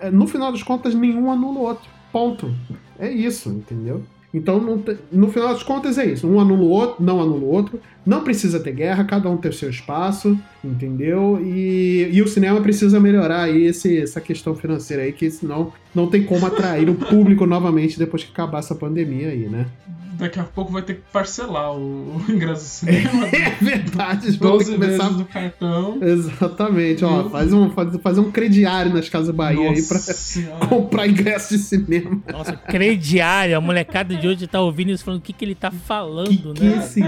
é, 0.00 0.10
no 0.10 0.26
final 0.28 0.52
das 0.52 0.62
contas, 0.62 0.94
nenhum 0.94 1.30
anula 1.30 1.58
o 1.58 1.62
outro. 1.62 1.88
Ponto. 2.12 2.54
É 2.98 3.10
isso, 3.10 3.48
entendeu? 3.48 4.02
Então, 4.36 4.76
te- 4.78 4.96
no 5.10 5.28
final 5.28 5.48
das 5.48 5.62
contas, 5.62 5.96
é 5.96 6.04
isso. 6.04 6.28
Um 6.28 6.38
anula 6.38 6.60
o 6.62 6.68
outro, 6.68 7.02
não 7.02 7.22
anula 7.22 7.38
o 7.40 7.48
outro. 7.48 7.80
Não 8.04 8.22
precisa 8.22 8.60
ter 8.60 8.72
guerra, 8.72 9.02
cada 9.04 9.30
um 9.30 9.36
tem 9.38 9.50
o 9.50 9.54
seu 9.54 9.70
espaço, 9.70 10.38
entendeu? 10.62 11.40
E, 11.42 12.10
e 12.12 12.20
o 12.20 12.28
cinema 12.28 12.60
precisa 12.60 13.00
melhorar 13.00 13.44
aí 13.44 13.64
esse- 13.64 13.98
essa 13.98 14.20
questão 14.20 14.54
financeira 14.54 15.02
aí, 15.04 15.12
que 15.12 15.30
senão 15.30 15.72
não 15.94 16.06
tem 16.06 16.22
como 16.22 16.44
atrair 16.44 16.88
o 16.90 16.94
público 16.94 17.46
novamente 17.46 17.98
depois 17.98 18.22
que 18.24 18.30
acabar 18.30 18.58
essa 18.58 18.74
pandemia 18.74 19.28
aí, 19.28 19.48
né? 19.48 19.66
Daqui 20.18 20.40
a 20.40 20.44
pouco 20.44 20.72
vai 20.72 20.82
ter 20.82 20.94
que 20.94 21.02
parcelar 21.12 21.72
o, 21.72 22.16
o 22.16 22.24
ingresso 22.28 22.62
do 22.62 22.68
cinema. 22.90 23.26
É 23.26 23.50
verdade, 23.62 24.30
vão 24.38 24.58
ter 24.58 24.64
12 24.64 24.72
que 24.72 24.78
começar. 24.78 25.08
do 25.10 25.24
cartão. 25.26 25.98
Exatamente, 26.02 27.04
ó, 27.04 27.22
Meu 27.22 27.30
faz 27.30 27.52
um, 27.52 27.70
faz, 27.70 27.96
fazer 28.02 28.20
um 28.20 28.30
crediário 28.30 28.92
nas 28.92 29.08
Casas 29.08 29.34
Bahia 29.34 29.70
aí 29.70 29.82
pra 29.82 29.96
Nossa 29.98 30.12
senhora. 30.14 30.64
comprar 30.66 31.06
ingresso 31.06 31.56
de 31.56 31.62
cinema. 31.62 32.22
Nossa, 32.32 32.52
crediário. 32.56 33.56
A 33.56 33.60
molecada 33.60 34.16
de 34.16 34.26
hoje 34.26 34.46
tá 34.46 34.60
ouvindo 34.60 34.90
isso 34.90 35.04
falando 35.04 35.20
o 35.20 35.22
que, 35.22 35.32
que 35.32 35.44
ele 35.44 35.54
tá 35.54 35.70
falando, 35.70 36.28
Que 36.28 36.52
que, 36.54 36.64
né? 36.64 36.78
esse, 36.78 37.00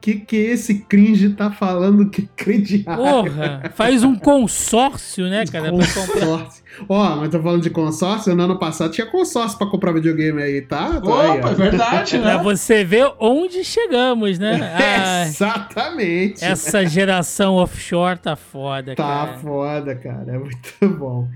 que 0.00 0.14
que 0.20 0.36
esse 0.36 0.74
cringe 0.80 1.30
tá 1.30 1.50
falando 1.50 2.08
que 2.08 2.22
crediário? 2.34 3.02
Porra, 3.02 3.72
faz 3.74 4.02
um 4.04 4.14
consórcio, 4.14 5.28
né, 5.28 5.44
cara? 5.46 5.70
Consórcio. 5.70 6.63
Ó, 6.88 7.16
mas 7.16 7.28
tô 7.30 7.40
falando 7.40 7.62
de 7.62 7.70
consórcio, 7.70 8.34
no 8.34 8.42
ano 8.42 8.58
passado 8.58 8.90
tinha 8.92 9.06
consórcio 9.06 9.56
pra 9.56 9.66
comprar 9.66 9.92
videogame 9.92 10.42
aí, 10.42 10.60
tá? 10.62 11.00
Tô 11.00 11.12
aí, 11.14 11.38
Opa, 11.38 11.48
ó. 11.48 11.50
é 11.50 11.54
verdade, 11.54 12.18
Pra 12.18 12.36
né? 12.38 12.42
você 12.42 12.84
ver 12.84 13.12
onde 13.20 13.62
chegamos, 13.64 14.38
né? 14.38 14.60
Ah, 15.04 15.26
Exatamente. 15.26 16.44
essa 16.44 16.84
geração 16.86 17.54
offshore 17.56 18.18
tá 18.18 18.36
foda, 18.36 18.94
Tá 18.94 19.02
cara. 19.02 19.38
foda, 19.38 19.94
cara. 19.94 20.32
É 20.34 20.38
muito 20.38 20.88
bom. 20.98 21.28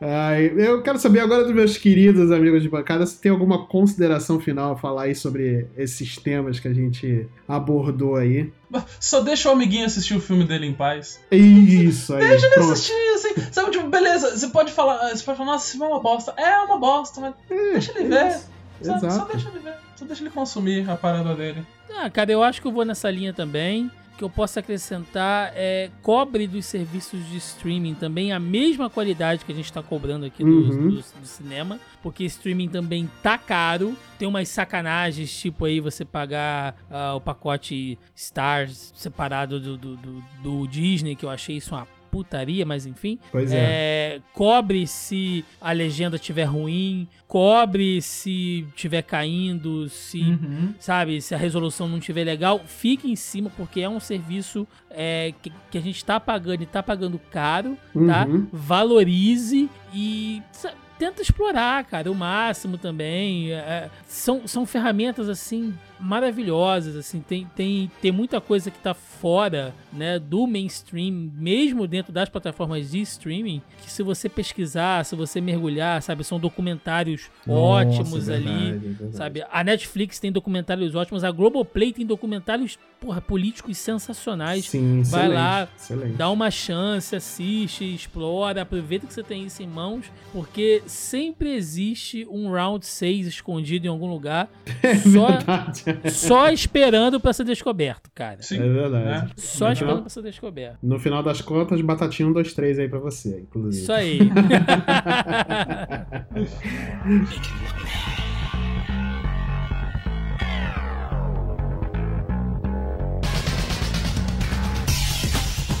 Ai, 0.00 0.52
eu 0.56 0.82
quero 0.82 0.98
saber 0.98 1.20
agora 1.20 1.44
dos 1.44 1.52
meus 1.52 1.76
queridos 1.76 2.30
amigos 2.30 2.62
de 2.62 2.68
bancada 2.68 3.04
se 3.06 3.20
tem 3.20 3.32
alguma 3.32 3.66
consideração 3.66 4.38
final 4.38 4.72
a 4.72 4.76
falar 4.76 5.04
aí 5.04 5.14
sobre 5.14 5.66
esses 5.76 6.16
temas 6.16 6.60
que 6.60 6.68
a 6.68 6.72
gente 6.72 7.28
abordou 7.48 8.16
aí. 8.16 8.52
Só 9.00 9.20
deixa 9.20 9.48
o 9.48 9.52
amiguinho 9.52 9.86
assistir 9.86 10.14
o 10.14 10.20
filme 10.20 10.44
dele 10.44 10.66
em 10.66 10.72
paz. 10.72 11.20
Isso 11.30 12.14
aí. 12.14 12.28
Deixa 12.28 12.46
ele 12.46 12.54
pronto. 12.54 12.72
assistir, 12.72 13.14
assim. 13.14 13.52
Sabe, 13.52 13.70
tipo, 13.70 13.88
beleza, 13.88 14.36
você 14.36 14.48
pode 14.48 14.72
falar, 14.72 15.10
você 15.10 15.24
pode 15.24 15.38
falar, 15.38 15.52
nossa, 15.52 15.64
esse 15.64 15.76
filme 15.76 15.86
é 15.86 15.94
uma 15.94 16.02
bosta. 16.02 16.34
É 16.36 16.58
uma 16.60 16.78
bosta, 16.78 17.20
mas 17.20 17.34
deixa 17.48 17.92
ele 17.98 18.08
ver. 18.08 18.28
Isso. 18.28 18.54
Sabe? 18.82 19.00
Só 19.00 19.06
Exato. 19.06 19.32
deixa 19.32 19.48
ele 19.48 19.58
ver. 19.60 19.74
Só 19.96 20.04
deixa 20.04 20.22
ele 20.22 20.30
consumir 20.30 20.88
a 20.90 20.96
parada 20.96 21.34
dele. 21.34 21.64
Ah, 21.96 22.10
cara, 22.10 22.32
eu 22.32 22.42
acho 22.42 22.60
que 22.60 22.66
eu 22.66 22.72
vou 22.72 22.84
nessa 22.84 23.10
linha 23.10 23.32
também. 23.32 23.90
Que 24.16 24.22
eu 24.22 24.30
posso 24.30 24.60
acrescentar 24.60 25.52
é 25.56 25.90
cobre 26.00 26.46
dos 26.46 26.66
serviços 26.66 27.26
de 27.28 27.36
streaming 27.36 27.94
também 27.94 28.32
a 28.32 28.38
mesma 28.38 28.88
qualidade 28.88 29.44
que 29.44 29.50
a 29.50 29.54
gente 29.54 29.72
tá 29.72 29.82
cobrando 29.82 30.24
aqui 30.24 30.44
do, 30.44 30.50
Uhum. 30.50 30.88
do- 30.90 30.94
do 31.20 31.26
cinema, 31.26 31.80
porque 32.00 32.22
streaming 32.24 32.68
também 32.68 33.10
tá 33.24 33.36
caro. 33.36 33.96
Tem 34.16 34.28
umas 34.28 34.48
sacanagens, 34.48 35.36
tipo 35.36 35.64
aí 35.64 35.80
você 35.80 36.04
pagar 36.04 36.76
ah, 36.88 37.14
o 37.16 37.20
pacote 37.20 37.98
Stars 38.14 38.92
separado 38.94 39.58
do, 39.58 39.76
do, 39.76 39.96
do- 39.96 40.24
do 40.42 40.66
Disney, 40.68 41.16
que 41.16 41.24
eu 41.24 41.30
achei 41.30 41.56
isso 41.56 41.74
uma 41.74 41.86
putaria, 42.14 42.64
mas 42.64 42.86
enfim. 42.86 43.18
Pois 43.32 43.52
é. 43.52 43.56
É, 43.58 44.20
cobre 44.32 44.86
se 44.86 45.44
a 45.60 45.72
legenda 45.72 46.16
tiver 46.16 46.44
ruim, 46.44 47.08
cobre 47.26 48.00
se 48.00 48.64
tiver 48.76 49.02
caindo, 49.02 49.88
se 49.88 50.20
Uhum. 50.20 50.72
sabe, 50.78 51.20
se 51.20 51.34
a 51.34 51.38
resolução 51.38 51.88
não 51.88 51.98
estiver 51.98 52.22
legal, 52.22 52.60
fique 52.64 53.10
em 53.10 53.16
cima, 53.16 53.50
porque 53.56 53.80
é 53.80 53.88
um 53.88 53.98
serviço 53.98 54.64
é, 54.90 55.34
que, 55.42 55.52
que 55.72 55.76
a 55.76 55.80
gente 55.80 56.04
tá 56.04 56.20
pagando 56.20 56.62
e 56.62 56.66
tá 56.66 56.82
pagando 56.84 57.18
caro, 57.18 57.76
tá? 58.06 58.26
Uhum. 58.28 58.46
Valorize 58.52 59.68
e 59.92 60.40
sa- 60.52 60.72
tenta 60.96 61.20
explorar, 61.20 61.82
cara, 61.84 62.10
o 62.10 62.14
máximo 62.14 62.78
também. 62.78 63.50
É, 63.52 63.90
são, 64.06 64.46
são 64.46 64.64
ferramentas, 64.64 65.28
assim, 65.28 65.74
maravilhosas, 65.98 66.96
assim, 66.96 67.20
tem, 67.20 67.46
tem, 67.54 67.90
tem 68.00 68.12
muita 68.12 68.40
coisa 68.40 68.70
que 68.70 68.78
tá 68.78 68.94
fora, 68.94 69.74
né, 69.92 70.18
do 70.18 70.46
mainstream, 70.46 71.30
mesmo 71.34 71.86
dentro 71.86 72.12
das 72.12 72.28
plataformas 72.28 72.90
de 72.90 73.00
streaming, 73.00 73.62
que 73.82 73.90
se 73.90 74.02
você 74.02 74.28
pesquisar, 74.28 75.04
se 75.04 75.14
você 75.14 75.40
mergulhar, 75.40 76.02
sabe, 76.02 76.24
são 76.24 76.38
documentários 76.38 77.30
ótimos 77.48 78.12
Nossa, 78.12 78.32
é 78.32 78.36
ali, 78.36 78.44
verdade, 78.44 78.74
é 78.74 78.78
verdade. 78.78 79.16
Sabe, 79.16 79.44
a 79.50 79.64
Netflix 79.64 80.18
tem 80.18 80.32
documentários 80.32 80.94
ótimos, 80.94 81.24
a 81.24 81.30
Globoplay 81.30 81.92
tem 81.92 82.04
documentários, 82.06 82.78
porra, 83.00 83.20
políticos 83.20 83.78
sensacionais. 83.78 84.66
Sim, 84.66 85.02
Vai 85.04 85.28
lá, 85.28 85.68
excelente. 85.76 86.16
Dá 86.16 86.30
uma 86.30 86.50
chance, 86.50 87.14
assiste, 87.14 87.94
explora, 87.94 88.62
aproveita 88.62 89.06
que 89.06 89.14
você 89.14 89.22
tem 89.22 89.44
isso 89.44 89.62
em 89.62 89.66
mãos, 89.66 90.06
porque 90.32 90.82
sempre 90.86 91.54
existe 91.54 92.26
um 92.30 92.50
round 92.50 92.84
6 92.84 93.26
escondido 93.26 93.86
em 93.86 93.88
algum 93.88 94.10
lugar, 94.10 94.48
só, 95.12 95.28
Verdade. 95.28 95.83
Só 96.10 96.50
esperando 96.50 97.18
pra 97.20 97.32
ser 97.32 97.44
descoberto, 97.44 98.10
cara. 98.14 98.42
Sim. 98.42 98.56
É 98.56 98.68
verdade. 98.68 99.04
né? 99.04 99.30
Só 99.36 99.66
No 99.66 99.72
esperando 99.72 100.00
pra 100.00 100.10
ser 100.10 100.22
descoberto. 100.22 100.78
no 100.82 100.98
final 100.98 101.22
das 101.22 101.40
contas, 101.40 101.80
batatinha 101.80 102.28
1, 102.28 102.32
2, 102.32 102.52
3 102.54 102.78
aí 102.80 102.88
pra 102.88 102.98
você, 102.98 103.40
inclusive. 103.40 103.82
Isso 103.82 103.92
aí. 103.92 104.18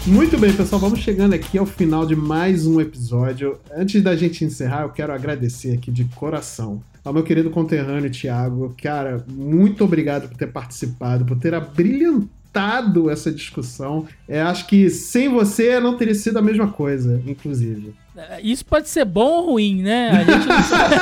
Muito 0.06 0.36
bem, 0.36 0.52
pessoal, 0.52 0.80
vamos 0.80 1.00
chegando 1.00 1.32
aqui 1.34 1.56
ao 1.56 1.64
final 1.64 2.04
de 2.04 2.14
mais 2.14 2.66
um 2.66 2.78
episódio. 2.80 3.58
Antes 3.74 4.02
da 4.02 4.14
gente 4.14 4.44
encerrar, 4.44 4.82
eu 4.82 4.90
quero 4.90 5.12
agradecer 5.12 5.72
aqui 5.72 5.90
de 5.90 6.04
coração 6.04 6.82
ao 7.04 7.12
meu 7.12 7.22
querido 7.22 7.50
conterrâneo 7.50 8.10
Thiago. 8.10 8.74
Cara, 8.82 9.24
muito 9.30 9.84
obrigado 9.84 10.28
por 10.28 10.36
ter 10.36 10.50
participado, 10.50 11.24
por 11.24 11.38
ter 11.38 11.54
abrilhantado 11.54 13.10
essa 13.10 13.30
discussão. 13.30 14.06
É, 14.26 14.40
acho 14.40 14.66
que 14.66 14.88
sem 14.88 15.28
você 15.28 15.78
não 15.78 15.96
teria 15.96 16.14
sido 16.14 16.38
a 16.38 16.42
mesma 16.42 16.68
coisa, 16.68 17.22
inclusive. 17.26 17.94
Isso 18.42 18.64
pode 18.64 18.88
ser 18.88 19.04
bom 19.04 19.26
ou 19.38 19.46
ruim, 19.52 19.82
né? 19.82 20.10
A 20.10 20.24
gente 20.24 20.46
não 20.46 20.62
sabe. 20.62 20.94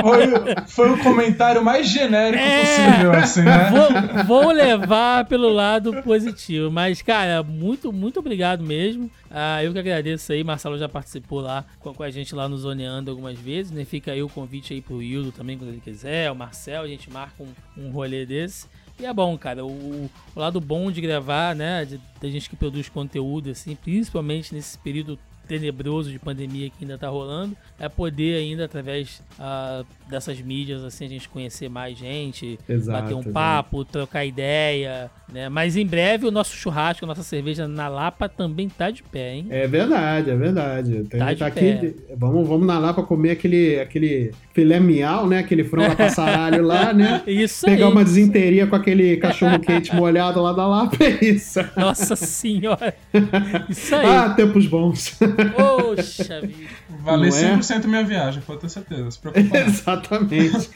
Foi, 0.00 0.64
foi 0.68 0.90
o 0.92 1.02
comentário 1.02 1.62
mais 1.64 1.88
genérico 1.88 2.42
É. 2.42 2.60
possível, 2.60 3.12
assim, 3.12 3.42
né? 3.42 3.70
Vou, 3.70 4.24
vou 4.42 4.52
levar 4.52 5.24
pelo 5.24 5.48
lado 5.52 6.02
positivo. 6.02 6.70
Mas, 6.70 7.02
cara, 7.02 7.42
muito, 7.42 7.92
muito 7.92 8.20
obrigado 8.20 8.62
mesmo. 8.62 9.10
Ah, 9.30 9.62
eu 9.64 9.72
que 9.72 9.78
agradeço 9.78 10.32
aí. 10.32 10.44
Marcelo 10.44 10.78
já 10.78 10.88
participou 10.88 11.40
lá 11.40 11.64
com, 11.80 11.92
com 11.92 12.02
a 12.02 12.10
gente 12.10 12.34
lá 12.34 12.48
no 12.48 12.56
Zoneando 12.56 13.10
algumas 13.10 13.38
vezes, 13.38 13.72
né? 13.72 13.84
Fica 13.84 14.12
aí 14.12 14.22
o 14.22 14.28
convite 14.28 14.72
aí 14.72 14.80
pro 14.80 15.02
Hildo 15.02 15.32
também, 15.32 15.58
quando 15.58 15.70
ele 15.70 15.80
quiser. 15.84 16.30
O 16.30 16.36
Marcel, 16.36 16.82
a 16.82 16.86
gente 16.88 17.10
marca 17.10 17.42
um, 17.42 17.48
um 17.76 17.90
rolê 17.90 18.24
desse. 18.24 18.66
E 18.98 19.06
é 19.06 19.12
bom, 19.12 19.36
cara. 19.36 19.64
O, 19.64 20.10
o 20.34 20.40
lado 20.40 20.60
bom 20.60 20.90
de 20.90 21.00
gravar, 21.00 21.54
né? 21.54 21.86
Da 22.20 22.28
gente 22.28 22.48
que 22.48 22.56
produz 22.56 22.88
conteúdo, 22.88 23.50
assim, 23.50 23.74
principalmente 23.74 24.54
nesse 24.54 24.78
período 24.78 25.18
tenebroso 25.46 26.10
de 26.10 26.18
pandemia 26.18 26.70
que 26.70 26.76
ainda 26.84 26.98
tá 26.98 27.08
rolando, 27.08 27.56
é 27.78 27.88
poder 27.88 28.36
ainda, 28.36 28.64
através 28.64 29.22
ah, 29.38 29.84
dessas 30.08 30.40
mídias, 30.40 30.82
assim, 30.84 31.06
a 31.06 31.08
gente 31.08 31.28
conhecer 31.28 31.68
mais 31.68 31.96
gente, 31.98 32.58
Exato, 32.68 33.00
bater 33.02 33.14
um 33.14 33.20
exato. 33.20 33.32
papo, 33.32 33.84
trocar 33.84 34.24
ideia, 34.24 35.10
né? 35.32 35.48
Mas 35.48 35.76
em 35.76 35.86
breve 35.86 36.26
o 36.26 36.30
nosso 36.30 36.54
churrasco, 36.56 37.04
a 37.04 37.08
nossa 37.08 37.22
cerveja 37.22 37.66
na 37.68 37.88
Lapa 37.88 38.28
também 38.28 38.68
tá 38.68 38.90
de 38.90 39.02
pé, 39.02 39.34
hein? 39.34 39.46
É 39.50 39.66
verdade, 39.66 40.30
é 40.30 40.36
verdade. 40.36 41.04
Tem, 41.04 41.20
Tá 41.20 41.34
tá 41.34 41.46
aqui, 41.46 41.94
vamos, 42.16 42.46
vamos 42.46 42.66
na 42.66 42.78
lá 42.78 42.92
pra 42.92 43.02
comer 43.02 43.30
aquele, 43.32 43.78
aquele 43.80 44.32
filé 44.52 44.78
miau, 44.78 45.26
né? 45.26 45.38
Aquele 45.38 45.64
frango 45.64 45.92
a 45.92 45.96
passaralho 45.96 46.62
lá, 46.66 46.92
né? 46.92 47.22
Isso 47.26 47.64
Pegar 47.66 47.86
aí. 47.86 47.92
uma 47.92 48.04
desinteria 48.04 48.66
com 48.66 48.76
aquele 48.76 49.16
cachorro 49.16 49.58
quente 49.58 49.94
molhado 49.94 50.40
lá 50.42 50.52
da 50.52 50.66
Lapa, 50.66 50.96
é 51.02 51.24
isso. 51.24 51.60
Nossa 51.76 52.14
senhora. 52.16 52.94
Isso 53.68 53.94
aí. 53.94 54.06
Ah, 54.06 54.30
tempos 54.30 54.66
bons. 54.66 55.18
Poxa 55.56 56.40
vida. 56.40 56.70
Valer 57.02 57.30
Não 57.30 57.38
é? 57.38 57.58
100% 57.58 57.86
minha 57.86 58.04
viagem, 58.04 58.42
pode 58.46 58.60
ter 58.60 58.68
certeza. 58.68 59.10
Se 59.10 59.18
preocupa. 59.18 59.58
Exatamente. 59.58 60.70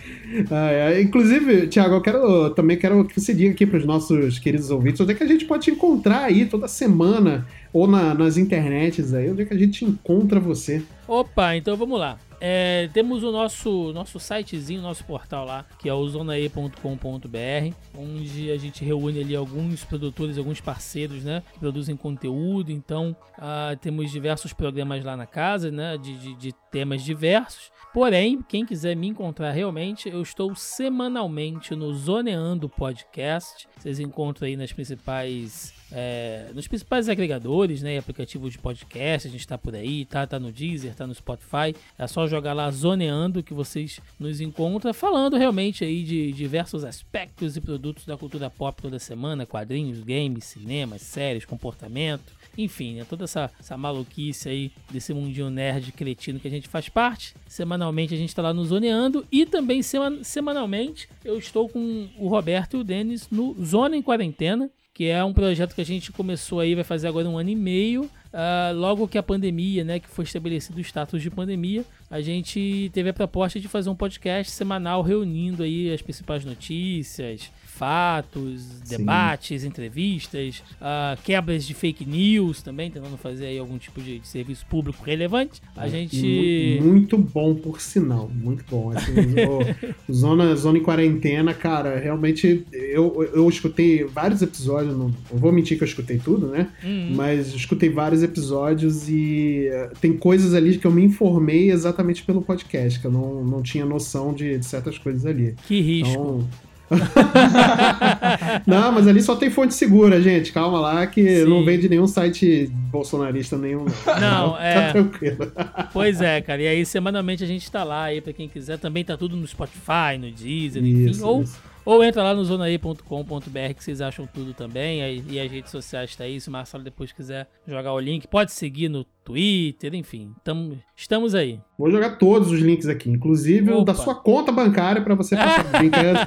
Ah, 0.50 0.70
é. 0.70 1.00
Inclusive, 1.00 1.68
Thiago, 1.68 1.94
eu 1.94 2.00
quero 2.00 2.50
também 2.50 2.76
quero 2.76 3.04
que 3.04 3.20
você 3.20 3.32
diga 3.34 3.52
aqui 3.52 3.66
para 3.66 3.78
os 3.78 3.84
nossos 3.84 4.38
queridos 4.38 4.70
ouvintes 4.70 5.00
onde 5.00 5.12
é 5.12 5.14
que 5.14 5.24
a 5.24 5.26
gente 5.26 5.44
pode 5.44 5.64
te 5.64 5.70
encontrar 5.70 6.24
aí 6.24 6.46
toda 6.46 6.68
semana 6.68 7.46
ou 7.72 7.86
na- 7.86 8.14
nas 8.14 8.36
internets 8.36 9.12
aí, 9.14 9.30
onde 9.30 9.42
é 9.42 9.44
que 9.44 9.54
a 9.54 9.58
gente 9.58 9.84
encontra 9.84 10.38
você. 10.40 10.82
Opa, 11.06 11.56
então 11.56 11.76
vamos 11.76 11.98
lá. 11.98 12.18
É, 12.40 12.88
temos 12.92 13.24
o 13.24 13.32
nosso, 13.32 13.92
nosso 13.92 14.20
sitezinho, 14.20 14.80
nosso 14.80 15.04
portal 15.04 15.44
lá, 15.44 15.66
que 15.80 15.88
é 15.88 15.92
o 15.94 16.08
zonae.com.br, 16.08 17.74
onde 17.96 18.50
a 18.52 18.56
gente 18.56 18.84
reúne 18.84 19.20
ali 19.20 19.34
alguns 19.34 19.84
produtores, 19.84 20.38
alguns 20.38 20.60
parceiros, 20.60 21.24
né, 21.24 21.42
que 21.52 21.58
produzem 21.58 21.96
conteúdo. 21.96 22.70
Então, 22.70 23.16
ah, 23.36 23.76
temos 23.80 24.10
diversos 24.10 24.52
programas 24.52 25.04
lá 25.04 25.16
na 25.16 25.26
casa, 25.26 25.70
né, 25.70 25.96
de, 25.98 26.16
de, 26.16 26.34
de 26.36 26.52
temas 26.70 27.02
diversos. 27.02 27.70
Porém, 27.92 28.40
quem 28.48 28.64
quiser 28.64 28.94
me 28.94 29.08
encontrar 29.08 29.50
realmente, 29.50 30.08
eu 30.08 30.22
estou 30.22 30.54
semanalmente 30.54 31.74
no 31.74 31.92
Zoneando 31.94 32.68
Podcast. 32.68 33.66
Vocês 33.78 33.98
encontram 33.98 34.46
aí 34.46 34.56
nas 34.56 34.72
principais 34.72 35.72
é, 35.90 36.50
nos 36.54 36.68
principais 36.68 37.08
agregadores, 37.08 37.82
né? 37.82 37.98
Aplicativos 37.98 38.52
de 38.52 38.58
podcast, 38.58 39.28
a 39.28 39.30
gente 39.30 39.46
tá 39.46 39.56
por 39.56 39.74
aí, 39.74 40.04
tá, 40.04 40.26
tá 40.26 40.38
no 40.38 40.52
Deezer, 40.52 40.94
tá 40.94 41.06
no 41.06 41.14
Spotify. 41.14 41.74
É 41.98 42.06
só 42.06 42.26
jogar 42.26 42.52
lá 42.52 42.70
Zoneando 42.70 43.42
que 43.42 43.54
vocês 43.54 44.00
nos 44.18 44.40
encontram, 44.40 44.92
falando 44.92 45.36
realmente 45.36 45.84
aí 45.84 46.02
de 46.02 46.32
diversos 46.32 46.84
aspectos 46.84 47.56
e 47.56 47.60
produtos 47.60 48.04
da 48.04 48.16
cultura 48.16 48.50
pop 48.50 48.80
toda 48.80 48.98
semana, 48.98 49.46
quadrinhos, 49.46 50.00
games, 50.00 50.44
cinemas, 50.44 51.02
séries, 51.02 51.44
comportamento. 51.44 52.38
Enfim, 52.56 52.96
né, 52.96 53.06
toda 53.08 53.24
essa, 53.24 53.50
essa 53.58 53.76
maluquice 53.76 54.48
aí 54.48 54.72
desse 54.90 55.14
mundinho 55.14 55.48
nerd 55.48 55.92
cretino 55.92 56.40
que 56.40 56.48
a 56.48 56.50
gente 56.50 56.68
faz 56.68 56.88
parte. 56.88 57.34
Semanalmente 57.46 58.14
a 58.14 58.16
gente 58.16 58.34
tá 58.34 58.42
lá 58.42 58.52
no 58.52 58.64
Zoneando 58.64 59.24
e 59.30 59.46
também 59.46 59.80
seman 59.80 60.24
semanalmente 60.24 61.08
eu 61.24 61.38
estou 61.38 61.68
com 61.68 62.08
o 62.18 62.26
Roberto 62.26 62.76
e 62.76 62.80
o 62.80 62.84
Denis 62.84 63.28
no 63.30 63.54
Zona 63.64 63.96
em 63.96 64.02
Quarentena, 64.02 64.68
que 64.98 65.06
é 65.06 65.22
um 65.22 65.32
projeto 65.32 65.76
que 65.76 65.80
a 65.80 65.84
gente 65.84 66.10
começou 66.10 66.58
aí, 66.58 66.74
vai 66.74 66.82
fazer 66.82 67.06
agora 67.06 67.28
um 67.28 67.38
ano 67.38 67.50
e 67.50 67.54
meio. 67.54 68.10
Uh, 68.32 68.74
logo 68.74 69.06
que 69.06 69.16
a 69.16 69.22
pandemia, 69.22 69.84
né, 69.84 70.00
que 70.00 70.08
foi 70.08 70.24
estabelecido 70.24 70.76
o 70.76 70.80
status 70.80 71.22
de 71.22 71.30
pandemia, 71.30 71.84
a 72.10 72.20
gente 72.20 72.90
teve 72.92 73.08
a 73.08 73.12
proposta 73.12 73.60
de 73.60 73.68
fazer 73.68 73.88
um 73.90 73.94
podcast 73.94 74.52
semanal 74.52 75.00
reunindo 75.00 75.62
aí 75.62 75.94
as 75.94 76.02
principais 76.02 76.44
notícias, 76.44 77.48
fatos, 77.78 78.60
Sim. 78.82 78.98
debates, 78.98 79.62
entrevistas, 79.62 80.64
uh, 80.80 81.20
quebras 81.22 81.64
de 81.64 81.74
fake 81.74 82.04
news 82.04 82.60
também, 82.60 82.90
tentando 82.90 83.16
fazer 83.16 83.46
aí 83.46 83.58
algum 83.58 83.78
tipo 83.78 84.00
de, 84.00 84.18
de 84.18 84.26
serviço 84.26 84.66
público 84.66 85.04
relevante. 85.04 85.62
A 85.76 85.86
é, 85.86 85.90
gente. 85.90 86.80
Muito 86.82 87.16
bom, 87.16 87.54
por 87.54 87.80
sinal. 87.80 88.28
Muito 88.34 88.64
bom. 88.68 88.90
Assim, 88.90 89.12
o, 89.12 90.12
zona, 90.12 90.56
zona 90.56 90.78
em 90.78 90.82
quarentena, 90.82 91.54
cara, 91.54 91.98
realmente 91.98 92.66
eu, 92.72 93.22
eu 93.32 93.48
escutei 93.48 94.02
vários 94.04 94.42
episódios. 94.42 94.96
Não, 94.96 95.14
não 95.30 95.38
vou 95.38 95.52
mentir 95.52 95.78
que 95.78 95.84
eu 95.84 95.88
escutei 95.88 96.18
tudo, 96.18 96.48
né? 96.48 96.68
Uhum. 96.82 97.12
Mas 97.14 97.54
escutei 97.54 97.88
vários 97.88 98.24
episódios 98.24 99.08
e 99.08 99.68
uh, 99.70 99.96
tem 100.00 100.16
coisas 100.16 100.52
ali 100.52 100.76
que 100.78 100.86
eu 100.86 100.90
me 100.90 101.04
informei 101.04 101.70
exatamente 101.70 102.24
pelo 102.24 102.42
podcast, 102.42 102.98
que 102.98 103.06
eu 103.06 103.12
não, 103.12 103.44
não 103.44 103.62
tinha 103.62 103.84
noção 103.84 104.34
de, 104.34 104.58
de 104.58 104.66
certas 104.66 104.98
coisas 104.98 105.24
ali. 105.24 105.54
Que 105.68 105.80
risco. 105.80 106.10
Então, 106.10 106.48
não, 108.66 108.92
mas 108.92 109.06
ali 109.06 109.20
só 109.22 109.36
tem 109.36 109.50
fonte 109.50 109.74
segura, 109.74 110.20
gente. 110.20 110.52
Calma 110.52 110.80
lá, 110.80 111.06
que 111.06 111.40
Sim. 111.40 111.44
não 111.44 111.64
vem 111.64 111.78
de 111.78 111.88
nenhum 111.88 112.06
site 112.06 112.70
bolsonarista 112.90 113.56
nenhum. 113.56 113.84
Não, 114.06 114.48
não 114.48 114.52
tá 114.52 114.62
é. 114.62 114.74
Tá 114.86 114.92
tranquilo. 114.92 115.52
Pois 115.92 116.20
é, 116.20 116.40
cara. 116.40 116.62
E 116.62 116.68
aí, 116.68 116.86
semanalmente 116.86 117.44
a 117.44 117.46
gente 117.46 117.70
tá 117.70 117.84
lá 117.84 118.04
aí 118.04 118.20
pra 118.20 118.32
quem 118.32 118.48
quiser. 118.48 118.78
Também 118.78 119.04
tá 119.04 119.16
tudo 119.16 119.36
no 119.36 119.46
Spotify, 119.46 120.18
no 120.18 120.30
Deezer, 120.30 120.82
enfim. 120.82 121.10
Isso, 121.10 121.26
ou 121.26 121.42
isso. 121.42 121.67
Ou 121.88 122.04
entra 122.04 122.22
lá 122.22 122.34
no 122.34 122.44
zonaí.com.br 122.44 123.74
que 123.74 123.82
vocês 123.82 124.02
acham 124.02 124.26
tudo 124.26 124.52
também. 124.52 125.00
E 125.26 125.40
as 125.40 125.50
redes 125.50 125.70
sociais 125.70 126.14
tá 126.14 126.24
aí. 126.24 126.38
Se 126.38 126.50
o 126.50 126.52
Marcelo 126.52 126.84
depois 126.84 127.12
quiser 127.12 127.48
jogar 127.66 127.94
o 127.94 127.98
link, 127.98 128.26
pode 128.28 128.52
seguir 128.52 128.90
no 128.90 129.04
Twitter, 129.24 129.94
enfim. 129.94 130.34
Tamo, 130.44 130.78
estamos 130.94 131.34
aí. 131.34 131.58
Vou 131.78 131.90
jogar 131.90 132.18
todos 132.18 132.52
os 132.52 132.60
links 132.60 132.86
aqui, 132.88 133.08
inclusive 133.08 133.70
Opa. 133.70 133.80
o 133.80 133.84
da 133.86 133.94
sua 133.94 134.14
conta 134.14 134.52
bancária 134.52 135.00
para 135.00 135.14
você 135.14 135.34
passar 135.34 135.64
brincando. 135.78 136.18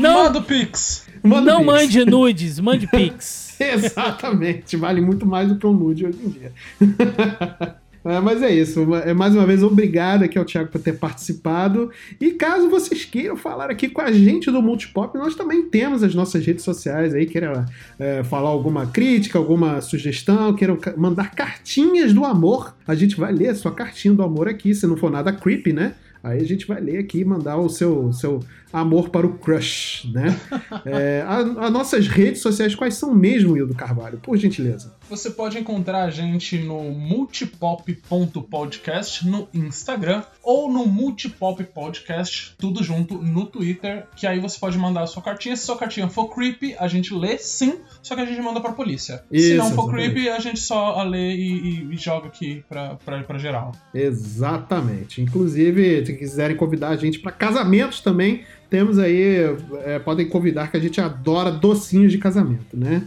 não, 0.00 0.24
Manda 0.24 0.38
o 0.38 0.42
Pix. 0.42 1.06
Manda 1.22 1.52
não 1.52 1.58
pix. 1.58 1.66
mande 1.72 2.04
nudes, 2.06 2.58
mande 2.58 2.86
Pix. 2.86 3.54
Exatamente, 3.60 4.78
vale 4.78 5.02
muito 5.02 5.26
mais 5.26 5.50
do 5.50 5.56
que 5.58 5.66
um 5.66 5.74
nude 5.74 6.06
hoje 6.06 6.18
em 6.24 6.28
dia. 6.30 6.52
É, 8.04 8.18
mas 8.20 8.42
é 8.42 8.52
isso. 8.52 8.94
É, 8.96 9.14
mais 9.14 9.34
uma 9.34 9.46
vez, 9.46 9.62
obrigado 9.62 10.24
aqui 10.24 10.36
ao 10.36 10.44
Thiago 10.44 10.70
por 10.70 10.80
ter 10.80 10.94
participado. 10.94 11.90
E 12.20 12.32
caso 12.32 12.68
vocês 12.68 13.04
queiram 13.04 13.36
falar 13.36 13.70
aqui 13.70 13.88
com 13.88 14.00
a 14.00 14.10
gente 14.10 14.50
do 14.50 14.60
Multipop, 14.60 15.16
nós 15.16 15.36
também 15.36 15.62
temos 15.62 16.02
as 16.02 16.14
nossas 16.14 16.44
redes 16.44 16.64
sociais 16.64 17.14
aí. 17.14 17.26
Queiram 17.26 17.64
é, 17.98 18.24
falar 18.24 18.48
alguma 18.48 18.86
crítica, 18.86 19.38
alguma 19.38 19.80
sugestão, 19.80 20.54
queiram 20.54 20.78
mandar 20.96 21.30
cartinhas 21.30 22.12
do 22.12 22.24
amor. 22.24 22.74
A 22.86 22.94
gente 22.94 23.16
vai 23.16 23.32
ler 23.32 23.50
a 23.50 23.54
sua 23.54 23.72
cartinha 23.72 24.14
do 24.14 24.22
amor 24.22 24.48
aqui, 24.48 24.74
se 24.74 24.86
não 24.86 24.96
for 24.96 25.10
nada 25.10 25.32
creepy, 25.32 25.72
né? 25.72 25.94
Aí 26.22 26.40
a 26.40 26.44
gente 26.44 26.66
vai 26.66 26.80
ler 26.80 26.98
aqui 26.98 27.24
mandar 27.24 27.56
o 27.56 27.68
seu, 27.68 28.12
seu 28.12 28.40
amor 28.72 29.10
para 29.10 29.26
o 29.26 29.34
crush, 29.38 30.10
né? 30.12 30.36
é, 30.86 31.24
As 31.26 31.70
nossas 31.70 32.06
redes 32.08 32.40
sociais, 32.40 32.74
quais 32.74 32.94
são 32.94 33.14
mesmo, 33.14 33.56
Hildo 33.56 33.74
Carvalho? 33.74 34.18
Por 34.18 34.36
gentileza. 34.36 34.94
Você 35.10 35.30
pode 35.30 35.58
encontrar 35.58 36.04
a 36.04 36.10
gente 36.10 36.58
no 36.58 36.82
multipop.podcast 36.90 39.26
no 39.26 39.48
Instagram 39.52 40.22
ou 40.42 40.72
no 40.72 40.86
Multipop 40.86 41.62
Podcast, 41.64 42.54
tudo 42.58 42.82
junto, 42.82 43.18
no 43.18 43.44
Twitter, 43.46 44.06
que 44.16 44.26
aí 44.26 44.40
você 44.40 44.58
pode 44.58 44.78
mandar 44.78 45.02
a 45.02 45.06
sua 45.06 45.22
cartinha. 45.22 45.54
Se 45.56 45.66
sua 45.66 45.76
cartinha 45.76 46.08
for 46.08 46.28
creepy, 46.34 46.74
a 46.78 46.88
gente 46.88 47.12
lê 47.14 47.36
sim, 47.38 47.74
só 48.02 48.14
que 48.14 48.22
a 48.22 48.24
gente 48.24 48.40
manda 48.40 48.60
pra 48.60 48.72
polícia. 48.72 49.22
Isso, 49.30 49.48
Se 49.48 49.54
não 49.54 49.70
for 49.72 49.82
exatamente. 49.84 50.10
creepy, 50.12 50.28
a 50.30 50.38
gente 50.40 50.60
só 50.60 51.02
lê 51.02 51.34
e, 51.34 51.58
e, 51.58 51.94
e 51.94 51.96
joga 51.96 52.28
aqui 52.28 52.64
pra, 52.68 52.94
pra, 53.04 53.22
pra 53.22 53.38
geral. 53.38 53.72
Exatamente. 53.94 55.20
Inclusive, 55.20 56.06
se 56.06 56.12
quiserem 56.14 56.56
convidar 56.56 56.88
a 56.88 56.96
gente 56.96 57.18
para 57.18 57.32
casamentos 57.32 58.00
também, 58.00 58.44
temos 58.72 58.98
aí, 58.98 59.54
é, 59.84 59.98
podem 59.98 60.26
convidar 60.26 60.70
que 60.70 60.78
a 60.78 60.80
gente 60.80 60.98
adora 60.98 61.50
docinhos 61.50 62.10
de 62.10 62.16
casamento, 62.16 62.74
né? 62.74 63.02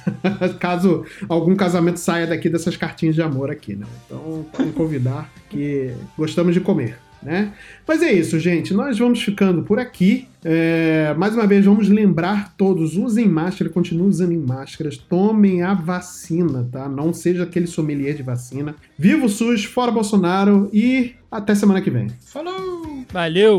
Caso 0.60 1.06
algum 1.26 1.56
casamento 1.56 1.98
saia 1.98 2.26
daqui 2.26 2.50
dessas 2.50 2.76
cartinhas 2.76 3.14
de 3.14 3.22
amor 3.22 3.50
aqui, 3.50 3.74
né? 3.74 3.86
Então 4.04 4.44
podem 4.52 4.70
convidar 4.72 5.32
que 5.48 5.90
gostamos 6.18 6.52
de 6.52 6.60
comer. 6.60 6.98
Né? 7.22 7.54
Mas 7.88 8.02
é 8.02 8.12
isso, 8.12 8.38
gente. 8.38 8.74
Nós 8.74 8.98
vamos 8.98 9.22
ficando 9.22 9.62
por 9.62 9.78
aqui. 9.78 10.28
É, 10.44 11.14
mais 11.16 11.34
uma 11.34 11.46
vez, 11.46 11.64
vamos 11.64 11.88
lembrar 11.88 12.54
todos: 12.54 12.94
usem 12.94 13.26
máscara, 13.26 13.70
continuem 13.70 14.08
usando 14.08 14.38
máscaras, 14.46 14.98
tomem 14.98 15.62
a 15.62 15.72
vacina, 15.72 16.68
tá? 16.70 16.88
Não 16.88 17.14
seja 17.14 17.44
aquele 17.44 17.66
sommelier 17.66 18.14
de 18.14 18.22
vacina. 18.22 18.76
Viva 18.98 19.24
o 19.24 19.30
SUS, 19.30 19.64
fora 19.64 19.90
Bolsonaro 19.90 20.68
e 20.72 21.14
até 21.32 21.54
semana 21.54 21.80
que 21.80 21.90
vem. 21.90 22.10
Falou! 22.20 23.02
Valeu! 23.10 23.58